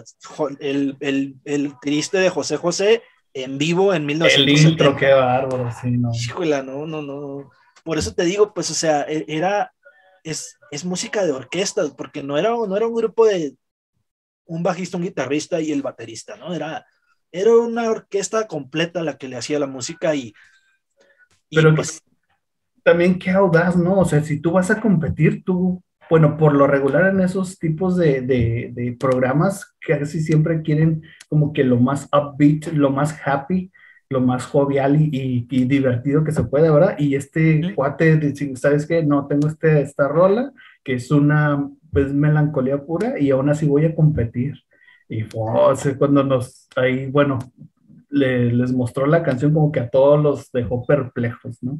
el, 0.59 0.97
el, 1.01 1.35
el 1.45 1.73
triste 1.81 2.17
de 2.17 2.29
José 2.29 2.57
José 2.57 3.03
en 3.33 3.57
vivo 3.57 3.93
en 3.93 4.05
1970. 4.05 4.61
El 4.61 4.71
intro, 4.71 4.95
qué 4.95 5.13
bárbaro, 5.13 5.71
sí, 5.81 5.91
no. 5.91 6.11
Híjole, 6.13 6.63
no, 6.63 6.85
no, 6.85 7.01
no. 7.01 7.49
Por 7.83 7.97
eso 7.97 8.13
te 8.13 8.23
digo, 8.23 8.53
pues, 8.53 8.69
o 8.71 8.73
sea, 8.73 9.01
e, 9.03 9.25
era, 9.27 9.73
es, 10.23 10.57
es 10.71 10.85
música 10.85 11.25
de 11.25 11.31
orquesta, 11.31 11.83
porque 11.97 12.23
no 12.23 12.37
era, 12.37 12.49
no 12.49 12.77
era 12.77 12.87
un 12.87 12.95
grupo 12.95 13.25
de 13.25 13.55
un 14.45 14.63
bajista, 14.63 14.97
un 14.97 15.03
guitarrista 15.03 15.61
y 15.61 15.71
el 15.71 15.81
baterista, 15.81 16.35
¿no? 16.35 16.53
Era, 16.53 16.85
era 17.31 17.55
una 17.55 17.89
orquesta 17.89 18.47
completa 18.47 19.01
la 19.03 19.17
que 19.17 19.27
le 19.27 19.37
hacía 19.37 19.59
la 19.59 19.67
música 19.67 20.13
y... 20.15 20.33
Pero 21.49 21.73
pues, 21.75 22.01
también 22.83 23.17
qué 23.17 23.31
audaz, 23.31 23.75
¿no? 23.75 23.99
O 23.99 24.05
sea, 24.05 24.23
si 24.23 24.39
tú 24.39 24.51
vas 24.51 24.69
a 24.69 24.79
competir, 24.79 25.43
tú 25.43 25.83
bueno, 26.13 26.37
por 26.37 26.53
lo 26.53 26.67
regular 26.67 27.11
en 27.11 27.21
esos 27.21 27.57
tipos 27.57 27.97
de, 27.97 28.21
de, 28.21 28.95
programas 28.99 29.75
casi 29.79 30.21
siempre 30.21 30.61
quieren 30.61 31.01
como 31.27 31.53
que 31.53 31.63
lo 31.63 31.79
más 31.79 32.07
upbeat, 32.13 32.67
lo 32.67 32.91
más 32.91 33.19
happy, 33.25 33.71
lo 34.11 34.21
más 34.21 34.45
jovial 34.45 34.95
y, 35.01 35.47
y, 35.49 35.65
divertido 35.65 36.23
que 36.23 36.31
se 36.31 36.43
puede, 36.43 36.69
¿verdad? 36.69 36.95
Y 36.99 37.15
este 37.15 37.73
cuate, 37.73 38.35
¿sabes 38.57 38.85
qué? 38.85 39.01
No, 39.01 39.25
tengo 39.25 39.47
este, 39.47 39.81
esta 39.81 40.07
rola 40.07 40.53
que 40.83 40.93
es 40.93 41.09
una 41.09 41.67
pues, 41.91 42.13
melancolía 42.13 42.77
pura 42.85 43.19
y 43.19 43.31
aún 43.31 43.49
así 43.49 43.65
voy 43.65 43.85
a 43.85 43.95
competir. 43.95 44.53
Y 45.09 45.23
fue 45.23 45.97
cuando 45.97 46.23
nos, 46.23 46.67
ahí, 46.75 47.09
bueno, 47.09 47.39
les 48.11 48.71
mostró 48.71 49.07
la 49.07 49.23
canción 49.23 49.51
como 49.51 49.71
que 49.71 49.79
a 49.79 49.89
todos 49.89 50.21
los 50.21 50.51
dejó 50.51 50.85
perplejos, 50.85 51.63
¿no? 51.63 51.79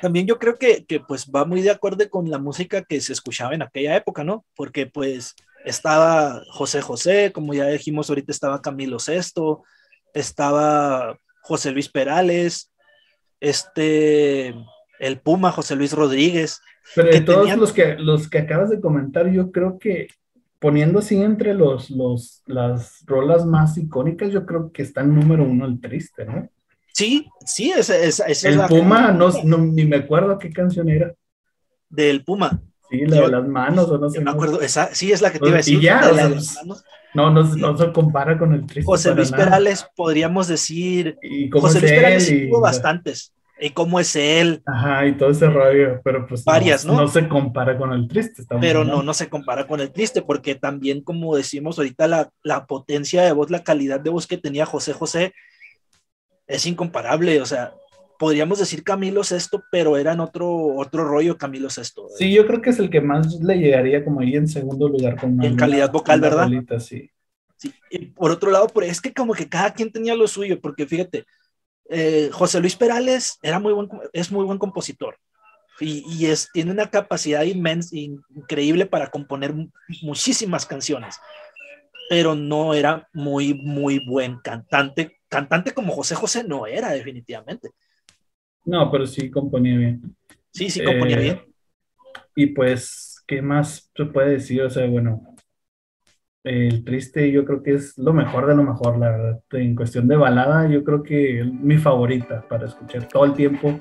También 0.00 0.26
yo 0.26 0.38
creo 0.38 0.56
que, 0.56 0.84
que, 0.84 1.00
pues 1.00 1.30
va 1.30 1.44
muy 1.44 1.62
de 1.62 1.70
acuerdo 1.70 2.08
con 2.10 2.30
la 2.30 2.38
música 2.38 2.82
que 2.82 3.00
se 3.00 3.12
escuchaba 3.12 3.54
en 3.54 3.62
aquella 3.62 3.96
época, 3.96 4.24
¿no? 4.24 4.44
Porque 4.56 4.86
pues 4.86 5.34
estaba 5.64 6.42
José 6.50 6.82
José, 6.82 7.32
como 7.32 7.54
ya 7.54 7.66
dijimos 7.66 8.08
ahorita 8.08 8.32
estaba 8.32 8.62
Camilo 8.62 8.98
Sesto, 8.98 9.62
estaba 10.12 11.18
José 11.42 11.70
Luis 11.70 11.88
Perales, 11.88 12.72
este, 13.40 14.54
el 14.98 15.20
Puma, 15.20 15.52
José 15.52 15.76
Luis 15.76 15.92
Rodríguez. 15.92 16.60
Pero 16.94 17.10
de 17.10 17.20
todos 17.20 17.56
los, 17.56 17.72
que, 17.72 17.96
los 17.96 18.28
que 18.28 18.38
acabas 18.38 18.70
de 18.70 18.80
comentar, 18.80 19.30
yo 19.30 19.52
creo 19.52 19.78
que 19.78 20.08
poniendo 20.58 20.98
así 20.98 21.20
entre 21.20 21.54
los, 21.54 21.90
los, 21.90 22.42
las 22.46 23.04
rolas 23.06 23.44
más 23.44 23.76
icónicas, 23.76 24.30
yo 24.30 24.46
creo 24.46 24.72
que 24.72 24.82
está 24.82 25.02
en 25.02 25.14
número 25.14 25.44
uno 25.44 25.66
el 25.66 25.80
triste, 25.80 26.24
¿no? 26.24 26.48
Sí, 26.94 27.28
sí, 27.44 27.72
esa, 27.72 27.96
es 27.98 28.44
la 28.44 28.68
Puma, 28.68 29.10
no, 29.10 29.28
ni 29.58 29.84
me 29.84 29.96
acuerdo 29.96 30.38
qué 30.38 30.52
canción 30.52 30.88
era. 30.88 31.12
Del 31.88 32.24
Puma. 32.24 32.62
Sí, 32.88 33.04
la 33.06 33.22
de 33.22 33.28
las 33.28 33.48
manos, 33.48 33.90
o 33.90 33.98
no 33.98 34.08
sé. 34.08 34.20
me 34.20 34.30
acuerdo, 34.30 34.60
esa, 34.60 34.94
sí, 34.94 35.10
es 35.10 35.20
la 35.20 35.32
que 35.32 35.40
te 35.40 35.48
iba 35.48 35.56
a 35.56 35.58
decir. 35.58 35.78
Y 35.80 35.82
ya, 35.82 36.00
No, 37.12 37.30
no, 37.32 37.76
se 37.76 37.92
compara 37.92 38.38
con 38.38 38.54
el 38.54 38.64
triste. 38.64 38.84
José 38.86 39.12
Luis 39.12 39.32
Perales, 39.32 39.84
podríamos 39.96 40.46
decir. 40.46 41.18
¿Y 41.20 41.50
José 41.50 41.80
Luis 41.80 41.92
Perales 41.92 42.32
tuvo 42.48 42.60
bastantes. 42.60 43.34
¿Y 43.60 43.70
cómo 43.70 43.98
es 43.98 44.14
él? 44.14 44.62
Ajá, 44.64 45.06
y 45.06 45.16
todo 45.16 45.30
ese 45.30 45.48
rollo, 45.48 46.00
pero 46.04 46.26
pues 46.28 46.44
Varias, 46.44 46.84
no, 46.84 46.94
¿no? 46.96 47.08
se 47.08 47.28
compara 47.28 47.76
con 47.76 47.92
el 47.92 48.06
triste. 48.06 48.44
Pero 48.60 48.84
no, 48.84 49.02
no 49.02 49.14
se 49.14 49.28
compara 49.28 49.66
con 49.66 49.80
el 49.80 49.90
triste, 49.90 50.22
porque 50.22 50.54
también, 50.54 51.02
como 51.02 51.34
decimos 51.34 51.78
ahorita, 51.78 52.06
la, 52.06 52.30
la 52.42 52.66
potencia 52.66 53.22
de 53.22 53.32
voz, 53.32 53.50
la 53.50 53.64
calidad 53.64 53.98
de 54.00 54.10
voz 54.10 54.26
que 54.28 54.38
tenía 54.38 54.66
José 54.66 54.92
José, 54.92 55.32
es 56.54 56.66
incomparable, 56.66 57.40
o 57.40 57.46
sea, 57.46 57.74
podríamos 58.18 58.58
decir 58.58 58.84
Camilo 58.84 59.22
VI, 59.22 59.60
pero 59.70 59.96
era 59.96 60.12
en 60.12 60.20
otro, 60.20 60.76
otro 60.76 61.04
rollo 61.04 61.36
Camilo 61.36 61.68
VI. 61.68 62.02
Sí, 62.16 62.32
yo 62.32 62.46
creo 62.46 62.62
que 62.62 62.70
es 62.70 62.78
el 62.78 62.90
que 62.90 63.00
más 63.00 63.34
le 63.40 63.56
llegaría 63.56 64.04
como 64.04 64.20
ahí 64.20 64.34
en 64.34 64.48
segundo 64.48 64.88
lugar. 64.88 65.20
Con 65.20 65.42
en 65.42 65.56
calidad 65.56 65.90
vocal, 65.90 66.20
¿verdad? 66.20 66.48
sí. 66.78 67.10
sí. 67.56 67.72
Y 67.90 68.06
por 68.06 68.30
otro 68.30 68.50
lado, 68.50 68.68
es 68.82 69.00
que 69.00 69.12
como 69.12 69.34
que 69.34 69.48
cada 69.48 69.72
quien 69.72 69.90
tenía 69.90 70.14
lo 70.14 70.28
suyo, 70.28 70.60
porque 70.60 70.86
fíjate, 70.86 71.24
eh, 71.90 72.30
José 72.32 72.60
Luis 72.60 72.76
Perales 72.76 73.38
era 73.42 73.58
muy 73.58 73.72
buen, 73.72 73.88
es 74.12 74.30
muy 74.30 74.44
buen 74.44 74.58
compositor. 74.58 75.18
Y, 75.80 76.04
y 76.08 76.26
es, 76.26 76.50
tiene 76.52 76.70
una 76.70 76.88
capacidad 76.88 77.42
inmensa, 77.42 77.96
increíble 77.96 78.86
para 78.86 79.10
componer 79.10 79.52
muchísimas 80.02 80.66
canciones, 80.66 81.16
pero 82.08 82.36
no 82.36 82.74
era 82.74 83.08
muy, 83.12 83.54
muy 83.54 84.00
buen 84.06 84.38
cantante 84.38 85.13
cantante 85.28 85.72
como 85.72 85.92
José 85.92 86.14
José 86.14 86.44
no 86.44 86.66
era, 86.66 86.90
definitivamente. 86.90 87.70
No, 88.64 88.90
pero 88.90 89.06
sí 89.06 89.30
componía 89.30 89.76
bien. 89.76 90.16
Sí, 90.50 90.70
sí 90.70 90.82
componía 90.82 91.18
bien. 91.18 91.36
Eh, 91.36 91.52
y 92.36 92.46
pues, 92.48 93.22
¿qué 93.26 93.42
más 93.42 93.90
se 93.94 94.04
puede 94.06 94.32
decir? 94.32 94.62
O 94.62 94.70
sea, 94.70 94.86
bueno, 94.86 95.34
el 96.44 96.84
triste 96.84 97.30
yo 97.32 97.44
creo 97.44 97.62
que 97.62 97.74
es 97.74 97.96
lo 97.96 98.12
mejor 98.12 98.46
de 98.46 98.54
lo 98.54 98.62
mejor, 98.62 98.98
la 98.98 99.10
verdad. 99.10 99.42
En 99.52 99.74
cuestión 99.74 100.06
de 100.08 100.16
balada, 100.16 100.68
yo 100.68 100.84
creo 100.84 101.02
que 101.02 101.40
es 101.40 101.46
mi 101.46 101.78
favorita 101.78 102.46
para 102.48 102.66
escuchar 102.66 103.08
todo 103.08 103.24
el 103.24 103.34
tiempo, 103.34 103.78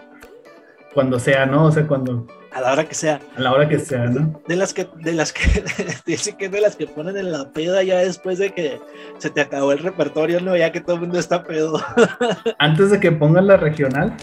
cuando 0.94 1.20
sea, 1.20 1.46
¿no? 1.46 1.66
O 1.66 1.72
sea, 1.72 1.88
cuando 1.88 2.28
a 2.54 2.62
la 2.62 2.72
hora 2.72 2.86
que 2.86 2.94
sea. 2.94 3.20
A 3.36 3.42
la 3.42 3.52
hora 3.52 3.68
que 3.68 3.80
sea, 3.80 4.06
¿no? 4.06 4.40
De 4.48 4.56
las 4.56 4.76
que, 4.76 4.88
de 5.02 5.14
las 5.14 5.34
que, 5.34 5.64
dice 6.06 6.38
que 6.38 6.50
de 6.50 6.62
las 6.62 6.76
que 6.76 6.86
ponen 6.86 7.18
en 7.18 7.32
la 7.32 7.50
peda 7.52 7.82
ya 7.82 7.98
después 7.98 8.38
de 8.38 8.54
que 8.54 8.80
se 9.18 9.32
te 9.32 9.42
acabó 9.42 9.72
el 9.72 9.80
repertorio, 9.80 10.40
¿no? 10.40 10.56
Ya 10.56 10.72
que 10.72 10.80
todo 10.80 10.96
el 10.96 11.02
mundo 11.02 11.18
está 11.18 11.44
pedo. 11.44 11.82
Antes 12.60 12.92
de 12.92 13.00
que 13.00 13.12
pongan 13.12 13.48
la 13.48 13.58
regional. 13.58 14.16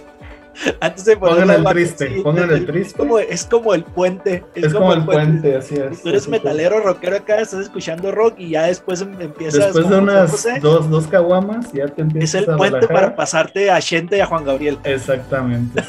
Antes 0.81 1.05
de 1.05 1.13
el 1.13 1.65
triste, 1.65 2.21
pongan 2.23 2.51
el 2.51 2.67
triste. 2.67 2.91
Es 2.91 2.95
como, 2.95 3.19
es 3.19 3.45
como 3.45 3.75
el 3.75 3.85
puente. 3.85 4.45
Es, 4.55 4.73
como, 4.73 4.93
el 4.93 5.05
puente, 5.05 5.57
así 5.57 5.75
es. 5.75 6.03
Tú 6.03 6.11
eres 6.11 6.29
metalero, 6.29 6.81
rockero 6.81 7.17
acá, 7.17 7.41
estás 7.41 7.61
escuchando 7.61 8.11
rock 8.11 8.35
y 8.39 8.51
ya 8.51 8.65
después 8.65 9.01
em, 9.01 9.21
empiezas. 9.21 9.67
Después 9.67 9.89
de 9.89 9.99
unas 9.99 10.47
dos, 10.61 10.91
dos 10.91 11.07
caguamas, 11.07 11.73
ya 11.73 11.89
te 11.89 12.03
empiezas 12.03 12.43
Es 12.43 12.49
el 12.49 12.57
puente 12.57 12.87
para 12.89 13.17
pasarte 13.17 13.71
a 13.71 13.81
Shente 13.81 14.19
y 14.19 14.21
a 14.21 14.27
Juan 14.27 14.45
Gabriel. 14.45 14.79
Exactamente. 14.85 15.83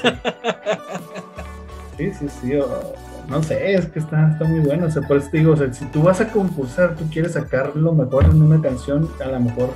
Sí, 1.97 2.11
sí, 2.19 2.27
sí. 2.41 2.53
no 3.27 3.43
sé, 3.43 3.73
es 3.73 3.87
que 3.87 3.99
está, 3.99 4.31
está 4.31 4.45
muy 4.45 4.61
bueno. 4.61 4.85
O 4.85 4.91
sea, 4.91 5.01
por 5.01 5.17
eso 5.17 5.27
te 5.31 5.39
digo, 5.39 5.53
o 5.53 5.57
sea, 5.57 5.73
si 5.73 5.85
tú 5.85 6.03
vas 6.03 6.21
a 6.21 6.29
concursar, 6.29 6.95
tú 6.95 7.05
quieres 7.11 7.33
sacar 7.33 7.75
lo 7.75 7.93
mejor 7.93 8.25
en 8.25 8.41
una 8.41 8.61
canción, 8.61 9.09
a 9.23 9.27
lo 9.27 9.39
mejor 9.39 9.69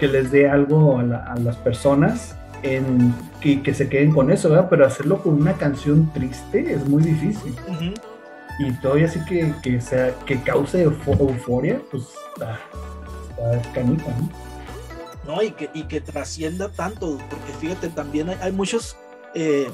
que 0.00 0.08
les 0.08 0.32
dé 0.32 0.48
algo 0.48 0.98
a, 0.98 1.34
las 1.38 1.56
personas 1.56 2.34
en, 2.62 3.14
que, 3.40 3.62
que, 3.62 3.74
se 3.74 3.88
queden 3.88 4.12
con 4.12 4.30
eso, 4.30 4.50
¿verdad? 4.50 4.68
Pero 4.70 4.86
hacerlo 4.86 5.22
con 5.22 5.34
una 5.34 5.54
canción 5.54 6.12
triste 6.12 6.72
es 6.72 6.86
muy 6.88 7.02
difícil. 7.02 7.54
Y 8.58 8.72
todavía 8.80 9.08
sí 9.08 9.20
que, 9.26 9.54
que, 9.62 9.80
sea, 9.80 10.14
que 10.26 10.40
cause 10.42 10.82
euforia, 10.82 11.80
pues 11.90 12.04
está, 12.34 12.60
está 13.56 13.82
¿no? 13.82 13.96
No, 15.26 15.42
y 15.42 15.52
que, 15.52 15.70
y 15.72 15.84
que 15.84 16.00
trascienda 16.00 16.68
tanto, 16.70 17.18
porque 17.30 17.52
fíjate, 17.60 17.88
también 17.88 18.30
hay, 18.40 18.52
muchos... 18.52 18.96
Eh, 19.34 19.70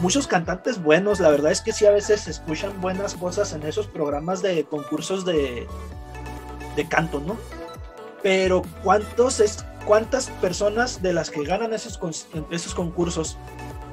muchos 0.00 0.26
cantantes 0.26 0.82
buenos, 0.82 1.20
la 1.20 1.30
verdad 1.30 1.50
es 1.50 1.62
que 1.62 1.72
sí 1.72 1.86
a 1.86 1.90
veces 1.90 2.20
se 2.22 2.30
escuchan 2.30 2.80
buenas 2.82 3.14
cosas 3.14 3.54
en 3.54 3.62
esos 3.62 3.86
programas 3.86 4.42
de 4.42 4.64
concursos 4.64 5.24
de, 5.24 5.66
de 6.76 6.88
canto, 6.88 7.20
¿no? 7.20 7.36
pero 8.26 8.62
¿cuántos 8.82 9.38
es, 9.38 9.64
¿cuántas 9.86 10.28
personas 10.42 11.00
de 11.00 11.12
las 11.14 11.30
que 11.30 11.44
ganan 11.44 11.72
esos, 11.72 11.98
esos 12.50 12.74
concursos 12.74 13.38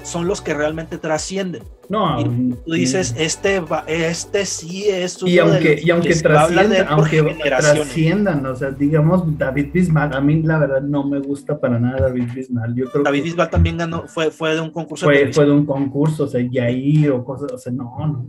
son 0.03 0.27
los 0.27 0.41
que 0.41 0.53
realmente 0.53 0.97
trascienden? 0.97 1.63
No, 1.87 2.17
tú 2.65 2.73
dices, 2.73 3.13
este, 3.17 3.61
este 3.87 4.45
sí 4.45 4.89
es 4.89 5.21
y 5.23 5.37
aunque, 5.37 5.79
y 5.81 5.91
aunque, 5.91 6.15
trasciendan, 6.15 6.87
aunque 6.89 7.21
trasciendan, 7.43 8.45
o 8.45 8.55
sea, 8.55 8.71
digamos, 8.71 9.37
David 9.37 9.69
Bisbal, 9.71 10.13
a 10.13 10.19
mí 10.19 10.41
la 10.41 10.57
verdad 10.59 10.81
no 10.81 11.05
me 11.05 11.19
gusta 11.19 11.59
para 11.59 11.79
nada 11.79 12.07
David 12.07 12.29
Bisbal. 12.33 12.75
Yo 12.75 12.89
creo 12.89 13.03
David 13.03 13.23
Bisbal 13.23 13.49
también 13.49 13.77
ganó, 13.77 14.07
fue, 14.07 14.31
fue 14.31 14.55
de 14.55 14.61
un 14.61 14.71
concurso. 14.71 15.05
Fue, 15.05 15.31
fue 15.31 15.45
de 15.45 15.51
un 15.51 15.65
concurso, 15.65 16.23
o 16.23 16.27
sea, 16.27 16.41
Yair 16.41 17.11
o 17.11 17.23
cosas, 17.23 17.51
o 17.51 17.57
sea, 17.57 17.71
no, 17.71 17.95
no. 17.99 18.25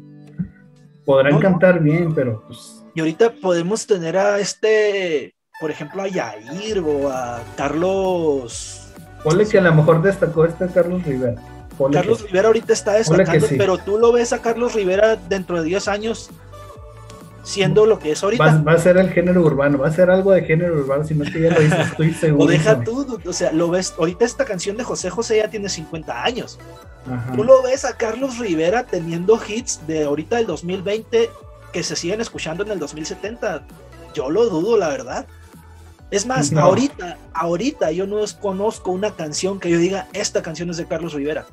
Podrán 1.05 1.39
cantar 1.39 1.83
bien, 1.83 2.15
pero 2.15 2.43
pues... 2.47 2.85
Y 2.95 3.01
ahorita 3.01 3.35
podemos 3.35 3.87
tener 3.87 4.17
a 4.17 4.39
este 4.39 5.35
por 5.65 5.71
ejemplo, 5.71 6.03
a 6.03 6.09
Yair 6.09 6.79
o 6.81 7.09
a 7.09 7.41
Carlos. 7.57 8.83
Ponle 9.23 9.47
que 9.47 9.57
a 9.57 9.63
lo 9.63 9.75
mejor 9.75 10.03
destacó 10.03 10.45
este 10.45 10.67
Carlos 10.67 11.03
Rivera. 11.05 11.41
Carlos 11.91 12.21
Rivera 12.21 12.49
ahorita 12.49 12.75
está 12.75 12.93
destacando, 12.93 13.47
pero 13.57 13.79
tú 13.79 13.97
lo 13.97 14.13
ves 14.13 14.35
a 14.35 14.43
Carlos 14.43 14.75
Rivera 14.75 15.17
dentro 15.17 15.63
de 15.63 15.65
10 15.65 15.89
años 15.89 16.31
siendo 17.45 17.87
lo 17.87 17.99
que 17.99 18.13
es 18.13 18.23
ahorita. 18.23 18.63
Va, 18.63 18.73
a 18.73 18.79
ser 18.79 18.99
el 18.99 19.09
género 19.09 19.41
urbano, 19.41 19.79
va 19.79 19.89
a 19.89 19.91
ser 19.91 20.11
algo 20.11 20.33
de 20.33 20.43
género 20.43 20.75
urbano, 20.75 21.03
si 21.03 21.15
no 21.15 21.25
es 21.25 21.33
que 21.33 21.41
ya 21.41 21.51
lo 21.51 21.59
dices, 21.59 21.79
estoy 21.79 22.13
seguro. 22.13 22.45
o 22.45 22.47
deja 22.47 22.85
tú, 22.85 23.19
o 23.25 23.33
sea, 23.33 23.51
lo 23.51 23.71
ves, 23.71 23.95
ahorita 23.97 24.27
esta 24.27 24.45
canción 24.45 24.77
de 24.77 24.85
José 24.85 25.09
José 25.09 25.39
ya 25.39 25.49
tiene 25.49 25.71
50 25.71 26.25
años. 26.25 26.59
Tú 27.35 27.43
lo 27.43 27.63
ves 27.63 27.87
a 27.87 27.97
Carlos 27.97 28.37
Rivera 28.37 28.85
teniendo 28.85 29.41
hits 29.49 29.81
de 29.87 30.05
ahorita 30.05 30.37
del 30.37 30.47
2020 30.47 31.31
que 31.73 31.83
se 31.83 31.97
siguen 31.97 32.21
escuchando 32.21 32.65
en 32.65 32.71
el 32.71 32.79
2070. 32.79 33.63
Yo 34.13 34.29
lo 34.31 34.45
dudo, 34.51 34.77
la 34.77 34.89
verdad. 34.89 35.27
Es 36.15 36.27
más, 36.27 36.53
ahorita, 36.53 37.19
ahorita 37.33 37.91
yo 37.91 38.07
no 38.07 38.19
conozco 38.41 38.93
una 38.93 39.17
canción 39.17 39.59
que 39.59 39.69
yo 39.69 39.79
diga, 39.79 40.07
esta 40.13 40.43
canción 40.43 40.71
es 40.71 40.77
de 40.77 40.87
Carlos 40.87 41.13
Rivera. 41.13 41.45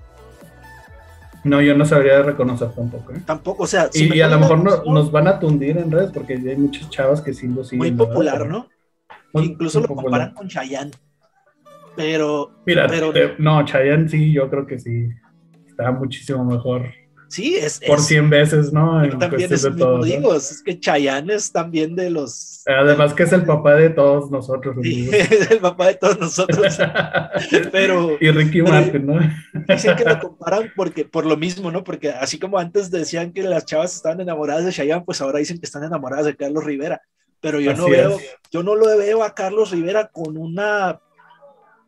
No, 1.43 1.59
yo 1.63 1.75
no 1.75 1.83
sabría 1.83 2.21
reconocer 2.21 2.69
tampoco. 2.69 3.11
¿eh? 3.11 3.23
Tampoco, 3.25 3.63
o 3.63 3.67
sea. 3.67 3.89
y, 3.91 4.21
a 4.21 4.27
lo 4.27 4.39
mejor 4.39 4.87
nos 4.87 5.11
van 5.11 5.27
a 5.27 5.39
tundir 5.39 5.79
en 5.79 5.89
redes 5.89 6.11
porque 6.13 6.33
hay 6.33 6.57
muchas 6.57 6.87
chavas 6.91 7.21
que 7.21 7.33
sí 7.33 7.47
lo 7.47 7.63
siguen. 7.63 7.79
Muy 7.79 7.91
popular, 7.91 8.47
¿no? 8.47 8.67
Incluso 9.33 9.79
lo 9.79 9.87
comparan 9.87 10.35
con 10.35 10.47
Chayanne. 10.47 10.91
Pero. 11.95 12.51
Mira, 12.67 12.87
no, 13.39 13.65
Chayanne 13.65 14.09
sí, 14.09 14.31
yo 14.31 14.47
creo 14.47 14.67
que 14.67 14.77
sí. 14.77 15.09
Está 15.65 15.91
muchísimo 15.91 16.45
mejor 16.45 16.83
Sí, 17.31 17.55
es. 17.55 17.79
Por 17.79 18.01
100 18.01 18.29
veces, 18.29 18.73
¿no? 18.73 19.07
también 19.17 19.53
es, 19.53 19.61
todo, 19.61 20.03
digo, 20.03 20.35
es 20.35 20.61
que 20.65 20.77
Chayanne 20.77 21.33
es 21.33 21.49
también 21.49 21.95
de 21.95 22.09
los. 22.09 22.61
Además, 22.67 23.13
que 23.13 23.23
es 23.23 23.31
el 23.31 23.45
papá 23.45 23.75
de 23.75 23.89
todos 23.89 24.29
nosotros. 24.29 24.75
es 24.83 25.49
el 25.49 25.59
papá 25.59 25.87
de 25.87 25.95
todos 25.95 26.19
nosotros. 26.19 26.77
pero. 27.71 28.17
Y 28.19 28.29
Ricky 28.31 28.61
Martin, 28.61 29.05
¿no? 29.05 29.19
Dicen 29.65 29.95
que 29.95 30.03
lo 30.03 30.19
comparan 30.19 30.73
porque, 30.75 31.05
por 31.05 31.25
lo 31.25 31.37
mismo, 31.37 31.71
¿no? 31.71 31.85
Porque 31.85 32.09
así 32.09 32.37
como 32.37 32.59
antes 32.59 32.91
decían 32.91 33.31
que 33.31 33.43
las 33.43 33.65
chavas 33.65 33.95
estaban 33.95 34.19
enamoradas 34.19 34.65
de 34.65 34.73
Chayanne, 34.73 35.05
pues 35.05 35.21
ahora 35.21 35.39
dicen 35.39 35.57
que 35.57 35.65
están 35.65 35.85
enamoradas 35.85 36.25
de 36.25 36.35
Carlos 36.35 36.65
Rivera. 36.65 37.01
Pero 37.39 37.61
yo 37.61 37.73
no 37.73 37.87
veo, 37.89 38.19
yo 38.51 38.61
no 38.61 38.75
lo 38.75 38.85
veo 38.97 39.23
a 39.23 39.33
Carlos 39.33 39.71
Rivera 39.71 40.09
con 40.09 40.37
una 40.37 40.99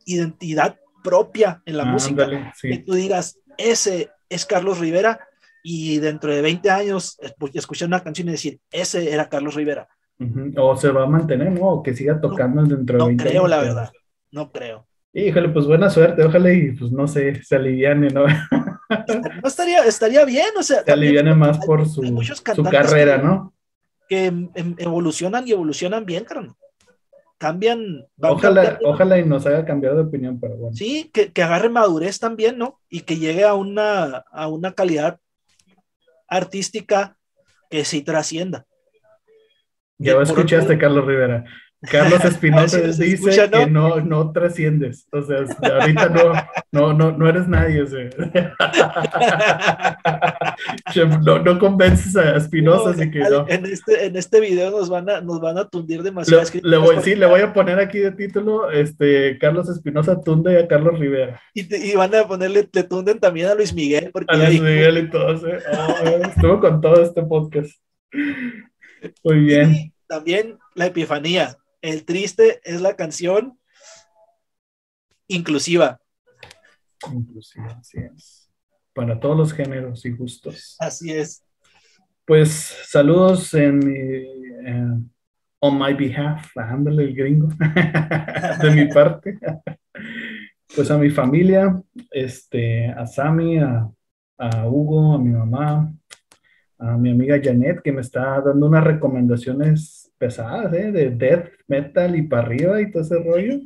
identidad 0.06 0.80
propia 1.04 1.62
en 1.66 1.76
la 1.76 1.84
música. 1.84 2.54
Que 2.62 2.78
tú 2.78 2.94
digas, 2.94 3.40
ese 3.58 4.10
es 4.30 4.46
Carlos 4.46 4.80
Rivera 4.80 5.20
y 5.64 5.98
dentro 6.00 6.36
de 6.36 6.42
20 6.42 6.70
años 6.70 7.18
escuchar 7.54 7.88
una 7.88 8.04
canción 8.04 8.28
y 8.28 8.32
decir, 8.32 8.60
ese 8.70 9.12
era 9.12 9.30
Carlos 9.30 9.56
Rivera. 9.56 9.88
O 10.58 10.76
se 10.76 10.92
va 10.92 11.04
a 11.04 11.08
mantener, 11.08 11.52
¿no? 11.52 11.70
O 11.70 11.84
que 11.84 11.96
siga 11.96 12.20
tocando 12.20 12.64
dentro 12.64 12.98
de 12.98 13.06
20 13.06 13.24
años. 13.24 13.34
No 13.34 13.42
creo, 13.42 13.48
la 13.48 13.62
verdad. 13.62 13.92
No 14.32 14.52
creo. 14.52 14.86
Híjole, 15.14 15.50
pues 15.50 15.66
buena 15.66 15.90
suerte, 15.90 16.24
ojalá 16.24 16.52
y 16.52 16.72
pues 16.72 16.92
no 16.92 17.08
sé, 17.08 17.42
se 17.44 17.56
aliviane, 17.56 18.10
¿no? 18.10 18.26
no 18.26 19.48
estaría, 19.48 19.86
estaría 19.86 20.26
bien, 20.26 20.50
o 20.58 20.64
sea. 20.64 20.84
Se 20.84 20.92
aliviane 20.92 21.36
más 21.36 21.64
por 21.66 21.88
su, 21.88 22.02
su 22.56 22.64
carrera, 22.64 23.20
¿no? 23.20 23.54
Que 24.10 24.26
em, 24.26 24.50
em, 24.56 24.76
evolucionan 24.80 25.48
y 25.48 25.52
evolucionan 25.52 26.06
bien, 26.06 26.26
carnal. 26.26 26.56
Cambian. 27.38 28.06
Ojalá, 28.20 28.80
ojalá 28.84 29.20
y 29.20 29.26
nos 29.26 29.46
haya 29.46 29.66
cambiado 29.66 29.98
de 29.98 30.04
opinión, 30.04 30.40
pero 30.40 30.56
bueno. 30.56 30.76
Sí, 30.76 31.12
que, 31.14 31.32
que 31.32 31.44
agarre 31.44 31.70
madurez 31.70 32.20
también, 32.20 32.58
¿no? 32.58 32.80
Y 32.90 33.02
que 33.02 33.18
llegue 33.18 33.44
a 33.44 33.54
una, 33.54 34.24
a 34.32 34.48
una 34.48 34.74
calidad 34.74 35.20
artística 36.36 37.18
que 37.70 37.86
sí 37.86 38.02
trascienda. 38.02 38.66
Ya 39.98 40.22
escuchaste, 40.22 40.78
Carlos 40.78 41.06
Rivera. 41.06 41.46
Carlos 41.90 42.24
Espinosa 42.26 42.80
dice 42.80 43.50
que 43.50 43.68
no, 43.68 44.00
no 44.00 44.32
trasciendes. 44.32 45.08
O 45.12 45.22
sea, 45.22 45.46
ahorita 45.80 46.10
no, 46.10 46.34
no, 46.72 46.94
no, 46.94 47.12
no 47.18 47.30
eres 47.30 47.48
nadie. 47.48 47.82
O 47.82 47.88
sea. 47.88 48.10
no, 51.26 51.40
no, 51.40 51.60
convences 51.60 52.16
a 52.16 52.38
Espinosa, 52.38 52.92
así 52.92 53.12
que 53.12 53.20
no. 53.20 53.46
En 53.48 53.66
este, 53.66 54.06
en 54.06 54.16
este 54.16 54.40
video 54.40 54.72
nos 54.72 54.90
van 54.90 55.10
a, 55.10 55.22
nos 55.22 55.42
van 55.42 55.58
a 55.58 55.68
tundir 55.68 56.04
demasiado. 56.04 56.44
Le, 56.54 56.62
le 56.64 56.78
voy, 56.78 56.96
sí, 57.04 57.16
le 57.16 57.26
voy 57.26 57.42
a 57.42 57.54
poner 57.54 57.80
aquí 57.80 58.00
de 58.00 58.12
título 58.12 58.72
este, 58.72 59.38
Carlos 59.38 59.70
Espinosa 59.70 60.22
tunde 60.22 60.60
a 60.60 60.68
Carlos 60.68 60.98
Rivera. 61.00 61.42
Y, 61.54 61.74
y, 61.76 61.96
van 61.96 62.16
a 62.16 62.28
ponerle, 62.28 62.64
te 62.64 62.84
tunden 62.84 63.20
también 63.20 63.48
a 63.48 63.56
Luis 63.56 63.74
Miguel. 63.74 64.12
a 64.28 64.38
Luis 64.38 64.62
Miguel 64.62 64.98
y 65.00 65.10
todo. 65.10 65.48
¿eh? 65.48 65.60
estuvo 66.30 66.60
con 66.60 66.80
todo 66.82 67.02
este 67.04 67.24
podcast. 67.24 67.72
Muy 69.24 69.40
bien. 69.40 69.94
también 70.08 70.58
la 70.76 70.86
epifanía 70.86 71.58
el 71.84 72.06
triste 72.06 72.62
es 72.64 72.82
la 72.82 72.96
canción 72.96 73.60
inclusiva. 75.28 76.00
Inclusiva, 77.12 77.78
así 77.80 78.00
es. 78.00 78.50
Para 78.94 79.20
todos 79.20 79.38
los 79.38 79.54
géneros 79.54 80.06
y 80.06 80.12
gustos. 80.12 80.78
Así 80.80 81.12
es. 81.12 81.46
Pues 82.26 82.52
saludos 82.88 83.54
en 83.54 83.80
mi, 83.80 84.94
on 85.60 85.78
my 85.78 85.94
behalf, 85.94 86.56
ándale 86.56 87.04
el 87.04 87.16
gringo, 87.16 87.50
de 88.62 88.72
mi 88.72 88.88
parte. 88.88 89.38
pues 90.74 90.90
a 90.90 90.98
mi 90.98 91.10
familia, 91.10 91.82
este, 92.12 92.88
a 92.88 93.06
Sammy, 93.06 93.58
a, 93.58 93.90
a 94.38 94.68
Hugo, 94.70 95.16
a 95.16 95.20
mi 95.20 95.32
mamá, 95.32 95.94
a 96.80 96.98
mi 96.98 97.12
amiga 97.12 97.42
Janet, 97.44 97.82
que 97.82 97.92
me 97.92 98.02
está 98.02 98.40
dando 98.40 98.68
unas 98.68 98.86
recomendaciones 98.86 100.03
pesadas, 100.24 100.74
¿eh? 100.74 100.92
De 100.92 101.10
death 101.10 101.50
metal 101.68 102.16
y 102.16 102.22
para 102.22 102.44
arriba 102.44 102.82
y 102.82 102.90
todo 102.90 103.04
ese 103.04 103.22
rollo. 103.22 103.60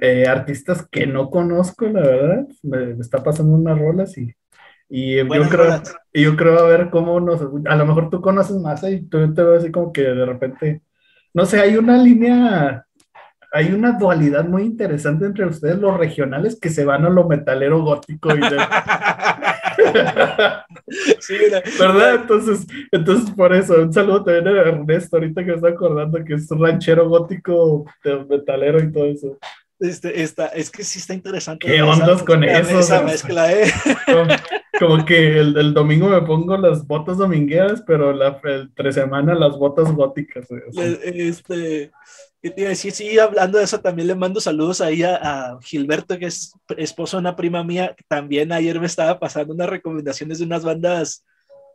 Eh, 0.00 0.26
artistas 0.26 0.86
que 0.90 1.06
no 1.06 1.30
conozco, 1.30 1.86
la 1.86 2.00
verdad. 2.00 2.46
Me, 2.62 2.90
está 3.00 3.22
pasando 3.22 3.56
unas 3.56 3.78
rolas 3.78 4.18
y, 4.18 4.34
y 4.90 5.16
yo, 5.16 5.48
creo, 5.48 5.82
yo 6.12 6.36
creo 6.36 6.58
a 6.58 6.68
ver 6.68 6.90
cómo 6.90 7.18
nos... 7.18 7.40
A 7.66 7.76
lo 7.76 7.86
mejor 7.86 8.10
tú 8.10 8.20
conoces 8.20 8.56
más 8.56 8.82
¿eh? 8.82 8.92
y 8.92 9.02
tú 9.08 9.32
te 9.32 9.42
veo 9.42 9.56
así 9.56 9.72
como 9.72 9.92
que 9.92 10.02
de 10.02 10.26
repente... 10.26 10.82
No 11.32 11.46
sé, 11.46 11.60
hay 11.60 11.76
una 11.76 11.96
línea 11.96 12.86
hay 13.54 13.72
una 13.72 13.92
dualidad 13.92 14.44
muy 14.46 14.64
interesante 14.64 15.26
entre 15.26 15.46
ustedes, 15.46 15.78
los 15.78 15.96
regionales, 15.96 16.58
que 16.60 16.70
se 16.70 16.84
van 16.84 17.04
a 17.04 17.08
lo 17.08 17.28
metalero 17.28 17.82
gótico. 17.84 18.34
Y 18.34 18.40
sí, 21.20 21.36
¿Verdad? 21.78 22.14
Entonces, 22.16 22.66
entonces, 22.90 23.30
por 23.34 23.54
eso, 23.54 23.82
un 23.82 23.92
saludo 23.92 24.24
también 24.24 24.48
a 24.48 24.60
Ernesto, 24.60 25.16
ahorita 25.16 25.42
que 25.42 25.50
me 25.50 25.56
está 25.56 25.68
acordando 25.68 26.24
que 26.24 26.34
es 26.34 26.48
ranchero 26.50 27.08
gótico, 27.08 27.84
metalero 28.28 28.82
y 28.82 28.92
todo 28.92 29.06
eso. 29.06 29.38
Este, 29.80 30.22
esta, 30.22 30.46
es 30.46 30.70
que 30.70 30.84
sí 30.84 30.98
está 30.98 31.14
interesante. 31.14 31.66
¿Qué 31.66 31.82
ondas 31.82 32.22
con 32.22 32.44
eso? 32.44 32.78
Esa 32.78 33.02
mezcla, 33.02 33.52
¿eh? 33.52 33.70
como, 34.78 35.04
que 35.04 35.38
el, 35.38 35.56
el, 35.56 35.74
domingo 35.74 36.08
me 36.08 36.22
pongo 36.22 36.56
las 36.56 36.86
botas 36.86 37.18
domingueras, 37.18 37.82
pero 37.86 38.12
la, 38.12 38.40
el 38.44 38.72
tres 38.74 38.94
semanas 38.94 39.38
las 39.38 39.58
botas 39.58 39.92
góticas. 39.92 40.46
Este, 41.02 41.90
¿qué 42.44 42.50
te 42.50 42.60
iba 42.60 42.68
a 42.68 42.76
decir? 42.76 42.92
Sí, 42.92 43.18
hablando 43.18 43.56
de 43.56 43.64
eso, 43.64 43.80
también 43.80 44.06
le 44.06 44.14
mando 44.14 44.38
saludos 44.38 44.82
ahí 44.82 45.02
a, 45.02 45.56
Gilberto, 45.62 46.18
que 46.18 46.26
es 46.26 46.52
esposo 46.76 47.16
de 47.16 47.22
una 47.22 47.36
prima 47.36 47.64
mía. 47.64 47.96
También 48.06 48.52
ayer 48.52 48.78
me 48.78 48.84
estaba 48.84 49.18
pasando 49.18 49.54
unas 49.54 49.70
recomendaciones 49.70 50.38
de 50.38 50.44
unas 50.44 50.62
bandas 50.62 51.24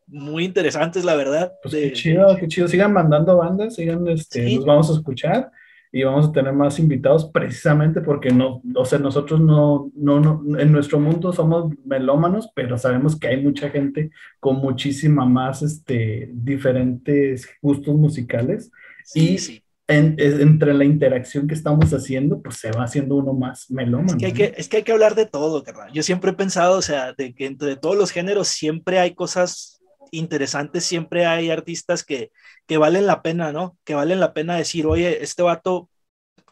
muy 0.06 0.46
interesantes, 0.46 1.04
la 1.04 1.16
verdad. 1.16 1.54
Pues 1.64 1.74
qué 1.74 1.92
chido, 1.94 2.38
qué 2.38 2.48
chido. 2.48 2.68
Sigan 2.68 2.94
mandando 2.94 3.36
bandas, 3.38 3.74
sigan, 3.74 4.08
este, 4.10 4.58
nos 4.58 4.66
vamos 4.66 4.92
a 4.92 4.94
escuchar 4.94 5.52
y 5.92 6.04
vamos 6.04 6.28
a 6.28 6.32
tener 6.34 6.54
más 6.54 6.78
invitados 6.78 7.26
precisamente 7.34 8.02
porque 8.02 8.30
no, 8.30 8.62
o 8.76 8.86
sea, 8.86 9.00
nosotros 9.00 9.42
no, 9.42 9.92
no, 9.96 10.20
no, 10.20 10.60
en 10.60 10.72
nuestro 10.72 11.00
mundo 11.00 11.34
somos 11.34 11.74
melómanos, 11.84 12.48
pero 12.54 12.78
sabemos 12.78 13.20
que 13.20 13.28
hay 13.28 13.42
mucha 13.42 13.72
gente 13.72 14.12
con 14.40 14.58
muchísima 14.58 15.26
más, 15.26 15.64
este, 15.64 16.30
diferentes 16.32 17.50
gustos 17.60 17.96
musicales 17.96 18.72
y 19.16 19.64
entre 19.90 20.74
la 20.76 20.86
interacción 20.86 21.48
que 21.48 21.56
estamos 21.56 21.92
haciendo, 21.92 22.42
pues 22.42 22.58
se 22.58 22.72
va 22.72 22.84
haciendo 22.84 23.16
uno 23.16 23.34
más 23.34 23.72
melómano. 23.72 24.12
Es 24.12 24.18
que 24.18 24.26
hay 24.28 24.34
que, 24.34 24.54
es 24.56 24.70
que, 24.70 24.78
hay 24.78 24.84
que 24.84 24.92
hablar 24.92 25.16
de 25.16 25.26
todo, 25.26 25.64
Yo 25.92 26.04
siempre 26.04 26.32
he 26.32 26.36
pensado, 26.36 26.78
o 26.78 26.82
sea, 26.84 27.14
de 27.14 27.34
que 27.34 27.48
entre 27.48 27.76
todos 27.76 27.98
los 27.98 28.12
géneros 28.12 28.50
siempre 28.50 29.00
hay 29.00 29.16
cosas 29.16 29.82
interesantes, 30.12 30.86
siempre 30.86 31.26
hay 31.26 31.50
artistas 31.50 32.04
que, 32.04 32.32
que 32.68 32.78
valen 32.78 33.08
la 33.08 33.24
pena, 33.24 33.52
¿no? 33.52 33.78
Que 33.84 33.96
valen 33.96 34.20
la 34.20 34.34
pena 34.34 34.56
decir, 34.56 34.86
oye, 34.86 35.24
este 35.24 35.42
vato 35.42 35.90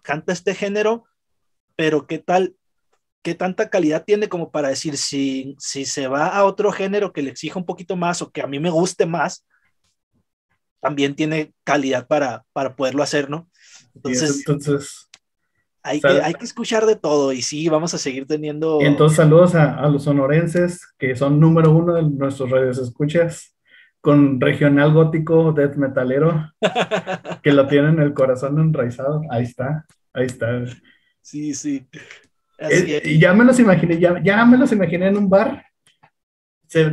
canta 0.01 0.33
este 0.33 0.55
género, 0.55 1.05
pero 1.75 2.07
¿qué 2.07 2.17
tal? 2.17 2.55
¿Qué 3.21 3.35
tanta 3.35 3.69
calidad 3.69 4.03
tiene 4.03 4.29
como 4.29 4.49
para 4.49 4.69
decir, 4.69 4.97
si, 4.97 5.55
si 5.59 5.85
se 5.85 6.07
va 6.07 6.27
a 6.27 6.43
otro 6.43 6.71
género 6.71 7.13
que 7.13 7.21
le 7.21 7.29
exija 7.29 7.59
un 7.59 7.65
poquito 7.65 7.95
más 7.95 8.23
o 8.23 8.31
que 8.31 8.41
a 8.41 8.47
mí 8.47 8.59
me 8.59 8.71
guste 8.71 9.05
más, 9.05 9.45
también 10.79 11.15
tiene 11.15 11.53
calidad 11.63 12.07
para, 12.07 12.43
para 12.53 12.75
poderlo 12.75 13.03
hacer, 13.03 13.29
¿no? 13.29 13.49
Entonces, 13.95 14.43
entonces 14.47 15.09
hay, 15.83 15.99
que, 16.01 16.07
hay 16.07 16.33
que 16.33 16.45
escuchar 16.45 16.85
de 16.85 16.95
todo 16.95 17.33
y 17.33 17.41
sí, 17.41 17.67
vamos 17.69 17.93
a 17.93 17.97
seguir 17.97 18.27
teniendo... 18.27 18.79
entonces 18.81 19.15
saludos 19.15 19.55
a, 19.55 19.75
a, 19.75 19.89
los 19.89 20.03
sonorenses 20.03 20.81
que 20.97 21.15
son 21.15 21.39
número 21.39 21.71
uno 21.71 21.93
de 21.93 22.03
nuestros 22.03 22.49
redes 22.49 22.77
escuchas 22.77 23.57
con 24.07 24.39
regional 24.39 24.93
gótico 24.93 25.51
death 25.51 25.75
metalero 25.75 26.53
que 27.43 27.51
lo 27.51 27.67
tienen 27.67 27.99
el 27.99 28.13
corazón 28.13 28.57
enraizado. 28.59 29.21
Ahí 29.29 29.43
está, 29.43 29.85
ahí 30.13 30.25
está. 30.25 30.63
Sí, 31.21 31.53
sí. 31.53 31.85
Eh, 32.59 33.01
y 33.03 33.19
ya 33.19 33.33
me 33.33 33.43
los 33.43 33.59
imaginé, 33.59 33.99
ya, 33.99 34.21
ya 34.23 34.45
me 34.45 34.57
los 34.57 34.71
imaginé 34.71 35.07
en 35.07 35.17
un 35.17 35.29
bar 35.29 35.63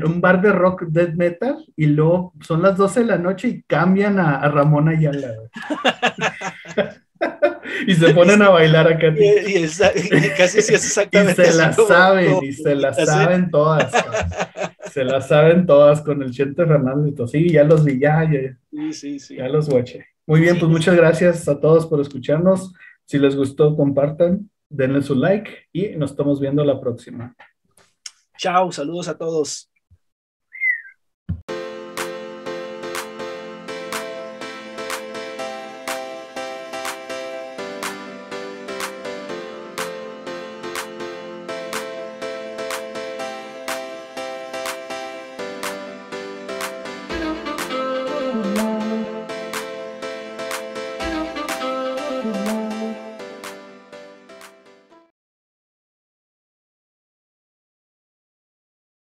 un 0.05 0.21
bar 0.21 0.41
de 0.41 0.53
rock 0.53 0.85
death 0.89 1.15
metal 1.15 1.65
y 1.77 1.87
luego 1.87 2.33
son 2.41 2.63
las 2.63 2.77
12 2.77 3.01
de 3.01 3.07
la 3.07 3.19
noche 3.19 3.49
y 3.49 3.63
cambian 3.63 4.19
a, 4.19 4.37
a 4.37 4.49
Ramón 4.49 4.89
Ayala. 4.89 5.35
y 7.87 7.95
se 7.95 8.15
ponen 8.15 8.43
a 8.43 8.51
bailar 8.51 8.89
acá. 8.89 9.09
Y, 9.09 9.67
casi 10.37 10.63
sí 10.63 10.75
es 10.75 10.85
exactamente 10.85 11.43
Y 11.43 11.47
se 11.47 11.57
la 11.57 11.73
saben, 11.73 12.37
y 12.43 12.53
se 12.53 12.75
la 12.75 12.93
saben 12.93 13.51
todas. 13.51 13.93
se 14.93 15.05
la 15.05 15.21
saben 15.21 15.67
todas 15.67 16.01
con 16.01 16.23
el 16.23 16.31
Chente 16.31 16.67
Fernández. 16.67 17.15
Sí, 17.31 17.51
ya 17.51 17.65
los 17.65 17.85
vi, 17.85 17.99
ya, 17.99 18.29
ya, 18.31 18.57
sí, 18.93 19.19
sí, 19.19 19.37
ya 19.37 19.49
los 19.49 19.69
watché. 19.69 20.07
Muy 20.27 20.41
bien, 20.41 20.59
pues 20.59 20.71
muchas 20.71 20.97
gracias 20.97 21.49
a 21.49 21.61
todos 21.61 21.87
por 21.87 22.01
escucharnos. 22.01 22.73
Si 23.05 23.19
les 23.19 23.37
gustó, 23.37 23.77
compartan, 23.77 24.51
denle 24.69 25.03
su 25.03 25.15
like 25.15 25.51
y 25.73 25.89
nos 25.97 26.13
estamos 26.13 26.41
viendo 26.41 26.65
la 26.65 26.81
próxima. 26.81 27.35
Chao, 28.37 28.71
saludos 28.73 29.09
a 29.09 29.17
todos. 29.17 29.69